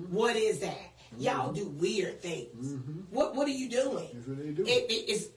What 0.09 0.35
is 0.35 0.59
that? 0.59 0.79
Y'all 1.17 1.51
do 1.53 1.67
weird 1.69 2.21
things. 2.21 2.75
What 3.11 3.35
What 3.35 3.47
are 3.47 3.51
you 3.51 3.69
doing? 3.69 4.07
Mm-hmm. 4.07 4.17
That's 4.17 4.27
what 4.27 4.37
they 4.37 4.51
do. 4.51 4.63
It, 4.65 4.91
it 4.91 5.09
is 5.09 5.29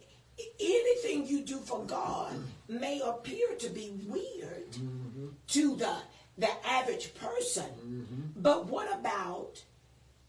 anything 0.58 1.26
you 1.26 1.42
do 1.42 1.58
for 1.58 1.84
God 1.84 2.32
may 2.68 3.00
appear 3.04 3.48
to 3.58 3.68
be 3.70 3.90
weird 4.06 4.70
Mm-hmm. 4.72 5.26
to 5.48 5.76
the 5.76 5.96
the 6.40 6.50
average 6.66 7.14
person, 7.14 7.70
mm-hmm. 7.84 8.22
but 8.36 8.66
what 8.66 8.88
about 8.98 9.62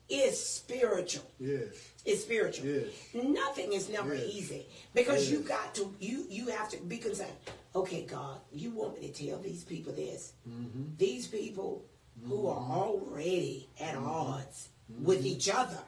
is 0.10 0.36
spiritual? 0.44 1.24
Yes. 1.40 1.74
It's 2.06 2.24
spiritual. 2.24 2.68
Yes. 2.68 2.90
Nothing 3.14 3.72
is 3.74 3.88
never 3.90 4.14
Yes. 4.14 4.30
easy 4.34 4.66
because 4.94 5.32
you 5.32 5.40
got 5.40 5.74
to 5.76 5.84
you 6.00 6.26
you 6.30 6.48
have 6.48 6.70
to 6.70 6.78
be 6.78 6.98
concerned. 6.98 7.40
Okay, 7.74 8.02
God, 8.06 8.38
you 8.52 8.72
want 8.72 9.00
me 9.00 9.08
to 9.10 9.14
tell 9.28 9.40
these 9.40 9.64
people 9.64 9.94
this? 9.94 10.34
Mm-hmm. 10.48 10.84
These 10.98 11.28
people 11.28 11.86
who 12.28 12.48
are 12.48 12.60
mm-hmm. 12.60 12.72
already 12.72 13.70
at 13.80 13.96
Mm-hmm. 13.96 14.08
odds 14.08 14.70
mm-hmm. 14.92 15.06
with 15.06 15.26
each 15.26 15.50
other. 15.50 15.80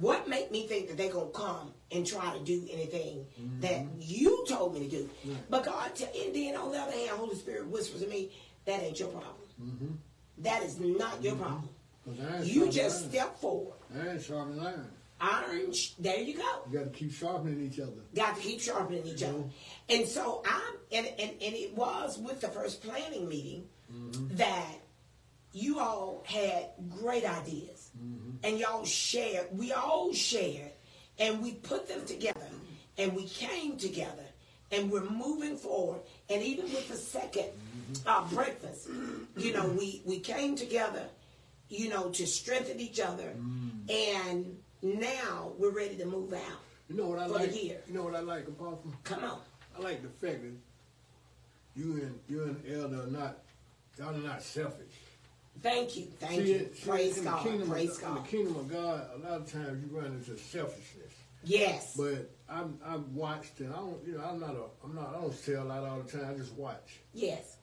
What 0.00 0.26
make 0.28 0.50
me 0.50 0.66
think 0.66 0.88
that 0.88 0.96
they're 0.96 1.12
gonna 1.12 1.30
come 1.30 1.72
and 1.90 2.06
try 2.06 2.32
to 2.32 2.42
do 2.42 2.66
anything 2.72 3.26
that 3.60 3.84
you 3.98 4.44
told 4.48 4.74
me 4.74 4.80
to 4.80 4.88
do? 4.88 5.10
But 5.50 5.64
God, 5.64 5.90
and 6.00 6.34
then 6.34 6.56
on 6.56 6.72
the 6.72 6.78
other 6.78 6.92
hand, 6.92 7.10
Holy 7.10 7.36
Spirit 7.36 7.66
whispers 7.68 8.02
to 8.02 8.08
me, 8.08 8.30
"That 8.64 8.82
ain't 8.82 8.98
your 8.98 9.08
problem. 9.08 9.34
Mm-hmm. 9.60 9.94
That 10.38 10.62
is 10.62 10.78
not 10.80 11.22
your 11.22 11.34
mm-hmm. 11.34 11.42
problem. 11.42 11.68
'Cause 12.04 12.18
iron 12.20 12.46
You 12.46 12.68
just 12.70 13.02
iron. 13.02 13.10
step 13.10 13.38
forward. 13.38 13.74
Iron 13.94 14.20
sharpens 14.20 14.58
iron. 14.60 14.90
Iron. 15.20 15.72
There 16.00 16.18
you 16.20 16.36
go. 16.36 16.62
You 16.70 16.78
got 16.78 16.92
to 16.92 16.98
keep 16.98 17.12
sharpening 17.12 17.60
each 17.64 17.78
other. 17.78 17.92
Got 18.14 18.34
to 18.36 18.42
keep 18.42 18.60
sharpening 18.60 19.06
each 19.06 19.22
other. 19.22 19.34
Mm-hmm. 19.34 19.48
And 19.90 20.08
so 20.08 20.42
I'm, 20.44 20.74
and, 20.90 21.06
and, 21.06 21.30
and 21.30 21.54
it 21.54 21.76
was 21.76 22.18
with 22.18 22.40
the 22.40 22.48
first 22.48 22.82
planning 22.82 23.28
meeting 23.28 23.68
that 24.32 24.74
you 25.52 25.78
all 25.78 26.24
had 26.26 26.70
great 27.00 27.24
ideas. 27.24 27.90
And 28.42 28.58
y'all 28.58 28.84
shared, 28.84 29.46
we 29.52 29.70
all 29.72 30.12
shared, 30.12 30.72
and 31.18 31.40
we 31.40 31.52
put 31.52 31.86
them 31.86 32.04
together, 32.04 32.40
and 32.98 33.14
we 33.14 33.26
came 33.28 33.76
together, 33.76 34.24
and 34.72 34.90
we're 34.90 35.08
moving 35.08 35.56
forward. 35.56 36.00
And 36.28 36.42
even 36.42 36.64
with 36.64 36.88
the 36.88 36.94
2nd 36.96 37.50
uh, 38.06 38.24
breakfast, 38.28 38.88
you 39.36 39.52
know, 39.52 39.66
we, 39.68 40.02
we 40.04 40.18
came 40.20 40.56
together, 40.56 41.04
you 41.68 41.88
know, 41.88 42.10
to 42.10 42.26
strengthen 42.26 42.80
each 42.80 43.00
other. 43.00 43.32
And 43.88 44.56
now 44.82 45.52
we're 45.58 45.70
ready 45.70 45.96
to 45.96 46.06
move 46.06 46.32
out. 46.32 46.60
You 46.88 46.96
know 46.96 47.06
what 47.06 47.18
I 47.18 47.26
like? 47.26 47.54
You 47.54 47.78
know 47.88 48.02
what 48.02 48.14
I 48.14 48.20
like, 48.20 48.48
Apostle? 48.48 48.92
Come 49.04 49.24
on. 49.24 49.38
I 49.76 49.80
like 49.80 50.02
the 50.02 50.08
fact 50.08 50.42
that 50.42 50.52
you 51.74 51.92
and 51.94 52.18
you 52.28 52.42
and 52.42 52.62
Elder 52.70 53.04
are 53.04 53.06
not 53.06 53.38
y'all 53.98 54.14
are 54.14 54.18
not 54.18 54.42
selfish. 54.42 54.92
Thank 55.62 55.96
you. 55.96 56.06
Thank 56.18 56.42
See, 56.42 56.52
you. 56.52 56.70
see, 56.74 56.88
Praise 56.90 57.20
God. 57.20 57.46
Praise 57.68 57.98
God. 57.98 58.16
In 58.16 58.22
the 58.22 58.28
kingdom 58.28 58.56
of 58.56 58.70
God, 58.70 59.06
a 59.14 59.18
lot 59.18 59.40
of 59.40 59.52
times 59.52 59.82
you 59.84 59.96
run 59.96 60.06
into 60.06 60.36
selfishness. 60.36 61.12
Yes. 61.44 61.94
But 61.96 62.30
I'm 62.48 62.78
I've 62.84 63.06
watched 63.08 63.60
and 63.60 63.72
I 63.72 63.76
don't 63.76 64.06
you 64.06 64.18
know 64.18 64.24
I'm 64.24 64.40
not 64.40 64.50
a 64.50 64.64
I'm 64.84 64.94
not 64.94 65.14
I 65.16 65.20
don't 65.20 65.34
sell 65.34 65.64
lot 65.64 65.84
all 65.84 66.00
the 66.00 66.10
time. 66.10 66.30
I 66.30 66.34
just 66.36 66.52
watch. 66.54 67.00
Yes. 67.14 67.56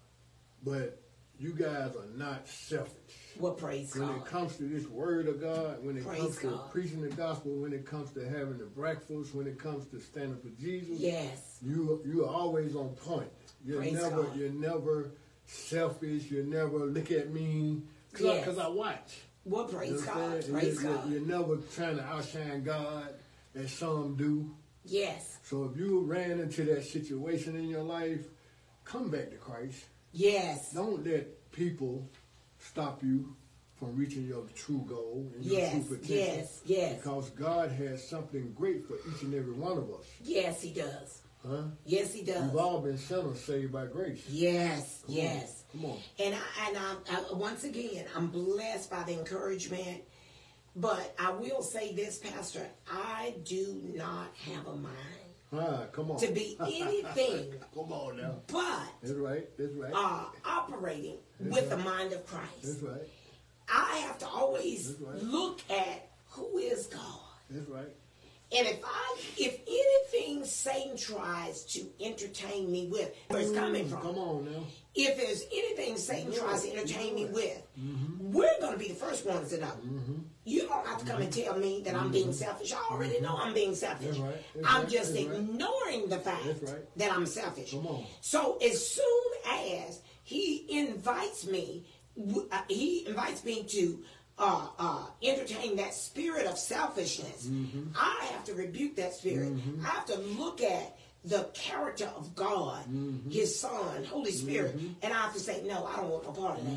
But 0.63 1.01
you 1.39 1.53
guys 1.53 1.95
are 1.95 2.17
not 2.17 2.47
selfish. 2.47 2.93
Well, 3.39 3.53
praise 3.53 3.95
when 3.95 4.07
God. 4.09 4.17
it 4.17 4.25
comes 4.25 4.57
to 4.57 4.63
this 4.63 4.85
word 4.87 5.27
of 5.27 5.39
God, 5.39 5.83
when 5.85 5.97
it 5.97 6.05
Praise 6.05 6.19
comes 6.21 6.37
to 6.39 6.59
preaching 6.71 7.01
the 7.01 7.09
gospel, 7.09 7.55
when 7.61 7.71
it 7.71 7.85
comes 7.85 8.11
to 8.11 8.27
having 8.27 8.57
the 8.57 8.65
breakfast, 8.65 9.33
when 9.33 9.47
it 9.47 9.57
comes 9.57 9.85
to 9.87 9.99
standing 10.01 10.37
for 10.39 10.49
Jesus, 10.61 10.99
Yes. 10.99 11.57
you 11.61 12.01
you 12.05 12.25
are 12.25 12.29
always 12.29 12.75
on 12.75 12.89
point. 12.89 13.31
You're 13.63 13.77
Praise 13.77 13.93
never 13.93 14.23
God. 14.23 14.35
you're 14.37 14.49
never 14.49 15.11
selfish. 15.45 16.29
You 16.29 16.43
never 16.43 16.79
look 16.79 17.11
at 17.11 17.31
me 17.33 17.81
because 18.11 18.57
Yes. 18.57 18.57
I 18.57 18.67
watch. 18.67 19.17
Well, 19.45 19.65
praise 19.65 19.91
You 19.91 19.97
know 20.05 20.13
God. 20.13 20.45
Praise 20.51 20.83
you're, 20.83 20.93
God. 20.95 21.09
You're 21.11 21.21
never 21.25 21.57
trying 21.75 21.95
to 21.97 22.03
outshine 22.03 22.63
God 22.63 23.13
as 23.55 23.71
some 23.71 24.15
do. 24.17 24.53
Yes. 24.83 25.37
So 25.43 25.63
if 25.63 25.77
you 25.79 26.01
ran 26.01 26.39
into 26.39 26.65
that 26.65 26.83
situation 26.83 27.55
in 27.55 27.69
your 27.69 27.83
life, 27.83 28.25
come 28.83 29.09
back 29.09 29.29
to 29.31 29.37
Christ. 29.37 29.85
Yes. 30.11 30.71
Don't 30.73 31.05
let 31.05 31.51
people 31.51 32.09
stop 32.59 33.03
you 33.03 33.35
from 33.77 33.95
reaching 33.95 34.25
your 34.27 34.43
true 34.55 34.83
goal 34.87 35.31
and 35.35 35.45
your 35.45 35.59
Yes, 35.59 35.71
true 35.71 35.97
potential. 35.97 36.15
yes, 36.15 36.61
yes. 36.65 36.95
Because 36.97 37.29
God 37.31 37.71
has 37.71 38.05
something 38.07 38.51
great 38.53 38.85
for 38.85 38.95
each 39.09 39.21
and 39.23 39.33
every 39.33 39.53
one 39.53 39.77
of 39.77 39.89
us. 39.91 40.05
Yes, 40.21 40.61
he 40.61 40.71
does. 40.73 41.21
Huh? 41.47 41.63
Yes, 41.85 42.13
he 42.13 42.21
does. 42.23 42.43
We've 42.51 42.57
all 42.59 42.81
been 42.81 42.97
sinners 42.97 43.39
saved 43.39 43.71
by 43.71 43.85
grace. 43.85 44.21
Yes, 44.27 45.03
Come 45.05 45.15
yes. 45.15 45.63
On. 45.75 45.81
Come 45.81 45.91
on. 45.91 45.97
And 46.19 46.35
I, 46.35 46.67
and 46.67 46.77
I, 46.77 46.95
I, 47.11 47.33
once 47.33 47.63
again, 47.63 48.05
I'm 48.13 48.27
blessed 48.27 48.91
by 48.91 49.03
the 49.03 49.13
encouragement. 49.13 50.01
But 50.75 51.15
I 51.17 51.31
will 51.31 51.61
say 51.63 51.93
this, 51.95 52.17
Pastor, 52.19 52.67
I 52.91 53.35
do 53.45 53.81
not 53.95 54.27
have 54.51 54.67
a 54.67 54.75
mind 54.75 54.95
Come 55.51 56.11
on. 56.11 56.19
to 56.19 56.27
be 56.31 56.57
anything 56.61 57.53
come 57.73 57.91
on 57.91 58.17
now. 58.17 58.35
but 58.47 58.81
That's 59.01 59.15
right. 59.15 59.47
That's 59.57 59.73
right. 59.73 59.91
uh, 59.93 60.25
operating 60.45 61.17
That's 61.39 61.55
with 61.55 61.69
the 61.69 61.77
mind 61.77 62.13
of 62.13 62.25
Christ. 62.25 62.61
That's 62.63 62.81
right. 62.81 63.01
I 63.73 63.97
have 64.07 64.17
to 64.19 64.27
always 64.27 64.95
right. 64.99 65.21
look 65.23 65.61
at 65.71 66.09
who 66.29 66.57
is 66.57 66.87
God. 66.87 67.01
That's 67.49 67.67
right. 67.67 67.89
And 68.51 68.67
if 68.67 68.79
I, 68.83 69.15
if 69.37 69.59
anything 69.67 70.43
Satan 70.43 70.97
tries 70.97 71.65
to 71.65 71.85
entertain 72.01 72.71
me 72.71 72.87
with, 72.87 73.13
where 73.27 73.41
it's 73.41 73.51
coming 73.51 73.87
from, 73.87 74.01
Come 74.01 74.17
on 74.17 74.45
now. 74.51 74.63
if 74.95 75.17
there's 75.17 75.43
anything 75.53 75.97
Satan 75.97 76.33
tries 76.33 76.63
to 76.63 76.73
entertain 76.75 77.13
me 77.13 77.25
with, 77.25 77.61
Mm-hmm. 77.79 78.31
we're 78.33 78.59
going 78.59 78.73
to 78.73 78.79
be 78.79 78.87
the 78.87 78.95
first 78.95 79.25
ones 79.25 79.51
to 79.51 79.59
know. 79.61 79.71
You 80.49 80.61
don't 80.67 80.85
have 80.87 80.99
to 80.99 81.05
come 81.05 81.21
and 81.21 81.31
tell 81.31 81.55
me 81.57 81.81
that 81.85 81.95
I'm 81.95 82.11
being 82.11 82.33
selfish. 82.33 82.73
I 82.73 82.81
already 82.91 83.19
know 83.21 83.35
I'm 83.43 83.53
being 83.53 83.75
selfish. 83.75 84.15
Mm-hmm. 84.17 84.23
Right. 84.23 84.65
I'm 84.71 84.81
right. 84.83 84.89
just 84.89 85.13
That's 85.13 85.25
right. 85.27 85.39
ignoring 85.39 86.09
the 86.09 86.19
fact 86.29 86.45
that 86.97 87.11
I'm 87.11 87.25
selfish. 87.25 87.75
So 88.21 88.57
as 88.57 88.75
soon 88.95 89.27
as 89.77 90.01
he 90.23 90.65
invites 90.69 91.45
me, 91.45 91.85
uh, 92.51 92.61
he 92.67 93.05
invites 93.07 93.45
me 93.45 93.63
to 93.75 94.03
uh, 94.39 94.67
uh, 94.79 95.05
entertain 95.21 95.75
that 95.77 95.93
spirit 95.93 96.45
of 96.47 96.57
selfishness. 96.57 97.45
Mm-hmm. 97.45 97.91
I 97.95 98.25
have 98.33 98.43
to 98.45 98.53
rebuke 98.53 98.95
that 98.95 99.13
spirit. 99.13 99.53
I 99.83 99.87
have 99.87 100.05
to 100.07 100.17
look 100.17 100.61
at 100.61 100.97
the 101.25 101.43
character 101.53 102.09
of 102.15 102.33
God, 102.35 102.81
Mm-hmm. 102.89 103.29
His 103.29 103.59
Son, 103.59 104.05
Holy 104.05 104.31
Spirit, 104.31 104.73
and 105.03 105.13
I 105.13 105.17
have 105.17 105.33
to 105.33 105.39
say, 105.39 105.61
no, 105.65 105.85
I 105.85 105.97
don't 105.97 106.09
want 106.09 106.23
no 106.23 106.31
part 106.31 106.57
of 106.59 106.65
that. 106.65 106.71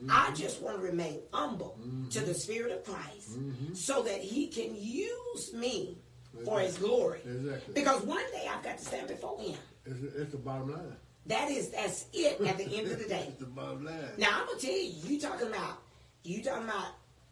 Mm-hmm. 0.00 0.10
I 0.10 0.34
just 0.34 0.62
want 0.62 0.76
to 0.78 0.82
remain 0.82 1.20
humble 1.32 1.78
to 2.10 2.20
the 2.20 2.34
Spirit 2.34 2.72
of 2.72 2.84
Christ 2.84 3.38
Mm-hmm. 3.38 3.74
so 3.74 4.02
that 4.02 4.20
He 4.20 4.48
can 4.48 4.74
use 4.74 5.52
me 5.54 5.98
for 6.44 6.60
His 6.60 6.78
glory. 6.78 7.20
Exactly. 7.24 7.74
Because 7.74 8.02
one 8.02 8.24
day 8.32 8.48
I've 8.50 8.62
got 8.62 8.78
to 8.78 8.84
stand 8.84 9.08
before 9.08 9.38
Him. 9.40 9.56
It's, 9.86 10.02
it's 10.16 10.32
the 10.32 10.38
bottom 10.38 10.72
line. 10.72 10.96
That 11.26 11.50
is, 11.50 11.70
that's 11.70 12.06
it 12.12 12.40
at 12.40 12.56
the 12.56 12.64
end 12.64 12.90
of 12.90 12.98
the 12.98 13.08
day. 13.08 13.26
It's 13.28 13.38
the 13.40 13.46
bottom 13.46 13.84
line. 13.84 13.94
Now 14.18 14.40
I'm 14.40 14.46
gonna 14.46 14.58
tell 14.58 14.72
you, 14.72 14.92
you 15.06 15.20
talking 15.20 15.48
about, 15.48 15.78
you 16.24 16.42
talking 16.42 16.64
about 16.64 16.88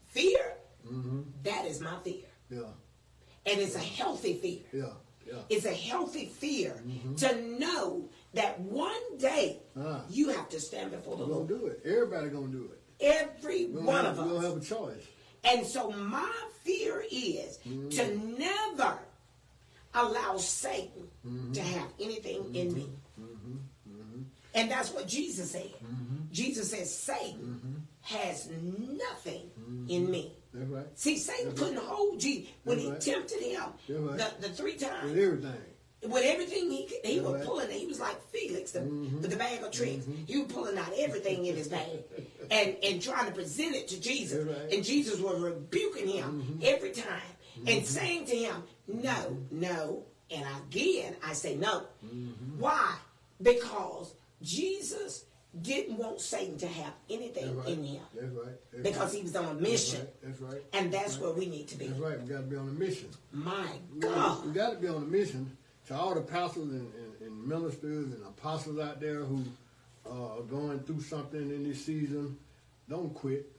fear. 0.08 0.52
Mm-hmm. 0.86 1.22
That 1.44 1.64
is 1.66 1.80
my 1.80 1.96
fear, 2.04 2.24
Yeah. 2.50 2.60
and 3.46 3.60
it's 3.60 3.74
a 3.74 3.80
healthy 3.80 4.34
fear. 4.34 4.60
Yeah. 4.72 4.92
Yeah. 5.26 5.40
It's 5.50 5.66
a 5.66 5.74
healthy 5.74 6.26
fear 6.26 6.80
Mm-hmm. 6.86 7.14
to 7.16 7.58
know 7.58 8.08
that 8.34 8.60
one 8.60 9.16
day 9.18 9.60
Ah. 9.76 10.02
you 10.10 10.28
have 10.30 10.48
to 10.50 10.60
stand 10.60 10.90
before 10.90 11.16
the 11.16 11.24
Lord. 11.24 11.48
gonna 11.48 11.60
do 11.60 11.66
it. 11.66 11.80
Everybody 11.84 12.28
gonna 12.28 12.48
do 12.48 12.70
it. 12.72 12.80
Every 13.00 13.66
We 13.66 13.74
don't 13.74 13.84
one 13.86 14.04
have, 14.04 14.18
of 14.18 14.20
us. 14.20 14.26
We 14.26 14.32
don't 14.34 14.44
have 14.44 14.56
a 14.62 14.64
choice. 14.64 15.04
And 15.44 15.66
so 15.66 15.90
my 15.92 16.30
fear 16.64 17.04
is 17.10 17.58
Mm-hmm. 17.66 17.88
to 17.90 18.38
never 18.38 18.98
allow 19.94 20.36
Satan 20.36 21.08
Mm-hmm. 21.26 21.52
to 21.52 21.62
have 21.62 21.88
anything 22.00 22.54
in 22.54 22.74
me. 22.74 22.90
And 24.54 24.70
that's 24.70 24.90
what 24.92 25.06
Jesus 25.06 25.52
said. 25.52 25.70
Mm-hmm. 25.84 26.16
Jesus 26.32 26.70
says 26.70 26.92
Satan 26.92 27.86
has 28.00 28.48
nothing 28.50 29.50
in 29.88 30.10
me. 30.10 30.32
That's 30.52 30.68
right. 30.70 30.86
See, 30.98 31.18
Satan 31.18 31.48
That's 31.50 31.60
couldn't 31.60 31.76
right. 31.76 31.86
hold 31.86 32.18
Jesus 32.20 32.48
when 32.64 32.78
That's 32.78 33.04
he 33.04 33.12
right. 33.12 33.20
tempted 33.28 33.42
him 33.42 34.16
the, 34.16 34.32
the 34.40 34.48
three 34.48 34.76
times. 34.76 35.10
With 35.10 35.18
everything. 35.18 35.52
With 36.02 36.22
everything 36.24 36.70
he 36.70 36.88
he 37.04 37.18
was 37.20 37.34
right. 37.34 37.44
pulling, 37.44 37.70
he 37.70 37.86
was 37.86 37.98
like 37.98 38.22
Felix 38.30 38.70
the, 38.70 38.80
Mm-hmm. 38.80 39.20
with 39.20 39.30
the 39.30 39.36
bag 39.36 39.62
of 39.62 39.72
tricks. 39.72 40.06
He 40.26 40.38
was 40.38 40.52
pulling 40.52 40.78
out 40.78 40.92
everything 40.96 41.46
in 41.46 41.56
his 41.56 41.66
bag 41.68 41.88
and, 42.52 42.76
and 42.84 43.02
trying 43.02 43.26
to 43.26 43.32
present 43.32 43.74
it 43.74 43.88
to 43.88 44.00
Jesus. 44.00 44.46
Right. 44.46 44.56
Mm-hmm. 44.56 44.72
And 44.74 44.84
Jesus 44.84 45.18
was 45.20 45.40
rebuking 45.40 46.06
him 46.08 46.60
every 46.62 46.92
time 46.92 47.20
and 47.66 47.84
saying 47.84 48.26
to 48.26 48.36
him, 48.36 48.62
No, 48.86 49.36
no. 49.50 50.04
And 50.30 50.44
again, 50.68 51.16
I 51.26 51.32
say 51.32 51.56
no. 51.56 51.84
Mm-hmm. 52.06 52.60
Why? 52.60 52.94
Because 53.42 54.14
Jesus 54.42 55.24
didn't 55.62 55.96
want 55.96 56.20
Satan 56.20 56.58
to 56.58 56.68
have 56.68 56.92
anything 57.10 57.56
That's 57.56 57.66
right. 57.66 57.68
in 57.78 57.82
him 57.84 58.02
That's 58.14 58.32
right. 58.32 58.54
That's 58.72 58.88
because 58.90 59.12
he 59.14 59.22
was 59.22 59.34
on 59.34 59.44
a 59.44 59.48
That's 59.48 59.60
mission. 59.60 60.00
right. 60.00 60.22
That's 60.22 60.40
right. 60.40 60.62
And 60.74 60.92
that's 60.92 61.18
where 61.18 61.32
we 61.32 61.46
need 61.46 61.66
to 61.68 61.76
be. 61.78 61.86
That's 61.88 61.98
right. 61.98 62.20
We 62.22 62.28
got 62.28 62.36
to 62.36 62.42
be 62.42 62.56
on 62.56 62.68
a 62.68 62.72
mission. 62.72 63.08
My 63.32 63.66
God. 63.98 64.46
We 64.46 64.52
got 64.52 64.70
to 64.74 64.76
be 64.78 64.86
on 64.88 64.96
a 64.96 65.06
mission. 65.06 65.56
To 65.88 65.94
all 65.96 66.14
the 66.14 66.20
pastors 66.20 66.64
and, 66.64 66.92
and, 66.94 67.22
and 67.22 67.48
ministers 67.48 68.12
and 68.12 68.22
apostles 68.26 68.78
out 68.78 69.00
there 69.00 69.20
who 69.20 69.42
uh, 70.06 70.36
are 70.38 70.42
going 70.42 70.80
through 70.80 71.00
something 71.00 71.40
in 71.40 71.64
this 71.64 71.84
season, 71.84 72.36
don't 72.88 73.14
quit. 73.14 73.50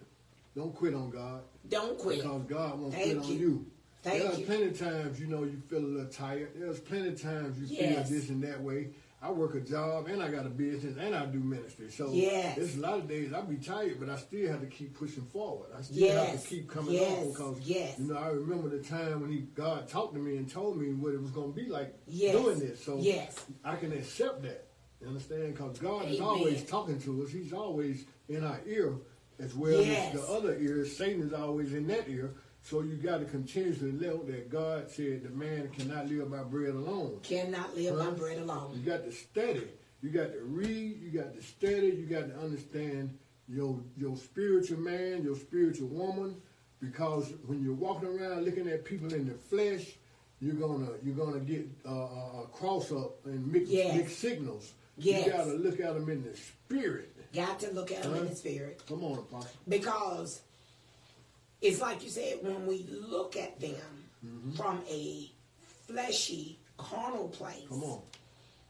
Don't 0.55 0.75
quit 0.75 0.93
on 0.93 1.09
God. 1.09 1.41
Don't 1.69 1.97
quit. 1.97 2.17
Because 2.17 2.43
God 2.43 2.79
won't 2.79 2.93
Thank 2.93 3.05
quit 3.05 3.17
on 3.25 3.31
you. 3.31 3.37
you. 3.39 3.65
Thank 4.03 4.23
There's 4.23 4.39
you. 4.39 4.45
plenty 4.45 4.63
of 4.67 4.79
times, 4.79 5.19
you 5.19 5.27
know, 5.27 5.43
you 5.43 5.61
feel 5.69 5.79
a 5.79 5.81
little 5.81 6.11
tired. 6.11 6.51
There's 6.55 6.79
plenty 6.79 7.09
of 7.09 7.21
times 7.21 7.59
you 7.59 7.77
Yes. 7.77 8.07
feel 8.09 8.17
this 8.19 8.29
and 8.29 8.43
that 8.43 8.61
way. 8.61 8.89
I 9.21 9.29
work 9.31 9.53
a 9.55 9.59
job 9.59 10.07
and 10.07 10.23
I 10.23 10.29
got 10.31 10.45
a 10.45 10.49
business 10.49 10.95
and 10.97 11.13
I 11.13 11.25
do 11.25 11.39
ministry. 11.39 11.89
So 11.91 12.09
Yes. 12.13 12.55
there's 12.55 12.77
a 12.77 12.79
lot 12.79 12.99
of 12.99 13.07
days 13.09 13.33
I 13.33 13.41
be 13.41 13.57
tired, 13.57 13.99
but 13.99 14.07
I 14.09 14.15
still 14.15 14.49
have 14.49 14.61
to 14.61 14.67
keep 14.67 14.97
pushing 14.97 15.25
forward. 15.25 15.69
I 15.77 15.81
still 15.81 16.09
have 16.25 16.41
to 16.41 16.47
keep 16.47 16.69
coming 16.69 16.93
Yes. 16.93 17.21
on 17.25 17.29
because 17.31 17.59
Yes. 17.61 17.99
you 17.99 18.05
know 18.05 18.17
I 18.17 18.29
remember 18.29 18.69
the 18.69 18.79
time 18.81 19.19
when 19.19 19.29
he 19.29 19.39
God 19.41 19.89
talked 19.89 20.13
to 20.13 20.19
me 20.21 20.37
and 20.37 20.49
told 20.49 20.77
me 20.77 20.93
what 20.93 21.13
it 21.13 21.21
was 21.21 21.31
going 21.31 21.53
to 21.53 21.55
be 21.61 21.67
like 21.67 21.93
Yes. 22.07 22.33
doing 22.33 22.59
this. 22.59 22.81
So 22.81 22.97
Yes. 22.97 23.35
I 23.63 23.75
can 23.75 23.91
accept 23.91 24.41
that. 24.43 24.67
You 25.01 25.07
understand? 25.07 25.53
Because 25.53 25.79
God 25.79 26.05
is 26.09 26.21
always 26.21 26.63
talking 26.63 26.99
to 27.01 27.23
us. 27.23 27.29
He's 27.31 27.51
always 27.51 28.05
in 28.29 28.43
our 28.45 28.61
ear 28.65 28.95
as 29.37 29.53
well 29.53 29.81
Yes. 29.81 30.13
as 30.15 30.21
the 30.21 30.27
other 30.31 30.57
ear. 30.59 30.85
Satan 30.85 31.21
is 31.23 31.33
always 31.33 31.73
in 31.73 31.87
that 31.87 32.07
ear. 32.09 32.35
So 32.69 32.81
you 32.81 32.97
got 32.97 33.17
to 33.17 33.25
continuously 33.25 33.91
know 33.91 34.21
that 34.25 34.51
God 34.51 34.91
said 34.91 35.23
the 35.23 35.31
man 35.31 35.69
cannot 35.75 36.07
live 36.07 36.29
by 36.29 36.43
bread 36.43 36.75
alone. 36.75 37.19
Cannot 37.23 37.75
live 37.75 37.97
by 37.97 38.11
bread 38.11 38.37
alone. 38.37 38.73
You 38.75 38.91
got 38.91 39.03
to 39.05 39.11
study. 39.11 39.67
You 40.03 40.11
got 40.11 40.31
to 40.33 40.41
read. 40.43 41.01
You 41.01 41.09
got 41.09 41.33
to 41.33 41.41
study. 41.41 41.87
You 41.87 42.05
got 42.05 42.29
to 42.29 42.37
understand 42.37 43.17
your 43.47 43.79
your 43.97 44.15
spiritual 44.15 44.77
man, 44.79 45.23
your 45.23 45.35
spiritual 45.35 45.87
woman, 45.87 46.35
because 46.79 47.33
when 47.47 47.63
you're 47.63 47.73
walking 47.73 48.07
around 48.09 48.45
looking 48.45 48.67
at 48.69 48.85
people 48.85 49.11
in 49.15 49.27
the 49.27 49.33
flesh, 49.33 49.97
you're 50.39 50.53
gonna 50.53 50.91
you're 51.03 51.15
gonna 51.15 51.39
get 51.39 51.67
uh, 51.87 52.43
a 52.43 52.47
cross 52.51 52.91
up 52.91 53.25
and 53.25 53.51
mix, 53.51 53.67
Yes. 53.67 53.97
mix 53.97 54.15
signals. 54.15 54.73
Yes. 54.95 55.25
You 55.25 55.31
got 55.31 55.45
to 55.45 55.53
look 55.53 55.79
at 55.79 55.95
them 55.95 56.07
in 56.09 56.21
the 56.23 56.37
spirit. 56.37 57.15
Got 57.33 57.61
to 57.61 57.71
look 57.71 57.91
at 57.91 58.03
them 58.03 58.13
in 58.13 58.27
the 58.27 58.35
spirit. 58.35 58.83
Come 58.87 59.03
on, 59.03 59.17
Apostle. 59.17 59.49
Because 59.67 60.41
it's 61.61 61.81
like 61.81 62.03
you 62.03 62.09
said, 62.09 62.35
when 62.41 62.65
we 62.67 62.85
look 62.89 63.35
at 63.37 63.59
them 63.59 63.75
Mm-hmm. 64.25 64.51
from 64.51 64.81
a 64.89 65.31
fleshy, 65.87 66.59
carnal 66.77 67.29
place, 67.29 67.63
Come 67.69 67.83
on. 67.83 68.01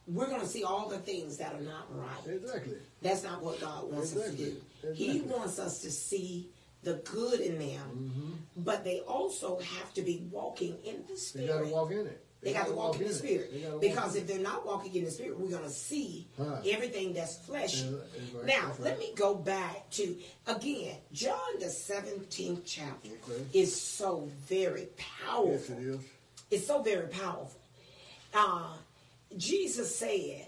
we're 0.08 0.28
going 0.28 0.42
to 0.42 0.48
see 0.48 0.64
all 0.64 0.88
the 0.88 1.00
things 1.00 1.38
that 1.38 1.54
are 1.56 1.62
not 1.62 1.88
right. 1.96 2.36
Exactly. 2.36 2.78
That's 3.02 3.24
not 3.24 3.42
what 3.44 3.60
God 3.60 3.92
wants 3.92 4.16
us 4.16 4.24
to 4.26 4.30
Exactly. 4.30 4.56
do. 4.84 4.94
He 4.94 5.22
wants 5.22 5.58
us 5.58 5.80
to 5.82 5.90
see 5.92 6.50
the 6.84 7.02
good 7.04 7.40
in 7.40 7.58
them, 7.58 7.90
Mm-hmm. 8.14 8.32
but 8.64 8.84
they 8.84 9.00
also 9.00 9.58
have 9.60 9.92
to 9.96 10.04
be 10.04 10.28
walking 10.32 10.78
in 10.86 11.04
the 11.08 11.20
They 11.36 11.46
You 11.46 11.48
got 11.48 11.60
to 11.62 11.68
walk 11.68 11.92
in 11.92 12.06
it. 12.06 12.24
They 12.42 12.54
got 12.54 12.68
to 12.68 12.74
walk 12.74 12.96
in 13.00 13.08
the 13.08 13.14
spirit. 13.14 13.52
They 13.54 13.70
walk 13.70 13.82
Because 13.82 14.16
if 14.16 14.26
they're 14.28 14.40
not 14.40 14.66
walking 14.66 14.96
in 14.96 15.04
the 15.06 15.12
spirit, 15.12 15.38
we're 15.40 15.50
going 15.50 15.64
to 15.64 15.70
see 15.70 16.28
Huh. 16.38 16.62
everything 16.70 17.14
that's 17.14 17.38
fleshy. 17.38 17.86
That's 17.90 18.32
right, 18.34 18.46
Now, 18.46 18.68
that's 18.68 18.80
let 18.80 19.00
me 19.00 19.12
go 19.16 19.36
back 19.36 19.90
to, 19.92 20.16
again, 20.48 20.96
John 21.12 21.38
the 21.60 21.66
17th 21.66 22.62
chapter 22.66 23.10
Okay. 23.30 23.44
is 23.54 23.80
so 23.80 24.30
very 24.48 24.88
powerful. 24.98 25.52
yes, 25.52 25.70
it 25.70 25.80
is. 25.80 26.00
It's 26.52 26.68
so 26.68 26.82
very 26.82 27.08
powerful. 27.10 27.60
Uh, 28.34 28.74
Jesus 29.38 29.96
said, 29.96 30.48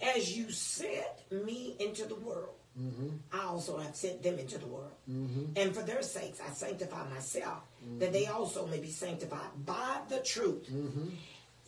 As 0.00 0.36
you 0.36 0.50
sent 0.50 1.06
me 1.30 1.76
into 1.78 2.06
the 2.06 2.14
world, 2.16 2.54
Mm-hmm. 2.78 3.08
I 3.32 3.44
also 3.46 3.78
have 3.78 3.96
sent 3.96 4.22
them 4.22 4.38
into 4.38 4.58
the 4.58 4.66
world. 4.66 4.92
Mm-hmm. 5.10 5.52
And 5.56 5.74
for 5.74 5.82
their 5.82 6.02
sakes, 6.02 6.40
I 6.40 6.52
sanctify 6.52 7.08
myself, 7.08 7.62
that 7.98 8.12
they 8.12 8.26
also 8.26 8.66
may 8.66 8.78
be 8.78 8.90
sanctified 8.90 9.64
by 9.64 9.98
the 10.08 10.20
truth. 10.20 10.70
Mm-hmm. 10.70 11.08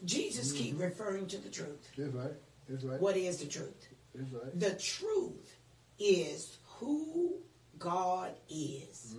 Jesus 0.04 0.52
keep 0.52 0.80
referring 0.80 1.26
to 1.28 1.38
the 1.38 1.48
truth. 1.48 1.88
That's 1.96 2.12
right. 2.12 2.32
That's 2.68 2.84
right. 2.84 3.00
What 3.00 3.16
is 3.16 3.38
the 3.38 3.46
truth? 3.46 3.88
That's 4.14 4.32
right. 4.32 4.58
The 4.58 4.74
truth 4.74 5.56
is 5.98 6.56
who 6.78 7.34
God 7.78 8.32
is 8.48 9.14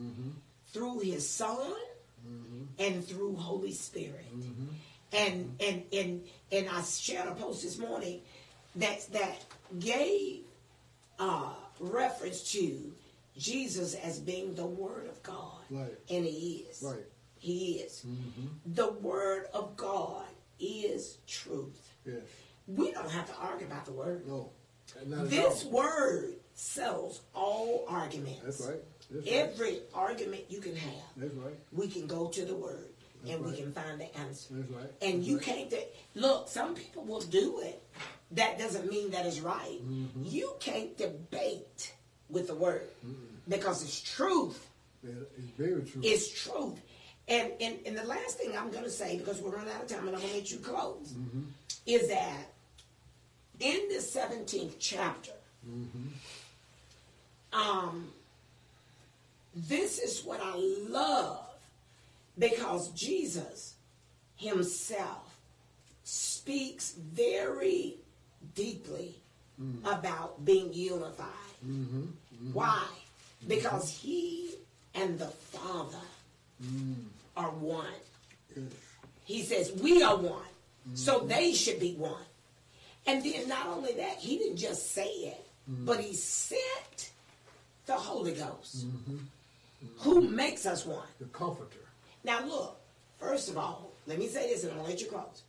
through 0.68 1.00
His 1.00 1.28
Son 1.30 1.74
and 2.80 3.06
through 3.06 3.36
Holy 3.36 3.74
Spirit. 3.74 4.26
And 5.14 5.56
and 5.60 5.84
and 5.94 6.24
and 6.52 6.70
I 6.70 6.82
shared 6.82 7.28
a 7.28 7.36
post 7.36 7.64
this 7.64 7.78
morning 7.78 8.22
that 8.78 9.06
that 9.14 9.46
gave 9.80 10.42
uh, 11.20 11.54
reference 11.80 12.52
to 12.54 12.94
Jesus 13.38 13.96
as 13.96 14.20
being 14.20 14.54
the 14.56 14.66
Word 14.66 15.08
of 15.08 15.22
God, 15.24 15.60
Right. 15.70 15.98
and 16.10 16.26
He 16.26 16.66
is. 16.70 16.82
Right. 16.84 17.06
He 17.38 17.74
is. 17.80 18.06
Mm-hmm. 18.08 18.74
The 18.74 18.92
Word 18.94 19.48
of 19.54 19.76
God 19.76 20.26
is 20.60 21.18
truth. 21.28 21.90
Yes. 22.06 22.16
We 22.68 22.92
don't 22.92 23.10
have 23.10 23.28
to 23.28 23.36
argue 23.42 23.68
about 23.68 23.86
the 23.86 23.92
Word. 23.94 24.28
No. 24.28 24.52
This. 25.26 25.66
Word 25.66 26.36
sells 26.54 27.22
all 27.34 27.86
arguments. 27.88 28.42
That's 28.44 28.62
right. 28.62 28.80
That's 29.12 29.26
right. 29.26 29.34
Every 29.36 29.80
argument 29.94 30.44
you 30.50 30.60
can 30.62 30.76
have, 30.76 30.94
That's 31.18 31.34
right. 31.34 31.56
we 31.72 31.88
can 31.88 32.06
go 32.06 32.28
to 32.28 32.46
the 32.46 32.56
Word 32.56 32.90
That's 33.24 33.36
and 33.36 33.46
we 33.46 33.56
can 33.58 33.74
find 33.74 34.00
the 34.00 34.16
answer. 34.18 34.54
That's 34.54 34.70
right. 34.72 34.92
And 35.02 35.24
you 35.24 35.38
right. 35.38 35.46
can't 35.46 35.70
de- 35.70 35.88
look. 36.16 36.48
Some 36.48 36.76
people 36.76 37.04
will 37.06 37.22
do 37.22 37.60
it. 37.62 37.82
That 38.34 38.58
doesn't 38.58 38.90
mean 38.90 39.12
that 39.12 39.26
is 39.26 39.42
right. 39.42 39.80
Mm-hmm. 39.84 40.24
You 40.26 40.54
can't 40.60 40.98
debate 40.98 41.94
with 42.30 42.48
the 42.48 42.56
word 42.56 42.88
because 43.48 43.84
it's 43.84 44.02
truth. 44.02 44.68
Yeah, 45.04 45.12
it's 45.38 45.50
very 45.58 45.84
true. 45.84 46.02
It's 46.04 46.30
truth. 46.30 46.80
And, 47.28 47.52
and 47.62 47.78
and 47.86 47.98
the 47.98 48.04
last 48.04 48.38
thing 48.38 48.58
I'm 48.58 48.72
going 48.72 48.84
to 48.84 48.90
say 48.90 49.18
because 49.18 49.42
we're 49.42 49.52
running 49.56 49.74
out 49.74 49.84
of 49.84 49.88
time 49.88 50.08
and 50.08 50.16
I'm 50.16 50.22
going 50.22 50.30
to 50.30 50.38
let 50.38 50.52
you 50.52 50.58
close 50.58 51.14
Mm-hmm. 51.14 51.42
is 51.86 52.10
that 52.10 52.48
in 53.60 53.88
the 53.90 54.00
17th 54.00 54.74
chapter, 54.80 55.32
um, 57.54 58.10
this 59.56 60.00
is 60.00 60.26
what 60.26 60.42
I 60.44 60.56
love 60.90 61.46
because 62.38 62.90
Jesus 62.92 63.76
himself 64.36 65.38
speaks 66.04 66.94
very 66.94 67.96
deeply 68.56 69.16
about 69.86 70.44
being 70.44 70.74
unified. 70.74 71.28
Mm-hmm. 71.66 72.06
Why? 72.54 72.84
Mm-hmm. 72.84 73.48
Because 73.48 73.90
he 73.90 74.52
and 74.96 75.18
the 75.20 75.28
Father 75.28 75.98
mm. 76.64 76.96
are 77.36 77.50
one. 77.50 77.86
He 79.26 79.44
says, 79.44 79.72
We 79.82 80.04
are 80.04 80.18
one. 80.18 80.42
So 80.96 81.20
mm-hmm. 81.20 81.28
they 81.28 81.54
should 81.54 81.80
be 81.80 81.94
one. 81.94 82.26
And 83.06 83.24
then 83.24 83.48
not 83.48 83.68
only 83.68 83.94
that, 83.94 84.18
he 84.18 84.38
didn't 84.38 84.58
just 84.58 84.92
say 84.92 85.08
it, 85.08 85.46
but 85.68 86.00
he 86.00 86.14
sent 86.14 87.12
the 87.86 87.94
Holy 87.94 88.34
Ghost, 88.34 88.86
who 90.00 90.22
makes 90.22 90.66
us 90.66 90.86
one. 90.86 91.08
The 91.20 91.26
comforter. 91.26 91.80
Now 92.24 92.46
look, 92.46 92.80
first 93.20 93.50
of 93.50 93.58
all, 93.58 93.92
let 94.08 94.20
me 94.20 94.28
say 94.28 94.48
this 94.48 94.64
and 94.64 94.72
I'll 94.80 94.86
let 94.86 95.02
you 95.02 95.08
close. 95.08 95.44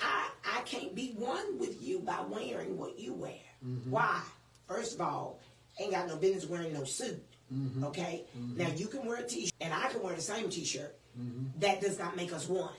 I 0.00 0.28
I 0.58 0.60
can't 0.62 0.94
be 0.94 1.12
one 1.16 1.58
with 1.58 1.82
you 1.82 2.00
by 2.00 2.20
wearing 2.28 2.76
what 2.78 2.98
you 2.98 3.12
wear. 3.14 3.32
Mm-hmm. 3.66 3.90
Why? 3.90 4.22
First 4.68 4.94
of 4.94 5.00
all, 5.00 5.38
ain't 5.78 5.92
got 5.92 6.08
no 6.08 6.16
business 6.16 6.46
wearing 6.46 6.72
no 6.72 6.84
suit. 6.84 7.22
Mm-hmm. 7.52 7.84
Okay? 7.84 8.24
Mm-hmm. 8.38 8.56
Now 8.58 8.68
you 8.76 8.86
can 8.86 9.04
wear 9.04 9.16
a 9.18 9.22
t-shirt 9.26 9.52
and 9.60 9.74
I 9.74 9.88
can 9.88 10.02
wear 10.02 10.14
the 10.14 10.22
same 10.22 10.48
t-shirt. 10.50 10.96
That 11.58 11.80
does 11.80 11.98
not 11.98 12.16
make 12.16 12.32
us 12.32 12.48
one. 12.48 12.72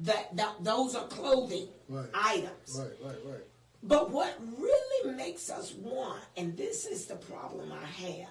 That, 0.00 0.36
that 0.36 0.54
those 0.62 0.94
are 0.94 1.06
clothing 1.06 1.68
Right. 1.88 2.06
items. 2.14 2.78
Right, 2.78 2.92
right, 3.02 3.16
right. 3.24 3.44
But 3.82 4.10
what 4.10 4.36
really 4.58 5.14
makes 5.16 5.50
us 5.50 5.72
one, 5.72 6.18
and 6.36 6.56
this 6.56 6.84
is 6.86 7.06
the 7.06 7.16
problem 7.16 7.72
I 7.72 7.84
have, 7.86 8.28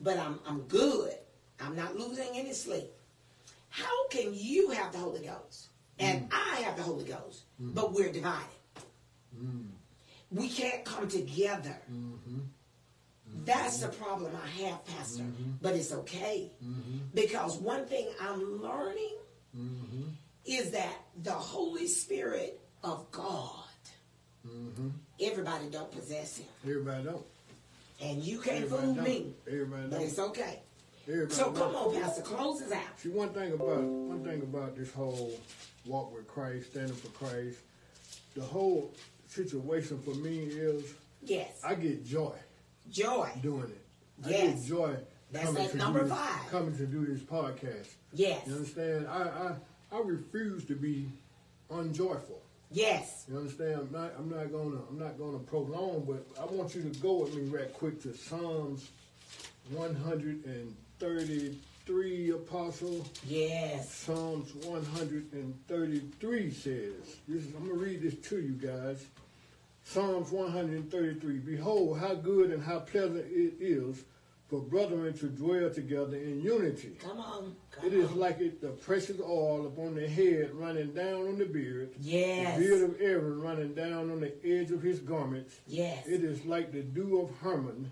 but 0.00 0.18
I'm, 0.18 0.40
I'm 0.46 0.62
good. 0.62 1.14
I'm 1.60 1.76
not 1.76 1.96
losing 1.96 2.28
any 2.34 2.52
sleep. 2.52 2.90
How 3.68 4.08
can 4.08 4.32
you 4.34 4.70
have 4.70 4.92
the 4.92 4.98
Holy 4.98 5.20
Ghost 5.20 5.68
and 6.00 6.28
mm. 6.28 6.32
I 6.32 6.60
have 6.62 6.76
the 6.76 6.82
Holy 6.82 7.04
Ghost, 7.04 7.42
but 7.58 7.92
we're 7.92 8.12
divided? 8.12 8.46
Mm. 9.36 9.66
We 10.30 10.48
can't 10.48 10.84
come 10.84 11.08
together. 11.08 11.76
Mm-hmm. 11.90 12.38
Mm-hmm. 13.30 13.44
That's 13.44 13.78
the 13.78 13.88
problem 13.88 14.32
I 14.34 14.62
have, 14.64 14.84
Pastor. 14.84 15.22
Mm-hmm. 15.22 15.50
But 15.62 15.74
it's 15.74 15.92
okay. 15.92 16.50
Because 17.14 17.58
one 17.58 17.84
thing 17.86 18.08
I'm 18.20 18.62
learning 18.62 19.16
is 20.44 20.70
that 20.72 20.94
the 21.22 21.32
Holy 21.32 21.86
Spirit 21.86 22.60
of 22.82 23.10
God, 23.10 23.66
everybody 25.20 25.68
don't 25.70 25.90
possess 25.90 26.38
him. 26.38 26.46
Everybody 26.64 27.04
don't. 27.04 27.26
And 28.02 28.22
you 28.22 28.38
can't 28.40 28.64
Everybody 28.64 28.82
fool 28.86 28.94
don't. 28.94 29.04
me. 29.04 29.32
Everybody 29.46 29.82
But 29.82 29.90
don't. 29.98 30.02
it's 30.02 30.18
okay. 30.18 30.62
Everybody 31.08 31.34
So 31.34 31.50
come 31.52 31.74
on, 31.74 31.94
Pastor, 32.00 32.22
close 32.22 32.62
us 32.62 32.72
out. 32.72 32.82
See, 32.98 33.08
one 33.08 33.30
thing 33.30 33.52
about 33.52 33.82
one 33.82 34.22
thing 34.24 34.42
about 34.42 34.76
this 34.76 34.92
whole 34.92 35.32
walk 35.86 36.14
with 36.14 36.26
Christ, 36.28 36.70
standing 36.72 36.94
for 36.94 37.08
Christ, 37.08 37.58
the 38.34 38.42
whole 38.42 38.94
situation 39.28 39.98
for 40.02 40.14
me 40.14 40.38
is 40.44 40.94
Yes. 41.22 41.60
I 41.64 41.74
get 41.74 42.04
joy 42.04 42.34
Joy. 42.90 43.28
doing 43.42 43.64
it. 43.70 43.84
I 44.24 44.30
Yes. 44.30 44.60
get 44.60 44.68
joy 44.68 44.96
That's 45.32 45.46
coming 45.46 45.62
that 45.64 45.70
to 45.72 45.76
number 45.78 46.00
do 46.00 46.08
this, 46.08 46.14
five. 46.18 46.50
coming 46.50 46.76
to 46.76 46.86
do 46.86 47.06
this 47.06 47.20
podcast. 47.20 47.88
Yes. 48.12 48.46
You 48.46 48.54
understand? 48.54 49.06
I 49.08 49.54
I, 49.92 49.96
I 49.96 50.00
refuse 50.00 50.64
to 50.66 50.74
be 50.74 51.08
unjoyful. 51.70 52.40
Yes. 52.70 53.24
You 53.28 53.38
understand? 53.38 53.74
I'm 53.80 53.92
not 53.92 54.12
I'm 54.18 54.28
not 54.30 54.52
gonna 54.52 54.80
I'm 54.88 54.98
not 54.98 55.18
gonna 55.18 55.38
prolong, 55.38 56.04
but 56.06 56.26
I 56.40 56.44
want 56.46 56.74
you 56.74 56.82
to 56.82 56.98
go 57.00 57.14
with 57.22 57.34
me 57.34 57.42
right 57.48 57.72
quick 57.72 58.00
to 58.02 58.14
Psalms 58.14 58.90
133, 61.00 62.30
Apostle. 62.30 63.04
Yes. 63.26 63.90
Psalms 63.92 64.54
133 64.66 66.50
says, 66.50 66.92
this 67.26 67.44
is, 67.44 67.54
I'm 67.56 67.66
going 67.66 67.78
to 67.78 67.84
read 67.84 68.02
this 68.02 68.14
to 68.28 68.38
you 68.40 68.52
guys. 68.52 69.04
Psalms 69.84 70.30
133 70.30 71.38
Behold, 71.38 71.98
how 71.98 72.14
good 72.14 72.50
and 72.50 72.62
how 72.62 72.80
pleasant 72.80 73.24
it 73.30 73.54
is 73.60 74.04
for 74.48 74.60
brethren 74.60 75.14
to 75.16 75.26
dwell 75.28 75.70
together 75.70 76.16
in 76.18 76.42
unity. 76.42 76.90
Come 77.02 77.18
on. 77.18 77.56
Come 77.70 77.86
It 77.86 77.94
is 77.94 78.10
on. 78.10 78.18
like 78.18 78.40
it, 78.40 78.60
the 78.60 78.68
precious 78.68 79.18
oil 79.20 79.66
upon 79.66 79.94
the 79.94 80.06
head 80.06 80.50
running 80.54 80.92
down 80.92 81.28
on 81.28 81.38
the 81.38 81.46
beard, 81.46 81.92
Yes. 82.00 82.58
the 82.58 82.62
beard 82.64 82.82
of 82.90 83.00
Aaron 83.00 83.40
running 83.40 83.72
down 83.74 84.10
on 84.10 84.20
the 84.20 84.32
edge 84.44 84.70
of 84.70 84.82
his 84.82 84.98
garments. 84.98 85.54
Yes. 85.66 86.06
It 86.06 86.22
is 86.24 86.44
like 86.44 86.72
the 86.72 86.82
dew 86.82 87.20
of 87.22 87.30
Hermon 87.38 87.90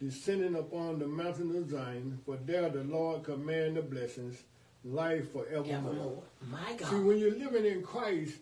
descending 0.00 0.56
upon 0.56 0.98
the 0.98 1.06
mountain 1.06 1.54
of 1.56 1.70
Zion, 1.70 2.18
for 2.24 2.36
there 2.44 2.68
the 2.70 2.84
Lord 2.84 3.24
command 3.24 3.76
the 3.76 3.82
blessings, 3.82 4.42
life 4.84 5.32
forevermore. 5.32 5.76
Evermore. 5.76 6.22
My 6.50 6.72
God. 6.76 6.88
See, 6.90 7.00
when 7.00 7.18
you're 7.18 7.36
living 7.36 7.66
in 7.66 7.82
Christ, 7.82 8.34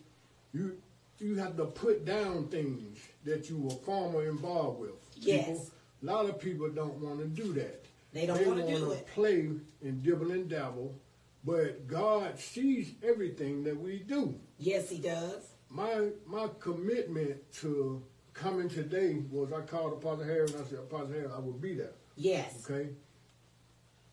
you 0.53 0.77
you 1.19 1.35
have 1.35 1.57
to 1.57 1.65
put 1.65 2.05
down 2.05 2.47
things 2.47 2.97
that 3.25 3.49
you 3.49 3.57
were 3.57 3.71
former 3.71 4.23
involved 4.27 4.79
with. 4.79 4.91
Yes. 5.17 5.47
People, 5.47 5.69
a 6.01 6.05
lot 6.05 6.25
of 6.29 6.39
people 6.39 6.69
don't 6.69 6.95
want 6.95 7.19
to 7.19 7.25
do 7.27 7.51
that. 7.53 7.83
They 8.13 8.25
don't 8.25 8.45
wanna 8.47 8.65
do 8.65 8.85
wanna 8.85 8.91
it. 8.93 9.07
play 9.07 9.49
and 9.83 10.01
dibble 10.01 10.31
and 10.31 10.49
dabble, 10.49 10.95
but 11.43 11.87
God 11.87 12.39
sees 12.39 12.93
everything 13.03 13.63
that 13.65 13.79
we 13.79 13.99
do. 13.99 14.33
Yes, 14.57 14.89
he 14.89 14.97
does. 14.97 15.49
My 15.69 16.07
my 16.25 16.47
commitment 16.59 17.37
to 17.55 18.01
coming 18.39 18.69
today 18.69 19.17
was 19.29 19.51
I 19.51 19.61
called 19.61 19.93
Apostle 19.93 20.23
Harris 20.25 20.53
and 20.53 20.63
I 20.63 20.67
said, 20.67 20.79
Apostle 20.79 21.09
Harris, 21.13 21.31
I 21.35 21.39
will 21.39 21.51
be 21.53 21.73
there. 21.73 21.91
Yes. 22.15 22.65
Okay? 22.69 22.89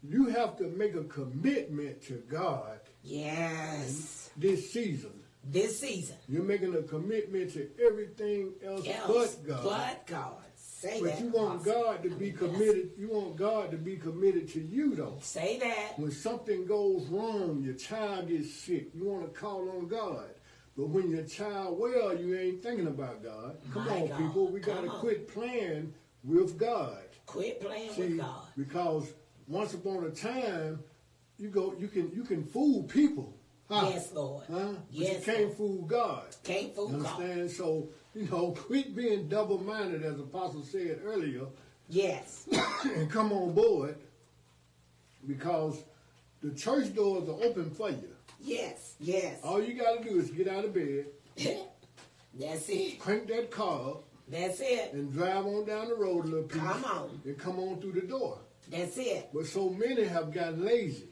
You 0.02 0.26
have 0.26 0.56
to 0.58 0.64
make 0.64 0.94
a 0.94 1.04
commitment 1.04 2.02
to 2.06 2.14
God 2.28 2.80
Yes. 3.02 4.30
this 4.36 4.72
season. 4.72 5.12
This 5.48 5.78
season. 5.80 6.16
You're 6.28 6.42
making 6.42 6.74
a 6.74 6.82
commitment 6.82 7.52
to 7.54 7.68
everything 7.84 8.52
else, 8.64 8.86
Else 8.86 9.34
but 9.36 9.46
God. 9.48 9.64
But 9.64 10.06
God. 10.06 10.32
Say 10.56 11.00
that. 11.00 11.02
but 11.02 11.12
that. 11.12 11.20
you 11.20 11.28
want 11.30 11.62
Apostle. 11.62 11.82
God 11.84 12.02
to 12.02 12.10
be 12.10 12.32
committed. 12.32 12.90
You 12.98 13.08
want 13.08 13.36
God 13.36 13.70
to 13.70 13.76
be 13.76 13.96
committed 13.96 14.48
to 14.52 14.60
you, 14.60 14.94
though. 14.96 15.18
Say 15.20 15.58
that. 15.60 15.98
When 15.98 16.10
something 16.10 16.66
goes 16.66 17.06
wrong, 17.06 17.62
your 17.64 17.74
child 17.74 18.28
gets 18.28 18.52
sick, 18.52 18.88
you 18.94 19.04
want 19.04 19.32
to 19.32 19.40
call 19.40 19.68
on 19.70 19.86
God. 19.86 20.26
But 20.76 20.88
when 20.88 21.10
your 21.10 21.24
child 21.24 21.78
well, 21.78 22.14
you 22.16 22.36
ain't 22.36 22.62
thinking 22.62 22.86
about 22.86 23.22
God. 23.22 23.56
Come 23.72 23.86
My 23.86 23.92
on, 24.00 24.08
God. 24.08 24.18
people. 24.18 24.48
We 24.48 24.60
got 24.60 24.82
to 24.82 24.88
quit 24.90 25.26
playing 25.28 25.94
with 26.22 26.58
God. 26.58 26.98
Quit 27.24 27.60
playing 27.60 27.92
See, 27.92 28.02
with 28.02 28.18
God. 28.18 28.42
because 28.56 29.12
once 29.48 29.72
upon 29.74 30.04
a 30.04 30.10
time, 30.10 30.80
you 31.38 31.48
go, 31.48 31.74
you 31.78 31.88
can, 31.88 32.10
you 32.14 32.24
can 32.24 32.44
fool 32.44 32.82
people. 32.84 33.32
Huh? 33.70 33.88
Yes, 33.90 34.12
Lord. 34.14 34.44
Huh? 34.50 34.58
But 34.72 34.78
Yes, 34.90 35.26
you 35.26 35.32
can't 35.32 35.56
fool 35.56 35.82
God. 35.82 36.26
Can't 36.44 36.74
fool 36.74 36.90
You 36.92 36.98
God. 37.02 37.20
understand? 37.20 37.50
So, 37.50 37.88
you 38.14 38.28
know, 38.28 38.52
quit 38.52 38.94
being 38.94 39.28
double 39.28 39.58
minded, 39.58 40.04
as 40.04 40.20
Apostle 40.20 40.62
said 40.62 41.00
earlier, 41.04 41.46
Yes. 41.88 42.46
and 42.84 43.10
come 43.10 43.32
on 43.32 43.54
board 43.54 43.96
because 45.26 45.82
the 46.42 46.50
church 46.52 46.94
doors 46.94 47.28
are 47.28 47.42
open 47.44 47.70
for 47.70 47.90
you. 47.90 48.08
Yes. 48.40 48.85
Yes. 49.06 49.38
All 49.44 49.62
you 49.62 49.74
got 49.74 50.02
to 50.02 50.08
do 50.08 50.18
is 50.18 50.30
get 50.32 50.48
out 50.48 50.64
of 50.64 50.74
bed, 50.74 51.06
That's 52.34 52.68
it. 52.68 52.98
crank 52.98 53.28
that 53.28 53.52
car 53.52 53.90
up, 53.90 54.04
That's 54.28 54.58
it. 54.60 54.92
and 54.94 55.12
drive 55.12 55.46
on 55.46 55.64
down 55.64 55.88
the 55.88 55.94
road 55.94 56.24
a 56.24 56.28
little 56.28 56.48
piece. 56.48 56.60
Come 56.60 56.84
on. 56.84 57.20
And 57.24 57.38
come 57.38 57.60
on 57.60 57.80
through 57.80 57.92
the 57.92 58.00
door. 58.06 58.38
That's 58.68 58.96
it. 58.98 59.28
But 59.32 59.46
so 59.46 59.70
many 59.70 60.04
have 60.04 60.32
gotten 60.32 60.64
lazy. 60.64 61.10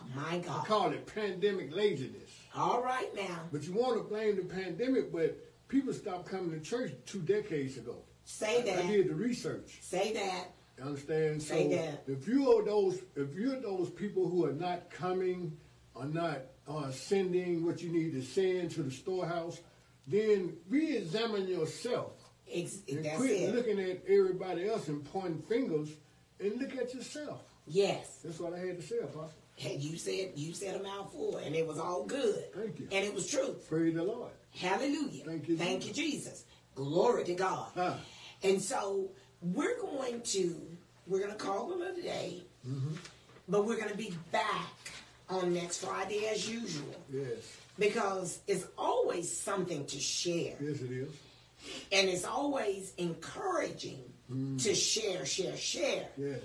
Oh, 0.00 0.04
my 0.16 0.38
God. 0.38 0.62
I 0.62 0.66
call 0.66 0.92
it 0.92 1.06
pandemic 1.14 1.74
laziness. 1.76 2.30
All 2.56 2.82
right 2.82 3.14
now. 3.14 3.40
But 3.52 3.64
you 3.64 3.74
want 3.74 3.98
to 3.98 4.04
blame 4.04 4.36
the 4.36 4.42
pandemic, 4.44 5.12
but 5.12 5.38
people 5.68 5.92
stopped 5.92 6.26
coming 6.26 6.50
to 6.50 6.60
church 6.60 6.92
two 7.04 7.20
decades 7.20 7.76
ago. 7.76 7.98
Say 8.24 8.60
I, 8.60 8.62
that. 8.62 8.84
I 8.84 8.86
did 8.86 9.08
the 9.10 9.14
research. 9.14 9.80
Say 9.82 10.14
that. 10.14 10.46
You 10.78 10.84
understand? 10.84 11.42
Say 11.42 11.70
so 11.70 11.76
that. 11.76 12.04
if 12.06 12.26
you 12.26 12.50
are 12.58 12.64
those, 12.64 13.00
if 13.16 13.34
you're 13.34 13.60
those 13.60 13.90
people 13.90 14.30
who 14.30 14.46
are 14.46 14.52
not 14.54 14.88
coming, 14.88 15.58
are 15.94 16.06
not 16.06 16.38
uh, 16.68 16.90
sending 16.90 17.64
what 17.64 17.82
you 17.82 17.90
need 17.90 18.12
to 18.12 18.22
send 18.22 18.70
to 18.72 18.82
the 18.82 18.90
storehouse, 18.90 19.60
then 20.06 20.56
re-examine 20.68 21.46
yourself 21.48 22.12
Ex- 22.52 22.78
and 22.88 23.04
that's 23.04 23.16
quit 23.16 23.30
it. 23.30 23.54
looking 23.54 23.80
at 23.80 24.02
everybody 24.08 24.68
else 24.68 24.88
and 24.88 25.04
pointing 25.04 25.42
fingers, 25.42 25.88
and 26.40 26.60
look 26.60 26.76
at 26.76 26.94
yourself. 26.94 27.42
Yes. 27.66 28.20
That's 28.24 28.38
what 28.38 28.52
I 28.54 28.58
had 28.58 28.76
to 28.80 28.82
say, 28.86 28.98
Apostle. 28.98 29.30
Hey, 29.56 29.76
you 29.76 29.96
said 29.96 30.32
you 30.36 30.52
said 30.52 30.78
a 30.78 30.82
mouthful, 30.82 31.36
and 31.38 31.54
it 31.54 31.66
was 31.66 31.78
all 31.78 32.04
good. 32.04 32.44
Thank 32.54 32.80
you. 32.80 32.88
And 32.92 33.04
it 33.04 33.14
was 33.14 33.26
truth. 33.30 33.68
Praise 33.68 33.94
the 33.94 34.02
Lord. 34.04 34.30
Hallelujah. 34.54 35.24
Thank 35.24 35.48
you, 35.48 35.56
Thank 35.56 35.82
Jesus. 35.82 35.96
you, 35.98 36.10
Jesus. 36.10 36.44
Glory 36.74 37.24
to 37.24 37.34
God. 37.34 37.70
Ah. 37.76 37.96
And 38.42 38.60
so 38.60 39.10
we're 39.40 39.78
going 39.80 40.20
to 40.22 40.60
we're 41.06 41.20
going 41.20 41.30
to 41.30 41.36
call 41.38 41.68
them 41.68 41.82
a 41.82 41.92
day, 41.94 42.42
Mm-hmm. 42.68 42.94
but 43.48 43.64
we're 43.64 43.76
going 43.76 43.90
to 43.90 43.96
be 43.96 44.12
back 44.32 44.70
on 45.28 45.52
next 45.54 45.84
Friday 45.84 46.26
as 46.28 46.48
usual 46.48 46.94
Yes. 47.12 47.38
because 47.78 48.38
it's 48.46 48.66
always 48.76 49.30
something 49.34 49.86
to 49.86 49.98
share, 49.98 50.56
Yes, 50.60 50.80
it 50.80 50.90
is. 50.92 51.08
and 51.92 52.08
it's 52.08 52.24
always 52.24 52.92
encouraging 52.98 54.02
to 54.58 54.74
share, 54.74 55.24
share, 55.26 55.56
share. 55.56 56.08
Yes. 56.16 56.40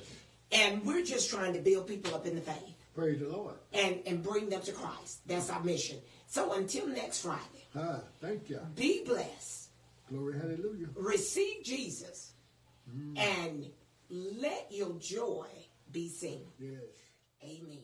And 0.51 0.84
we're 0.86 1.03
just 1.05 1.30
trying 1.30 1.53
to 1.53 1.59
build 1.59 1.88
people 1.88 2.13
up 2.15 2.25
in 2.25 2.36
the 2.36 2.41
faith 2.41 2.75
Praise 2.95 3.19
the 3.19 3.27
Lord. 3.30 3.55
and 3.73 3.99
and 4.05 4.21
bring 4.23 4.49
them 4.49 4.61
to 4.63 4.71
Christ. 4.71 5.19
That's 5.27 5.49
our 5.49 5.63
mission. 5.63 5.97
So 6.27 6.53
until 6.53 6.88
next 6.88 7.21
Friday, 7.21 7.65
Ah, 7.75 8.01
thank 8.19 8.49
you. 8.49 8.59
be 8.75 9.03
blessed. 9.03 9.69
Glory, 10.09 10.38
hallelujah. 10.39 10.88
receive 10.95 11.63
Jesus 11.63 12.32
and 13.15 13.69
let 14.09 14.67
your 14.71 14.93
joy 14.99 15.47
be 15.91 16.09
seen. 16.09 16.45
Yes. 16.59 16.82
Amen. 17.43 17.84